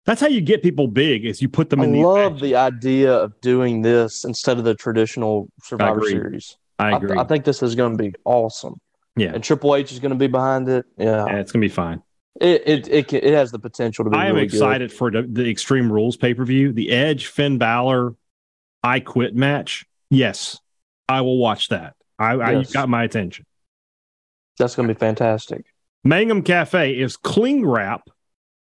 That's 0.04 0.20
how 0.20 0.28
you 0.28 0.40
get 0.40 0.62
people 0.62 0.86
big 0.88 1.24
is 1.24 1.42
you 1.42 1.48
put 1.48 1.70
them 1.70 1.80
I 1.80 1.84
in 1.84 1.92
the 1.92 2.00
I 2.00 2.02
love 2.02 2.40
the 2.40 2.56
idea 2.56 3.12
of 3.12 3.40
doing 3.40 3.82
this 3.82 4.24
instead 4.24 4.58
of 4.58 4.64
the 4.64 4.74
traditional 4.74 5.48
Survivor. 5.62 6.02
Series. 6.08 6.56
I 6.78 6.90
I, 6.92 6.96
agree. 6.96 7.16
I 7.18 7.24
think 7.24 7.44
this 7.44 7.62
is 7.62 7.74
going 7.74 7.96
to 7.96 8.02
be 8.02 8.14
awesome. 8.24 8.80
Yeah. 9.16 9.32
and 9.34 9.42
Triple 9.42 9.74
H 9.74 9.90
is 9.92 9.98
going 9.98 10.12
to 10.12 10.16
be 10.16 10.28
behind 10.28 10.68
it. 10.68 10.86
Yeah, 10.96 11.26
yeah, 11.26 11.36
it's 11.38 11.50
gonna 11.50 11.60
be 11.62 11.68
fine. 11.68 12.02
it 12.40 12.62
it 12.66 12.88
it, 12.88 13.08
can, 13.08 13.18
it 13.24 13.32
has 13.32 13.50
the 13.50 13.58
potential 13.58 14.04
to 14.04 14.10
be. 14.10 14.16
I 14.16 14.26
am 14.26 14.36
really 14.36 14.46
good. 14.46 14.54
excited 14.54 14.92
for 14.92 15.10
the, 15.10 15.22
the 15.22 15.50
Extreme 15.50 15.90
Rules 15.90 16.16
pay 16.16 16.34
per 16.34 16.44
view. 16.44 16.72
The 16.72 16.90
Edge 16.90 17.26
Finn 17.26 17.58
Balor 17.58 18.14
I 18.84 19.00
Quit 19.00 19.34
match. 19.34 19.86
Yes, 20.08 20.60
I 21.08 21.22
will 21.22 21.38
watch 21.38 21.68
that. 21.70 21.94
I, 22.18 22.32
I 22.34 22.50
you 22.52 22.58
Yes. 22.58 22.72
got 22.72 22.88
my 22.88 23.02
attention. 23.02 23.44
That's 24.56 24.74
going 24.76 24.86
to 24.88 24.94
be 24.94 24.98
fantastic. 24.98 25.66
Mangum 26.04 26.42
Cafe 26.42 26.92
is 26.98 27.16
cling 27.16 27.66
wrap 27.66 28.08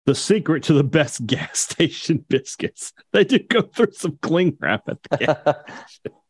the 0.05 0.13
secret 0.15 0.63
to 0.63 0.73
the 0.73 0.83
best 0.83 1.25
gas 1.25 1.59
station 1.59 2.23
biscuits. 2.29 2.93
They 3.11 3.23
did 3.23 3.49
go 3.49 3.61
through 3.63 3.93
some 3.93 4.17
cling 4.21 4.57
wrap 4.59 4.87
at 4.87 4.97
the 5.03 5.17
gas. 5.17 6.13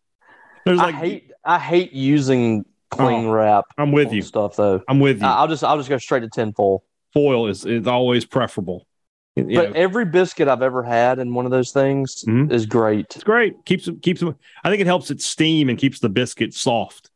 There's 0.66 0.80
I 0.80 0.84
like 0.86 0.96
hate 0.96 1.32
I 1.46 1.60
hate 1.60 1.92
using 1.94 2.66
cling 2.92 3.28
Oh, 3.28 3.32
wrap 3.32 3.66
I'm 3.78 3.92
with 3.92 4.14
you. 4.14 4.22
stuff 4.22 4.56
though. 4.56 4.82
I'm 4.88 5.00
with 5.00 5.20
you. 5.22 5.28
I- 5.28 5.38
I'll 5.38 5.48
just 5.48 5.64
I'll 5.64 5.78
just 5.78 5.90
go 5.90 5.98
straight 5.98 6.22
to 6.22 6.30
tinfoil. 6.30 6.84
Foil 7.14 7.44
Foil 7.44 7.48
is 7.48 7.66
is 7.66 7.88
always 7.88 8.26
preferable. 8.26 8.88
You 9.36 9.46
know, 9.46 9.64
But 9.66 9.76
every 9.76 10.06
biscuit 10.06 10.48
I've 10.48 10.62
ever 10.62 10.84
had 10.84 11.18
in 11.18 11.34
one 11.34 11.46
of 11.46 11.52
those 11.52 11.72
things 11.72 12.24
Mhm. 12.28 12.52
is 12.52 12.66
great. 12.68 13.08
it's 13.16 13.24
great. 13.24 13.56
Keeps 13.66 13.90
keeps 14.02 14.20
them. 14.22 14.36
I 14.64 14.70
think 14.70 14.80
it 14.82 14.86
helps 14.88 15.10
it 15.12 15.22
steam 15.22 15.70
and 15.70 15.78
keeps 15.78 16.00
the 16.00 16.10
biscuit 16.10 16.54
soft. 16.54 17.10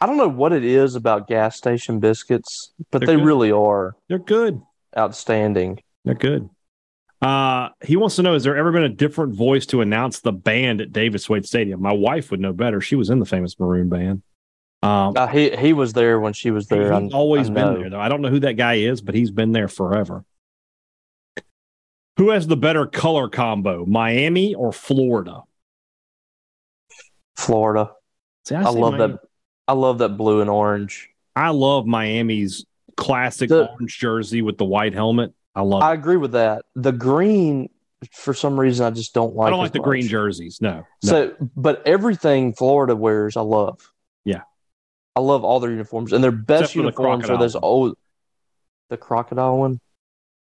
I 0.00 0.06
don't 0.06 0.16
know 0.16 0.28
what 0.28 0.52
it 0.52 0.64
is 0.64 0.96
about 0.96 1.28
gas 1.28 1.56
station 1.56 2.00
biscuits, 2.00 2.72
but 2.90 2.98
They're 2.98 3.06
they 3.06 3.16
good. 3.16 3.24
really 3.24 3.52
are 3.52 3.94
They're 4.08 4.18
good. 4.18 4.60
outstanding. 4.98 5.78
They're 6.04 6.14
good. 6.16 6.50
Uh, 7.22 7.68
he 7.84 7.96
wants 7.96 8.16
to 8.16 8.22
know: 8.22 8.32
Has 8.32 8.42
there 8.44 8.56
ever 8.56 8.72
been 8.72 8.82
a 8.82 8.88
different 8.88 9.34
voice 9.34 9.64
to 9.66 9.80
announce 9.80 10.20
the 10.20 10.32
band 10.32 10.80
at 10.80 10.92
Davis 10.92 11.28
Wade 11.28 11.46
Stadium? 11.46 11.80
My 11.80 11.92
wife 11.92 12.30
would 12.32 12.40
know 12.40 12.52
better. 12.52 12.80
She 12.80 12.96
was 12.96 13.10
in 13.10 13.20
the 13.20 13.24
famous 13.26 13.58
Maroon 13.60 13.88
band. 13.88 14.22
Um, 14.82 15.14
Uh, 15.16 15.28
he 15.28 15.54
he 15.56 15.72
was 15.72 15.92
there 15.92 16.18
when 16.18 16.32
she 16.32 16.50
was 16.50 16.66
there. 16.66 16.92
he's 17.00 17.12
I- 17.12 17.16
always 17.16 17.48
I 17.48 17.52
been 17.52 17.74
there, 17.74 17.90
though. 17.90 18.00
I 18.00 18.08
don't 18.08 18.20
know 18.22 18.28
who 18.30 18.40
that 18.40 18.54
guy 18.54 18.74
is, 18.74 19.00
but 19.00 19.14
he's 19.14 19.30
been 19.30 19.52
there 19.52 19.68
forever. 19.68 20.24
Who 22.18 22.30
has 22.30 22.46
the 22.48 22.56
better 22.56 22.86
color 22.86 23.28
combo, 23.28 23.86
Miami 23.86 24.54
or 24.56 24.72
Florida? 24.72 25.42
Florida. 27.36 27.92
See, 28.44 28.54
I 28.56 28.64
say 28.64 28.78
love 28.78 28.94
Miami. 28.94 29.12
that. 29.14 29.20
I 29.68 29.72
love 29.74 29.98
that 29.98 30.16
blue 30.16 30.40
and 30.40 30.50
orange. 30.50 31.08
I 31.36 31.50
love 31.50 31.86
Miami's 31.86 32.66
classic 32.96 33.48
The- 33.48 33.70
orange 33.70 33.96
jersey 33.98 34.42
with 34.42 34.58
the 34.58 34.64
white 34.64 34.92
helmet. 34.92 35.32
I 35.54 35.62
love. 35.62 35.82
I 35.82 35.92
it. 35.92 35.98
agree 35.98 36.16
with 36.16 36.32
that. 36.32 36.64
The 36.74 36.92
green, 36.92 37.68
for 38.12 38.34
some 38.34 38.58
reason, 38.58 38.86
I 38.86 38.90
just 38.90 39.12
don't 39.14 39.34
like. 39.36 39.48
I 39.48 39.50
don't 39.50 39.58
like 39.58 39.72
the 39.72 39.78
much. 39.80 39.84
green 39.86 40.06
jerseys. 40.08 40.58
No, 40.60 40.84
no. 41.04 41.10
So, 41.10 41.36
but 41.56 41.86
everything 41.86 42.54
Florida 42.54 42.96
wears, 42.96 43.36
I 43.36 43.42
love. 43.42 43.92
Yeah. 44.24 44.42
I 45.14 45.20
love 45.20 45.44
all 45.44 45.60
their 45.60 45.70
uniforms, 45.70 46.12
and 46.12 46.24
their 46.24 46.32
best 46.32 46.72
for 46.72 46.78
the 46.78 46.84
uniforms 46.84 47.28
are 47.28 47.38
those 47.38 47.54
old. 47.56 47.96
The 48.88 48.96
crocodile 48.96 49.58
one. 49.58 49.80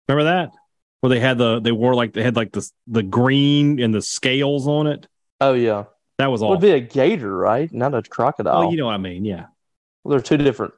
remember 0.09 0.24
that 0.24 0.53
where 1.00 1.11
they 1.11 1.20
had 1.20 1.36
the 1.38 1.61
they 1.61 1.72
wore 1.72 1.94
like 1.94 2.12
they 2.12 2.22
had 2.22 2.36
like 2.36 2.53
the 2.53 2.68
the 2.86 3.03
green 3.03 3.80
and 3.80 3.92
the 3.94 4.00
scales 4.03 4.66
on 4.68 4.86
it. 4.86 5.07
Oh 5.40 5.53
yeah, 5.55 5.84
That 6.18 6.30
was 6.30 6.42
it 6.42 6.44
all. 6.44 6.50
would 6.53 6.61
be 6.61 6.70
a 6.70 6.80
gator, 6.80 7.36
right? 7.36 7.72
Not 7.72 7.94
a 7.94 8.03
crocodile. 8.03 8.62
Oh, 8.68 8.70
you 8.70 8.76
know 8.76 8.86
what 8.86 8.94
I 8.94 8.98
mean? 8.98 9.24
Yeah. 9.24 9.46
well, 10.05 10.11
they're 10.12 10.20
two 10.20 10.36
different 10.36 10.74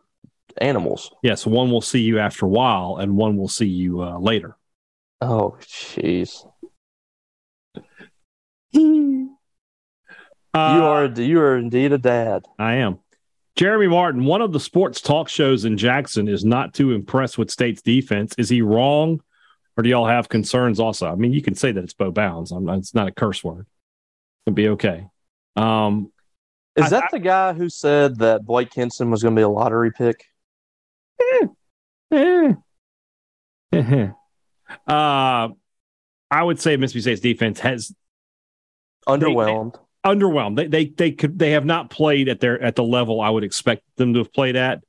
animals. 0.59 1.13
Yes, 1.23 1.47
one 1.47 1.71
will 1.71 1.81
see 1.81 2.01
you 2.01 2.19
after 2.19 2.47
a 2.47 2.49
while, 2.49 2.97
and 2.99 3.17
one 3.17 3.37
will 3.37 3.49
see 3.49 3.67
you 3.67 4.03
uh, 4.03 4.19
later. 4.19 4.57
Oh, 5.21 5.57
jeez. 5.61 6.45
Uh, 10.55 10.75
you 10.77 10.85
are 10.85 11.07
you 11.21 11.41
are 11.41 11.57
indeed 11.57 11.93
a 11.93 11.99
dad. 11.99 12.45
I 12.61 12.75
am. 12.75 13.01
Jeremy 13.57 13.89
Martin, 13.89 14.25
one 14.25 14.41
of 14.41 14.53
the 14.53 14.61
sports 14.61 15.01
talk 15.01 15.29
shows 15.29 15.65
in 15.65 15.77
Jackson, 15.77 16.29
is 16.29 16.45
not 16.45 16.73
too 16.75 16.93
impressed 16.93 17.39
with 17.39 17.51
State's 17.51 17.83
defense. 17.83 18.37
Is 18.39 18.49
he 18.51 18.63
wrong, 18.63 19.21
or 19.77 19.83
do 19.83 19.89
y'all 19.89 20.07
have 20.07 20.29
concerns 20.29 20.79
also? 20.79 21.09
I 21.11 21.17
mean, 21.17 21.33
you 21.33 21.43
can 21.43 21.57
say 21.57 21.73
that 21.73 21.83
it's 21.83 21.93
Bo 21.93 22.13
Bounds. 22.13 22.53
Not, 22.53 22.79
it's 22.79 22.95
not 22.95 23.09
a 23.09 23.13
curse 23.13 23.43
word. 23.43 23.67
It'll 24.47 24.55
be 24.55 24.69
okay. 24.69 25.09
Um, 25.57 26.13
Is 26.77 26.85
I- 26.85 27.01
that 27.01 27.11
the 27.11 27.19
guy 27.19 27.53
who 27.53 27.69
said 27.69 28.19
that 28.21 28.45
Blake 28.45 28.73
Henson 28.73 29.11
was 29.11 29.25
going 29.25 29.35
to 29.35 29.39
be 29.41 29.45
a 29.45 29.49
lottery 29.49 29.91
pick? 29.91 30.25
Eh. 32.13 32.53
Uh, 34.87 35.49
I 36.31 36.43
would 36.43 36.59
say 36.59 36.77
Mississippi 36.77 37.01
State's 37.03 37.21
defense 37.21 37.61
has 37.61 37.95
Underwhelmed. 39.07 39.77
underwhelmed. 40.05 40.57
They 40.57 40.67
they 40.67 40.85
they 40.87 41.13
could 41.13 41.39
they 41.39 41.51
have 41.53 41.65
not 41.67 41.91
played 41.91 42.29
at 42.29 42.41
their 42.41 42.61
at 42.61 42.75
the 42.75 42.83
level 42.83 43.21
I 43.21 43.29
would 43.31 43.45
expect 43.45 43.83
them 43.97 44.15
to 44.15 44.21
have 44.21 44.33
played 44.33 44.57
at, 44.57 44.83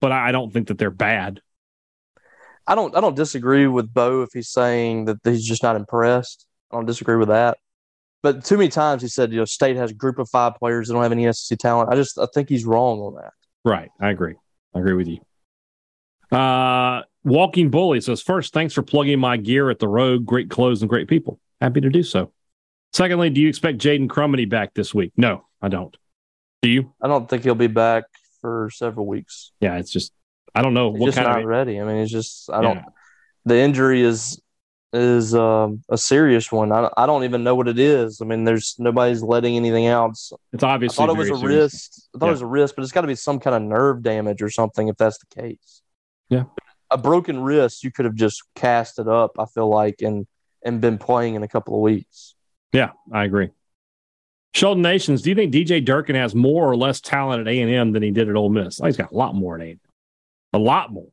but 0.00 0.10
I 0.12 0.28
I 0.28 0.32
don't 0.32 0.52
think 0.52 0.68
that 0.68 0.78
they're 0.78 0.90
bad. 0.90 1.40
I 2.66 2.74
don't 2.74 2.94
I 2.96 3.00
don't 3.00 3.14
disagree 3.14 3.66
with 3.66 3.94
Bo 3.94 4.22
if 4.22 4.30
he's 4.34 4.48
saying 4.50 5.04
that 5.06 5.18
he's 5.24 5.46
just 5.46 5.62
not 5.62 5.76
impressed. 5.76 6.46
I 6.72 6.76
don't 6.76 6.86
disagree 6.86 7.16
with 7.16 7.28
that. 7.28 7.56
But 8.22 8.44
too 8.44 8.58
many 8.58 8.68
times 8.68 9.00
he 9.00 9.08
said, 9.08 9.30
you 9.32 9.38
know, 9.38 9.44
State 9.46 9.76
has 9.76 9.92
a 9.92 9.94
group 9.94 10.18
of 10.18 10.28
five 10.28 10.56
players 10.56 10.88
that 10.88 10.94
don't 10.94 11.02
have 11.02 11.12
any 11.12 11.32
SEC 11.32 11.58
talent. 11.58 11.88
I 11.90 11.94
just 11.96 12.18
I 12.18 12.26
think 12.34 12.48
he's 12.48 12.64
wrong 12.66 12.98
on 13.00 13.14
that. 13.14 13.32
Right. 13.64 13.90
I 14.00 14.10
agree. 14.10 14.34
I 14.74 14.80
agree 14.80 14.94
with 14.94 15.06
you. 15.08 15.20
Uh 16.32 17.02
Walking 17.22 17.68
Bully 17.70 18.00
says 18.00 18.22
first, 18.22 18.54
thanks 18.54 18.72
for 18.72 18.82
plugging 18.82 19.18
my 19.20 19.36
gear 19.36 19.68
at 19.68 19.78
the 19.78 19.88
Rogue. 19.88 20.24
Great 20.24 20.48
clothes 20.48 20.80
and 20.80 20.88
great 20.88 21.06
people. 21.06 21.38
Happy 21.60 21.80
to 21.82 21.90
do 21.90 22.02
so. 22.02 22.32
Secondly, 22.94 23.28
do 23.28 23.40
you 23.42 23.48
expect 23.48 23.78
Jaden 23.78 24.08
Crumedy 24.08 24.48
back 24.48 24.72
this 24.72 24.94
week? 24.94 25.12
No, 25.18 25.46
I 25.60 25.68
don't. 25.68 25.94
Do 26.62 26.70
you? 26.70 26.94
I 27.02 27.08
don't 27.08 27.28
think 27.28 27.42
he'll 27.44 27.54
be 27.54 27.66
back 27.66 28.04
for 28.40 28.70
several 28.72 29.06
weeks. 29.06 29.52
Yeah, 29.60 29.76
it's 29.76 29.92
just 29.92 30.12
I 30.54 30.62
don't 30.62 30.72
know 30.74 30.92
He's 30.92 31.00
what 31.00 31.06
just 31.08 31.16
kind 31.18 31.28
not 31.28 31.40
of 31.40 31.44
ready. 31.44 31.78
I 31.78 31.84
mean, 31.84 31.96
it's 31.96 32.10
just 32.10 32.48
I 32.50 32.62
don't. 32.62 32.80
The 33.44 33.56
injury 33.58 34.00
is 34.02 34.40
is 34.92 35.34
um, 35.34 35.82
a 35.90 35.96
serious 35.98 36.50
one. 36.50 36.72
I, 36.72 36.88
I 36.96 37.06
don't 37.06 37.24
even 37.24 37.44
know 37.44 37.54
what 37.54 37.68
it 37.68 37.78
is. 37.78 38.20
I 38.20 38.24
mean, 38.24 38.44
there's 38.44 38.74
nobody's 38.78 39.22
letting 39.22 39.56
anything 39.56 39.86
out. 39.86 40.12
It's 40.12 40.32
I 40.62 40.70
obviously 40.70 40.96
thought 40.96 41.14
it 41.14 41.18
was 41.18 41.30
a 41.30 41.36
serious. 41.36 41.62
wrist. 41.74 42.08
I 42.14 42.18
thought 42.18 42.26
Yeah. 42.26 42.30
it 42.30 42.32
was 42.32 42.40
a 42.42 42.46
wrist, 42.46 42.74
but 42.76 42.82
it's 42.82 42.92
got 42.92 43.02
to 43.02 43.06
be 43.06 43.14
some 43.14 43.38
kind 43.38 43.54
of 43.54 43.62
nerve 43.62 44.02
damage 44.02 44.42
or 44.42 44.50
something 44.50 44.88
if 44.88 44.96
that's 44.96 45.18
the 45.18 45.42
case. 45.42 45.79
Yeah. 46.30 46.44
A 46.90 46.96
broken 46.98 47.40
wrist, 47.42 47.84
you 47.84 47.92
could 47.92 48.04
have 48.06 48.14
just 48.14 48.42
cast 48.54 48.98
it 48.98 49.06
up. 49.08 49.32
I 49.38 49.44
feel 49.46 49.68
like 49.68 49.96
and 50.02 50.26
and 50.64 50.80
been 50.80 50.98
playing 50.98 51.34
in 51.34 51.42
a 51.42 51.48
couple 51.48 51.74
of 51.74 51.80
weeks. 51.82 52.34
Yeah, 52.72 52.90
I 53.12 53.24
agree. 53.24 53.50
Sheldon 54.54 54.82
Nations, 54.82 55.22
do 55.22 55.30
you 55.30 55.36
think 55.36 55.52
DJ 55.52 55.84
Durkin 55.84 56.16
has 56.16 56.34
more 56.34 56.68
or 56.68 56.76
less 56.76 57.00
talent 57.00 57.40
at 57.40 57.48
A 57.48 57.60
and 57.60 57.70
M 57.70 57.92
than 57.92 58.02
he 58.02 58.10
did 58.10 58.28
at 58.28 58.34
Ole 58.34 58.48
Miss? 58.50 58.80
Oh, 58.80 58.86
he's 58.86 58.96
got 58.96 59.12
a 59.12 59.14
lot 59.16 59.34
more 59.34 59.54
at 59.56 59.60
A 59.60 59.70
and 59.70 59.80
M. 59.84 59.90
A 60.54 60.58
lot 60.58 60.92
more. 60.92 61.08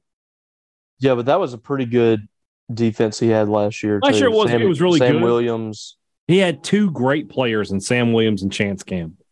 Yeah, 0.99 1.13
but 1.13 1.28
that 1.28 1.39
was 1.39 1.53
a 1.53 1.57
pretty 1.59 1.86
good 1.86 2.28
defense 2.74 3.20
he 3.20 3.28
had 3.30 3.47
last 3.47 3.84
year. 3.84 3.99
Last 4.01 4.13
too. 4.13 4.18
year 4.22 4.28
it 4.30 4.34
was- 4.36 4.51
it 4.51 4.65
was 4.68 4.82
really 4.82 4.97
Sam 4.97 5.13
good. 5.13 5.22
Williams. 5.24 5.97
He 6.28 6.39
had 6.39 6.63
two 6.63 6.89
great 6.91 7.30
players 7.30 7.72
in 7.72 7.80
Sam 7.80 8.11
Williams 8.13 8.41
and 8.41 8.51
Chance 8.51 8.82
Campbell. 8.84 9.24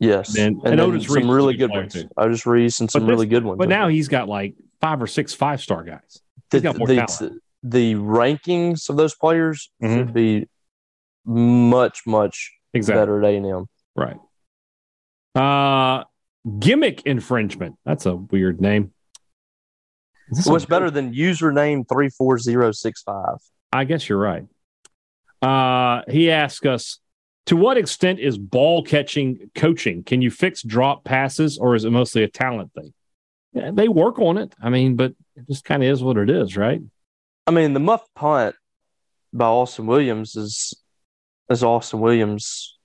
Yes, 0.00 0.36
And- 0.36 0.60
and, 0.64 0.80
and 0.80 1.02
some 1.04 1.30
really 1.30 1.54
good 1.56 1.70
ones. 1.70 1.92
too. 1.94 2.08
Otis 2.16 2.44
Reese 2.46 2.80
and 2.80 2.90
some 2.90 3.02
this- 3.02 3.10
really 3.10 3.26
good 3.26 3.44
ones. 3.44 3.58
But 3.58 3.68
now 3.68 3.88
he's 3.88 4.08
got 4.08 4.28
like 4.28 4.54
five 4.80 5.00
or 5.00 5.06
six 5.06 5.32
five 5.34 5.60
star 5.60 5.82
guys. 5.84 6.20
the, 6.50 6.60
the, 6.60 7.40
the 7.62 7.94
rankings 7.94 8.88
of 8.90 8.96
those 8.96 9.14
players 9.14 9.70
Mhm. 9.82 9.94
should 9.96 10.12
be 10.14 10.48
much 11.24 12.02
much 12.06 12.52
Exactly. 12.74 13.00
better 13.00 13.18
at 13.24 13.24
A 13.32 13.36
and 13.36 13.46
M. 13.46 13.66
Right. 13.96 14.16
Uh 15.34 16.04
gimmick 16.58 17.02
infringement. 17.06 17.76
That's 17.86 18.04
a 18.06 18.14
weird 18.16 18.60
name. 18.60 18.92
What's 20.44 20.64
better 20.66 20.90
than 20.90 21.14
username 21.14 21.88
three 21.88 22.08
four 22.10 22.38
zero 22.38 22.72
six 22.72 23.02
five? 23.02 23.36
I 23.72 23.84
guess 23.84 24.08
you're 24.08 24.18
right. 24.18 24.44
Uh, 25.42 26.02
he 26.08 26.30
asked 26.30 26.64
us, 26.66 26.98
to 27.46 27.56
what 27.56 27.76
extent 27.76 28.20
is 28.20 28.38
ball 28.38 28.82
catching 28.82 29.50
coaching? 29.54 30.02
Can 30.02 30.22
you 30.22 30.30
fix 30.30 30.62
drop 30.62 31.04
passes 31.04 31.58
or 31.58 31.74
is 31.74 31.84
it 31.84 31.90
mostly 31.90 32.22
a 32.22 32.28
talent 32.28 32.72
thing? 32.72 32.92
Yeah, 33.52 33.70
they 33.72 33.88
work 33.88 34.18
on 34.18 34.38
it. 34.38 34.54
I 34.62 34.70
mean, 34.70 34.96
but 34.96 35.12
it 35.36 35.46
just 35.48 35.64
kind 35.64 35.82
of 35.82 35.88
is 35.88 36.02
what 36.02 36.16
it 36.16 36.30
is, 36.30 36.56
right? 36.56 36.80
I 37.46 37.50
mean, 37.50 37.72
the 37.74 37.80
muff 37.80 38.02
punt 38.14 38.56
by 39.32 39.46
Austin 39.46 39.86
Williams 39.86 40.36
is 40.36 40.74
is 41.50 41.62
Austin 41.62 42.00
Williams' 42.00 42.78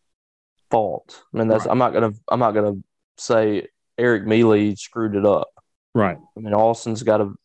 fault. 0.70 1.24
I 1.34 1.38
mean, 1.38 1.48
that's 1.48 1.66
Right. 1.66 1.72
I'm 1.72 1.78
not 1.78 1.94
gonna 1.94 2.12
I'm 2.28 2.40
not 2.40 2.52
gonna 2.52 2.76
say 3.18 3.68
Eric 3.98 4.26
Mealy 4.26 4.76
screwed 4.76 5.16
it 5.16 5.26
up. 5.26 5.48
Right. 5.96 6.18
I 6.18 6.40
mean, 6.40 6.54
Austin's 6.54 7.04
got 7.04 7.18
to, 7.18 7.36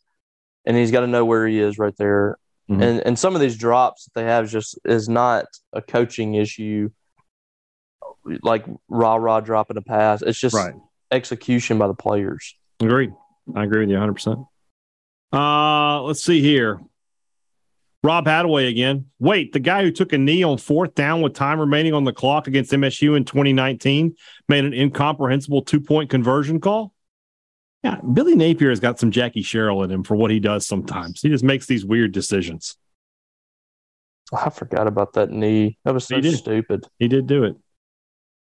and 0.66 0.76
he's 0.76 0.90
got 0.90 1.00
to 1.00 1.06
know 1.06 1.24
where 1.24 1.46
he 1.46 1.58
is 1.60 1.78
right 1.78 1.96
there. 1.96 2.38
Mhm. 2.68 2.82
And 2.82 3.00
and 3.00 3.18
some 3.18 3.34
of 3.34 3.40
these 3.40 3.56
drops 3.56 4.04
that 4.04 4.14
they 4.14 4.24
have 4.24 4.48
just 4.50 4.78
is 4.84 5.08
not 5.08 5.46
a 5.72 5.80
coaching 5.82 6.34
issue, 6.34 6.90
like 8.42 8.64
Rara 8.88 9.42
dropping 9.44 9.76
a 9.76 9.82
pass. 9.82 10.22
It's 10.22 10.38
just 10.38 10.54
Right. 10.54 10.74
execution 11.10 11.78
by 11.78 11.86
the 11.88 11.94
players. 11.94 12.56
Agreed. 12.80 13.12
I 13.54 13.64
agree 13.64 13.80
with 13.80 13.90
you 13.90 13.96
100%. 13.96 14.46
Uh, 15.32 16.02
let's 16.02 16.22
see 16.22 16.40
here. 16.40 16.80
Rob 18.02 18.26
Hadaway 18.26 18.68
again. 18.68 19.06
Wait, 19.18 19.52
the 19.52 19.58
guy 19.60 19.82
who 19.82 19.90
took 19.90 20.12
a 20.12 20.18
knee 20.18 20.42
on 20.42 20.58
fourth 20.58 20.94
down 20.94 21.22
with 21.22 21.32
time 21.34 21.58
remaining 21.58 21.94
on 21.94 22.04
the 22.04 22.12
clock 22.12 22.46
against 22.46 22.70
MSU 22.72 23.16
in 23.16 23.24
2019 23.24 24.14
made 24.48 24.64
an 24.64 24.74
incomprehensible 24.74 25.62
two 25.62 25.80
point 25.80 26.10
conversion 26.10 26.60
call? 26.60 26.92
Yeah, 27.82 28.00
Billy 28.12 28.34
Napier 28.34 28.70
has 28.70 28.80
got 28.80 28.98
some 28.98 29.10
Jackie 29.10 29.42
Sherrill 29.42 29.82
in 29.82 29.90
him 29.90 30.04
for 30.04 30.16
what 30.16 30.30
he 30.30 30.38
does 30.40 30.66
sometimes. 30.66 31.20
He 31.22 31.28
just 31.30 31.44
makes 31.44 31.66
these 31.66 31.84
weird 31.84 32.12
decisions. 32.12 32.76
I 34.32 34.50
forgot 34.50 34.86
about 34.86 35.12
that 35.14 35.30
knee. 35.30 35.78
That 35.84 35.94
was 35.94 36.06
so 36.06 36.16
He 36.16 36.22
did. 36.22 36.36
stupid. 36.36 36.84
He 36.98 37.08
did 37.08 37.26
do 37.26 37.44
it. 37.44 37.56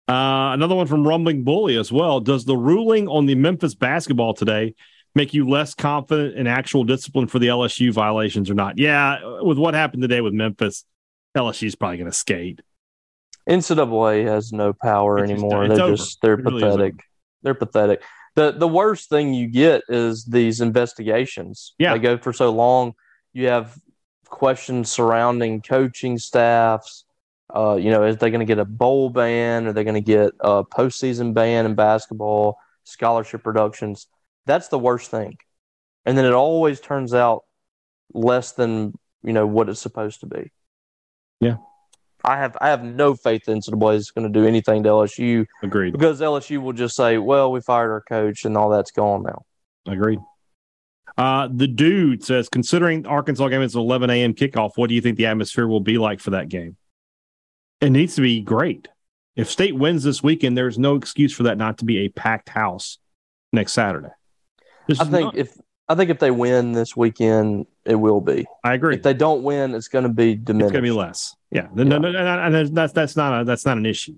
Uh, 0.07 0.53
another 0.53 0.75
one 0.75 0.87
from 0.87 1.07
Rumbling 1.07 1.45
Bully 1.45 1.77
as 1.77 1.91
well. 1.91 2.21
Does 2.21 2.45
the 2.45 2.57
ruling 2.57 3.09
on 3.09 3.27
the 3.27 3.35
Memphis 3.35 3.75
basketball 3.75 4.35
today 4.35 4.75
make 5.15 5.33
you 5.33 5.49
less 5.49 5.75
confident 5.75 6.37
in 6.37 6.47
actual 6.47 6.85
discipline 6.85 7.27
for 7.29 7.39
the 7.39 7.47
LSU 7.47 7.93
violations 7.93 8.51
or 8.51 8.55
not? 8.55 8.79
Yeah, 8.79 9.41
with 9.41 9.57
what 9.59 9.75
happened 9.75 10.03
today 10.03 10.21
with 10.21 10.35
Memphis, 10.35 10.85
LSU's 11.37 11.75
probably 11.75 11.97
going 11.99 12.11
to 12.11 12.17
skate. 12.17 12.61
NCAA 13.49 14.25
has 14.27 14.53
no 14.53 14.73
power 14.73 15.19
It's 15.19 15.31
anymore. 15.31 15.65
it's 15.65 15.75
They're 15.75 15.85
over. 15.85 15.97
just 15.97 16.21
they're 16.23 16.37
really 16.37 16.63
pathetic. 16.63 16.95
They're 17.43 17.55
pathetic. 17.55 18.03
The 18.37 18.53
the 18.53 18.69
worst 18.69 19.09
thing 19.09 19.33
you 19.35 19.47
get 19.49 19.83
is 19.89 20.25
these 20.25 20.61
investigations. 20.61 21.75
Yeah. 21.79 21.93
They 21.95 21.99
go 22.01 22.17
for 22.19 22.33
so 22.33 22.51
long. 22.51 22.95
You 23.33 23.49
have 23.49 23.77
questions 24.27 24.91
surrounding 24.91 25.61
coaching 25.63 26.19
staffs. 26.19 27.04
Uh, 27.55 27.77
you 27.77 27.91
know, 27.91 28.03
is 28.05 28.17
they 28.17 28.31
going 28.31 28.41
to 28.41 28.47
get 28.47 28.59
a 28.59 28.65
bowl 28.65 29.11
ban? 29.11 29.67
Are 29.67 29.73
they 29.73 29.85
going 29.85 29.95
to 29.95 30.01
get 30.01 30.33
a 30.41 30.65
postseason 30.65 31.35
ban 31.35 31.67
in 31.67 31.75
basketball? 31.75 32.59
Scholarship 32.83 33.47
reductions. 33.47 34.09
That's 34.47 34.69
the 34.69 34.79
worst 34.79 35.11
thing. 35.11 35.39
And 36.05 36.19
then 36.19 36.25
it 36.25 36.33
always 36.33 36.81
turns 36.81 37.15
out 37.15 37.45
less 38.13 38.53
than 38.53 38.93
you 39.23 39.33
know 39.33 39.47
what 39.47 39.69
it's 39.69 39.81
supposed 39.81 40.21
to 40.21 40.27
be. 40.27 40.51
Yeah. 41.41 41.57
I 42.25 42.39
have 42.39 42.57
I 42.61 42.69
have 42.69 42.83
no 42.83 43.15
faith 43.15 43.49
in 43.49 43.59
NCAA 43.59 43.97
is 43.97 44.11
going 44.11 44.31
to 44.31 44.41
do 44.41 44.47
anything 44.47 44.83
to 44.85 44.89
LSU 44.89 45.47
Agreed. 45.63 45.93
because 45.93 46.21
LSU 46.21 46.59
will 46.59 46.73
just 46.73 46.97
say, 46.97 47.19
"Well, 47.19 47.53
we 47.53 47.61
fired 47.61 47.91
our 47.91 48.01
coach, 48.01 48.45
and 48.45 48.57
all 48.57 48.71
that's 48.71 48.91
gone 48.91 49.23
now." 49.23 49.43
Agreed. 49.87 50.21
Uh, 51.17 51.49
the 51.53 51.69
dude 51.69 52.25
says, 52.25 52.49
considering 52.49 53.07
Arkansas 53.07 53.47
game 53.49 53.63
is 53.63 53.75
an 53.75 53.83
11 53.83 54.11
a.m. 54.11 54.35
kickoff, 54.35 54.73
what 54.75 54.89
do 54.89 54.95
you 54.95 55.01
think 55.01 55.17
the 55.17 55.27
atmosphere 55.27 55.69
will 55.69 55.81
be 55.81 55.97
like 55.97 56.19
for 56.19 56.31
that 56.31 56.49
game? 56.49 56.77
It 57.85 57.91
needs 57.91 58.15
to 58.17 58.21
be 58.23 58.41
great. 58.41 58.89
If 59.37 59.51
State 59.51 59.75
wins 59.75 60.05
this 60.05 60.23
weekend, 60.23 60.57
there's 60.57 60.79
no 60.79 60.95
excuse 60.97 61.35
for 61.35 61.43
that 61.45 61.59
not 61.59 61.79
to 61.79 61.85
be 61.85 61.99
a 61.99 62.09
packed 62.09 62.49
house 62.49 62.99
next 63.53 63.73
Saturday. 63.73 64.11
This 64.87 65.01
I 65.01 65.05
think 65.05 65.25
not- 65.27 65.37
if 65.37 65.57
I 65.87 65.95
think 65.95 66.09
if 66.09 66.19
they 66.19 66.31
win 66.31 66.73
this 66.73 66.97
weekend, 66.97 67.67
it 67.85 67.97
will 67.97 68.23
be. 68.23 68.47
I 68.63 68.73
agree. 68.73 68.95
If 68.95 69.03
they 69.03 69.13
don't 69.13 69.43
win, 69.43 69.75
it's 69.75 69.89
going 69.89 70.05
to 70.05 70.09
be 70.09 70.35
diminished. 70.35 70.69
It's 70.69 70.73
going 70.73 70.83
to 70.85 70.89
be 70.91 70.97
less. 70.97 71.37
Yeah. 71.51 71.69
No, 71.75 71.83
no, 71.83 71.99
no, 71.99 72.11
no, 72.11 72.49
no, 72.49 72.65
that's 72.69 72.93
that's 72.95 73.17
not 73.17 73.43
a, 73.43 73.45
that's 73.45 73.67
not 73.67 73.77
an 73.77 73.85
issue. 73.85 74.17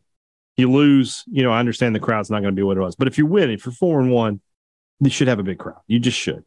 You 0.57 0.71
lose, 0.71 1.25
you 1.27 1.43
know. 1.43 1.51
I 1.51 1.59
understand 1.59 1.95
the 1.95 2.01
crowd's 2.01 2.31
not 2.31 2.41
going 2.43 2.55
to 2.55 2.57
be 2.59 2.63
what 2.63 2.77
it 2.77 2.81
was, 2.81 2.95
but 2.95 3.09
if 3.09 3.19
you 3.19 3.27
win, 3.27 3.51
if 3.51 3.67
you're 3.67 3.73
four 3.73 4.01
and 4.01 4.13
one, 4.13 4.41
you 5.01 5.11
should 5.11 5.27
have 5.29 5.41
a 5.41 5.43
big 5.43 5.59
crowd. 5.59 5.81
You 5.89 5.99
just 5.99 6.17
should. 6.17 6.45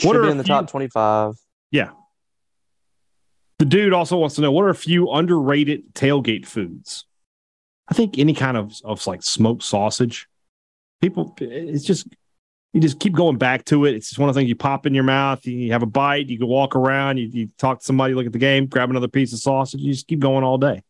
Should 0.00 0.08
What 0.08 0.16
are 0.16 0.22
be 0.22 0.30
in 0.30 0.38
the 0.38 0.44
few- 0.44 0.54
top 0.54 0.68
twenty-five. 0.68 1.34
The 3.62 3.66
dude 3.66 3.92
also 3.92 4.16
wants 4.16 4.34
to 4.34 4.40
know 4.40 4.50
what 4.50 4.64
are 4.64 4.70
a 4.70 4.74
few 4.74 5.08
underrated 5.08 5.94
tailgate 5.94 6.46
foods. 6.46 7.04
I 7.86 7.94
think 7.94 8.18
any 8.18 8.34
kind 8.34 8.56
of 8.56 8.74
of 8.82 9.06
like 9.06 9.22
smoked 9.22 9.62
sausage. 9.62 10.26
People, 11.00 11.36
it's 11.40 11.84
just 11.84 12.08
you 12.72 12.80
just 12.80 12.98
keep 12.98 13.12
going 13.12 13.38
back 13.38 13.64
to 13.66 13.84
it. 13.84 13.94
It's 13.94 14.08
just 14.08 14.18
one 14.18 14.28
of 14.28 14.34
the 14.34 14.40
things 14.40 14.48
you 14.48 14.56
pop 14.56 14.84
in 14.84 14.94
your 14.94 15.04
mouth. 15.04 15.46
You 15.46 15.70
have 15.70 15.84
a 15.84 15.86
bite. 15.86 16.28
You 16.28 16.40
can 16.40 16.48
walk 16.48 16.74
around. 16.74 17.18
You, 17.18 17.28
you 17.32 17.50
talk 17.56 17.78
to 17.78 17.84
somebody, 17.84 18.14
look 18.14 18.26
at 18.26 18.32
the 18.32 18.40
game, 18.40 18.66
grab 18.66 18.90
another 18.90 19.06
piece 19.06 19.32
of 19.32 19.38
sausage. 19.38 19.80
You 19.80 19.92
just 19.92 20.08
keep 20.08 20.18
going 20.18 20.42
all 20.42 20.58
day. 20.58 20.82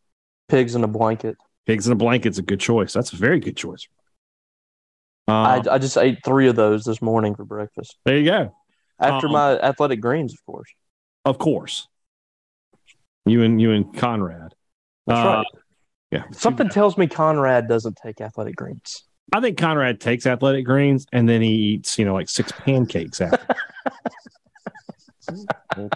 Pigs 0.49 0.75
in 0.75 0.83
a 0.83 0.89
blanket. 0.89 1.37
Pigs 1.67 1.87
in 1.87 1.93
a 1.93 1.97
blanket's 1.97 2.39
a 2.39 2.43
good 2.43 2.61
choice. 2.61 2.95
That's 2.95 3.13
a 3.13 3.17
very 3.17 3.39
good 3.39 3.59
choice. 3.59 3.87
Uh, 5.29 5.33
I, 5.33 5.63
I 5.73 5.79
just 5.79 5.99
ate 5.99 6.25
three 6.25 6.49
of 6.49 6.57
those 6.57 6.85
this 6.85 7.03
morning 7.03 7.35
for 7.35 7.45
breakfast 7.45 7.99
there 8.07 8.17
you 8.17 8.25
go. 8.25 8.55
after 8.99 9.27
Um, 9.27 9.35
my 9.35 9.59
athletic 9.61 10.01
greens, 10.01 10.33
of 10.33 10.43
course. 10.47 10.71
Of 11.27 11.37
course, 11.37 11.87
you 13.25 13.43
and 13.43 13.61
you 13.61 13.73
and 13.73 13.97
Conrad. 13.97 14.55
That's 15.07 15.19
Uh, 15.19 15.25
right. 15.25 15.47
Yeah, 16.11 16.25
Something 16.33 16.69
tells 16.69 16.99
me 16.99 17.07
Conrad 17.07 17.69
doesn't 17.69 17.97
take 17.97 18.21
athletic 18.21 18.55
greens. 18.57 19.05
I 19.33 19.41
think 19.41 19.57
Conrad 19.57 19.99
takes 19.99 20.27
athletic 20.27 20.67
greens 20.67 21.07
and 21.11 21.27
then 21.27 21.41
he 21.41 21.49
eats, 21.49 21.99
you 21.99 22.05
know, 22.05 22.13
like 22.13 22.29
six 22.29 22.53
pancakes 22.53 23.21
after. 23.23 23.39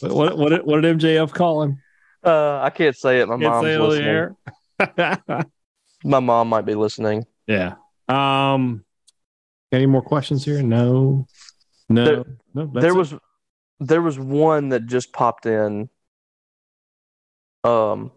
what, 0.00 0.38
what, 0.38 0.66
what, 0.66 0.80
did, 0.80 0.98
MJF 0.98 1.32
call 1.32 1.62
him? 1.64 1.82
Uh, 2.24 2.60
I 2.62 2.70
can't 2.70 2.96
say 2.96 3.20
it. 3.20 3.28
My 3.28 3.36
Can't 3.38 3.42
mom's 3.42 3.66
it 3.66 3.80
listening. 3.80 5.44
My 6.04 6.20
mom 6.20 6.48
might 6.48 6.64
be 6.64 6.74
listening. 6.74 7.26
yeah. 7.46 7.74
Um, 8.08 8.84
any 9.72 9.86
more 9.86 10.02
questions 10.02 10.44
here? 10.44 10.62
No. 10.62 11.26
No. 11.88 12.04
There- 12.04 12.24
no. 12.54 12.66
there 12.72 12.92
it. 12.92 12.96
was 12.96 13.14
there 13.80 14.00
was 14.00 14.18
one 14.18 14.70
that 14.70 14.86
just 14.86 15.12
popped 15.12 15.44
in 15.44 15.90
um 17.66 18.10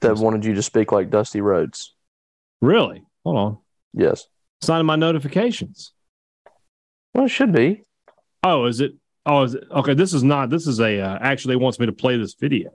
that 0.00 0.16
wanted 0.16 0.44
you 0.44 0.54
to 0.54 0.62
speak 0.62 0.92
like 0.92 1.10
Dusty 1.10 1.40
Rhodes. 1.40 1.94
really. 2.60 3.02
Hold 3.24 3.36
on. 3.36 3.58
Yes. 3.92 4.26
It's 4.60 4.68
not 4.68 4.80
in 4.80 4.86
my 4.86 4.96
notifications. 4.96 5.92
Well, 7.14 7.24
it 7.24 7.30
should 7.30 7.52
be. 7.52 7.82
Oh, 8.44 8.66
is 8.66 8.80
it? 8.80 8.92
Oh, 9.26 9.42
is 9.42 9.54
it? 9.54 9.64
Okay. 9.70 9.94
This 9.94 10.14
is 10.14 10.22
not. 10.22 10.50
This 10.50 10.66
is 10.66 10.80
a. 10.80 11.00
Uh, 11.00 11.18
actually, 11.20 11.56
wants 11.56 11.78
me 11.80 11.86
to 11.86 11.92
play 11.92 12.16
this 12.16 12.34
video. 12.34 12.70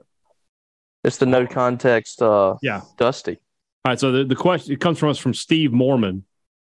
It's 1.02 1.16
the 1.18 1.26
no 1.26 1.46
context 1.46 2.20
uh 2.22 2.56
Yeah. 2.62 2.82
Dusty. 2.98 3.38
All 3.84 3.90
right, 3.90 4.00
so 4.00 4.12
the, 4.12 4.24
the 4.24 4.36
question 4.36 4.72
it 4.72 4.80
comes 4.80 4.98
from 4.98 5.10
us 5.10 5.18
from 5.18 5.34
Steve 5.34 5.72
Mormon. 5.72 6.24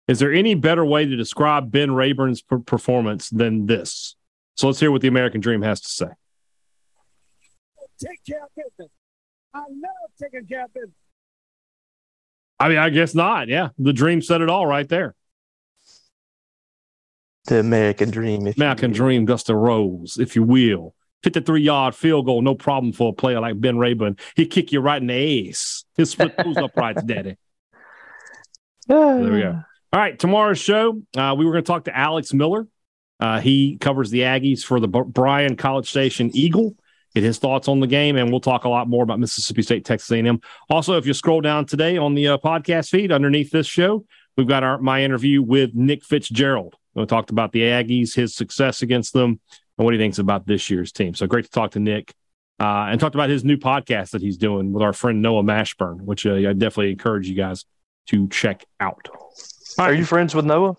Is 0.07 0.19
there 0.19 0.33
any 0.33 0.53
better 0.55 0.85
way 0.85 1.05
to 1.05 1.15
describe 1.15 1.71
Ben 1.71 1.91
Rayburn's 1.91 2.41
per- 2.41 2.59
performance 2.59 3.29
than 3.29 3.65
this? 3.65 4.15
So 4.55 4.67
let's 4.67 4.79
hear 4.79 4.91
what 4.91 5.01
the 5.01 5.07
American 5.07 5.41
Dream 5.41 5.61
has 5.61 5.79
to 5.81 5.89
say. 5.89 6.07
Take 7.99 8.23
care 8.27 8.43
of 8.43 8.49
business. 8.55 8.91
I 9.53 9.59
love 9.59 10.11
taking 10.21 10.45
care 10.47 10.65
of 10.65 10.73
business. 10.73 10.91
I 12.59 12.69
mean, 12.69 12.77
I 12.77 12.89
guess 12.89 13.15
not. 13.15 13.47
Yeah, 13.47 13.69
the 13.77 13.93
dream 13.93 14.21
said 14.21 14.41
it 14.41 14.49
all 14.49 14.65
right 14.65 14.87
there. 14.87 15.15
The 17.47 17.59
American 17.59 18.09
dream. 18.09 18.47
If 18.47 18.57
American 18.57 18.91
dream, 18.91 19.25
Dustin 19.25 19.55
Rhodes, 19.55 20.17
if 20.17 20.35
you 20.35 20.43
will. 20.43 20.95
53 21.23 21.61
yard 21.61 21.95
field 21.95 22.25
goal, 22.25 22.41
no 22.41 22.53
problem 22.55 22.93
for 22.93 23.09
a 23.09 23.13
player 23.13 23.39
like 23.39 23.59
Ben 23.59 23.77
Rayburn. 23.77 24.17
He'd 24.35 24.51
kick 24.51 24.71
you 24.71 24.79
right 24.79 25.01
in 25.01 25.07
the 25.07 25.49
ass. 25.49 25.83
He'll 25.95 26.05
split 26.05 26.35
those 26.37 26.57
uprights, 26.57 27.03
daddy. 27.05 27.37
There 28.87 29.17
we 29.17 29.41
go. 29.41 29.59
All 29.91 29.99
right, 29.99 30.17
tomorrow's 30.17 30.59
show, 30.59 31.01
uh, 31.17 31.35
we 31.37 31.45
were 31.45 31.51
going 31.51 31.63
to 31.63 31.67
talk 31.67 31.85
to 31.85 31.97
Alex 31.97 32.33
Miller. 32.33 32.67
Uh, 33.19 33.39
he 33.39 33.77
covers 33.77 34.11
the 34.11 34.19
Aggies 34.19 34.63
for 34.63 34.79
the 34.79 34.87
B- 34.87 35.01
Bryan 35.07 35.55
College 35.55 35.89
Station 35.89 36.29
Eagle. 36.33 36.75
Get 37.15 37.23
his 37.23 37.37
thoughts 37.37 37.67
on 37.69 37.79
the 37.79 37.87
game, 37.87 38.17
and 38.17 38.29
we'll 38.29 38.41
talk 38.41 38.65
a 38.65 38.69
lot 38.69 38.89
more 38.89 39.03
about 39.03 39.19
Mississippi 39.19 39.61
State, 39.61 39.85
Texas 39.85 40.11
A&M. 40.11 40.41
Also, 40.69 40.97
if 40.97 41.07
you 41.07 41.13
scroll 41.13 41.39
down 41.39 41.65
today 41.65 41.97
on 41.97 42.13
the 42.13 42.27
uh, 42.27 42.37
podcast 42.37 42.89
feed 42.89 43.11
underneath 43.11 43.51
this 43.51 43.65
show, 43.65 44.05
we've 44.35 44.47
got 44.47 44.63
our 44.63 44.77
my 44.79 45.01
interview 45.01 45.41
with 45.41 45.73
Nick 45.73 46.03
Fitzgerald. 46.03 46.75
We 46.93 47.05
talked 47.05 47.29
about 47.29 47.53
the 47.53 47.61
Aggies, 47.61 48.13
his 48.13 48.35
success 48.35 48.81
against 48.81 49.13
them, 49.13 49.39
and 49.77 49.85
what 49.85 49.93
he 49.93 49.99
thinks 49.99 50.19
about 50.19 50.45
this 50.45 50.69
year's 50.69 50.91
team. 50.91 51.13
So 51.13 51.25
great 51.25 51.45
to 51.45 51.51
talk 51.51 51.71
to 51.71 51.79
Nick. 51.79 52.13
Uh, 52.57 52.87
and 52.89 53.01
talked 53.01 53.15
about 53.15 53.29
his 53.29 53.43
new 53.43 53.57
podcast 53.57 54.11
that 54.11 54.21
he's 54.21 54.37
doing 54.37 54.71
with 54.71 54.81
our 54.81 54.93
friend 54.93 55.21
Noah 55.21 55.43
Mashburn, 55.43 56.01
which 56.01 56.25
uh, 56.25 56.35
I 56.35 56.53
definitely 56.53 56.91
encourage 56.91 57.27
you 57.27 57.35
guys 57.35 57.65
to 58.07 58.29
check 58.29 58.63
out. 58.79 59.09
Are 59.77 59.93
you 59.93 60.05
friends 60.05 60.33
with 60.33 60.45
Noah? 60.45 60.77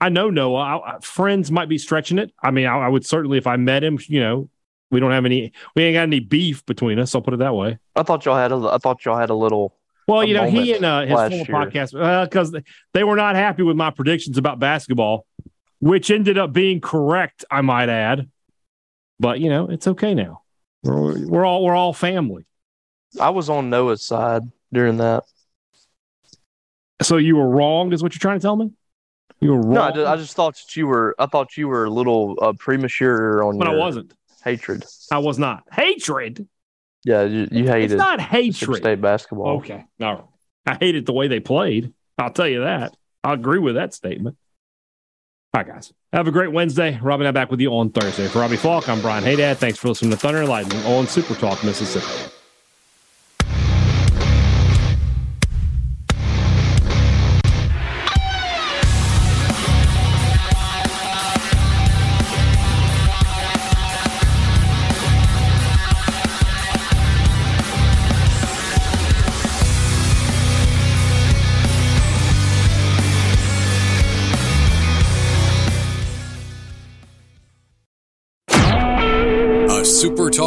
I 0.00 0.10
know 0.10 0.28
Noah. 0.30 0.60
I, 0.60 0.96
I, 0.96 0.98
friends 1.00 1.50
might 1.50 1.68
be 1.68 1.78
stretching 1.78 2.18
it. 2.18 2.32
I 2.42 2.50
mean, 2.50 2.66
I, 2.66 2.78
I, 2.80 2.88
would 2.88 3.06
certainly, 3.06 3.38
if 3.38 3.46
I 3.46 3.56
met 3.56 3.82
him, 3.82 3.98
you 4.06 4.20
know, 4.20 4.50
we 4.90 5.00
don't 5.00 5.10
have 5.10 5.24
any, 5.24 5.52
we 5.74 5.84
ain't 5.84 5.94
got 5.94 6.02
any 6.02 6.20
beef 6.20 6.64
between 6.66 6.98
us. 6.98 7.14
I'll 7.14 7.20
put 7.22 7.34
it 7.34 7.38
that 7.38 7.54
way. 7.54 7.78
I 7.94 8.02
thought 8.02 8.24
y'all 8.24 8.36
had 8.36 8.52
a, 8.52 8.56
I 8.56 8.78
thought 8.78 9.04
y'all 9.04 9.18
had 9.18 9.30
a 9.30 9.34
little. 9.34 9.74
Well, 10.06 10.24
you 10.24 10.32
know, 10.32 10.44
he 10.44 10.72
and 10.72 10.84
uh, 10.84 11.02
his 11.02 11.44
former 11.44 11.66
podcast, 11.66 12.24
because 12.24 12.54
uh, 12.54 12.60
they 12.94 13.04
were 13.04 13.16
not 13.16 13.36
happy 13.36 13.62
with 13.62 13.76
my 13.76 13.90
predictions 13.90 14.38
about 14.38 14.58
basketball, 14.58 15.26
which 15.80 16.10
ended 16.10 16.38
up 16.38 16.52
being 16.52 16.80
correct, 16.80 17.44
I 17.50 17.60
might 17.60 17.90
add. 17.90 18.30
But 19.20 19.40
you 19.40 19.50
know, 19.50 19.68
it's 19.68 19.86
okay 19.86 20.14
now. 20.14 20.42
We're, 20.82 21.26
we're 21.26 21.44
all 21.44 21.62
we're 21.62 21.74
all 21.74 21.92
family. 21.92 22.46
I 23.20 23.30
was 23.30 23.50
on 23.50 23.68
Noah's 23.68 24.02
side 24.02 24.42
during 24.72 24.96
that. 24.98 25.24
So 27.02 27.16
you 27.16 27.36
were 27.36 27.48
wrong, 27.48 27.92
is 27.92 28.02
what 28.02 28.14
you're 28.14 28.20
trying 28.20 28.38
to 28.38 28.42
tell 28.42 28.56
me? 28.56 28.70
You 29.40 29.52
were 29.52 29.60
wrong. 29.60 29.74
No, 29.74 29.82
I 29.82 29.90
just, 29.92 30.06
I 30.06 30.16
just 30.16 30.34
thought 30.36 30.54
that 30.54 30.76
you 30.76 30.86
were. 30.86 31.14
I 31.18 31.26
thought 31.26 31.56
you 31.56 31.68
were 31.68 31.84
a 31.84 31.90
little 31.90 32.38
uh, 32.40 32.54
premature 32.58 33.42
on. 33.44 33.58
But 33.58 33.68
your 33.68 33.76
I 33.76 33.78
wasn't. 33.78 34.14
Hatred. 34.42 34.84
I 35.10 35.18
was 35.18 35.38
not 35.38 35.64
hatred. 35.72 36.46
Yeah, 37.04 37.22
you, 37.22 37.48
you 37.50 37.66
hated. 37.66 37.92
It's 37.92 37.98
not 37.98 38.20
hatred. 38.20 38.78
State 38.78 39.00
basketball. 39.00 39.58
Okay, 39.58 39.84
no, 39.98 40.30
I 40.66 40.76
hated 40.78 41.06
the 41.06 41.12
way 41.12 41.28
they 41.28 41.40
played. 41.40 41.92
I'll 42.18 42.32
tell 42.32 42.48
you 42.48 42.60
that. 42.62 42.96
I 43.22 43.32
agree 43.34 43.58
with 43.58 43.76
that 43.76 43.94
statement. 43.94 44.36
All 45.54 45.62
right, 45.62 45.66
guys. 45.66 45.92
Have 46.12 46.28
a 46.28 46.30
great 46.30 46.52
Wednesday. 46.52 46.98
Robbie 47.00 47.22
and 47.22 47.28
I 47.28 47.30
back 47.30 47.50
with 47.50 47.60
you 47.60 47.70
on 47.70 47.90
Thursday. 47.90 48.28
For 48.28 48.40
Robbie 48.40 48.56
Faulk, 48.56 48.88
I'm 48.88 49.00
Brian 49.00 49.24
Hadad. 49.24 49.58
Thanks 49.58 49.78
for 49.78 49.88
listening 49.88 50.10
to 50.10 50.16
Thunder 50.16 50.40
and 50.40 50.48
Lightning 50.48 50.80
on 50.84 51.06
Super 51.06 51.34
Talk, 51.34 51.62
Mississippi. 51.64 52.32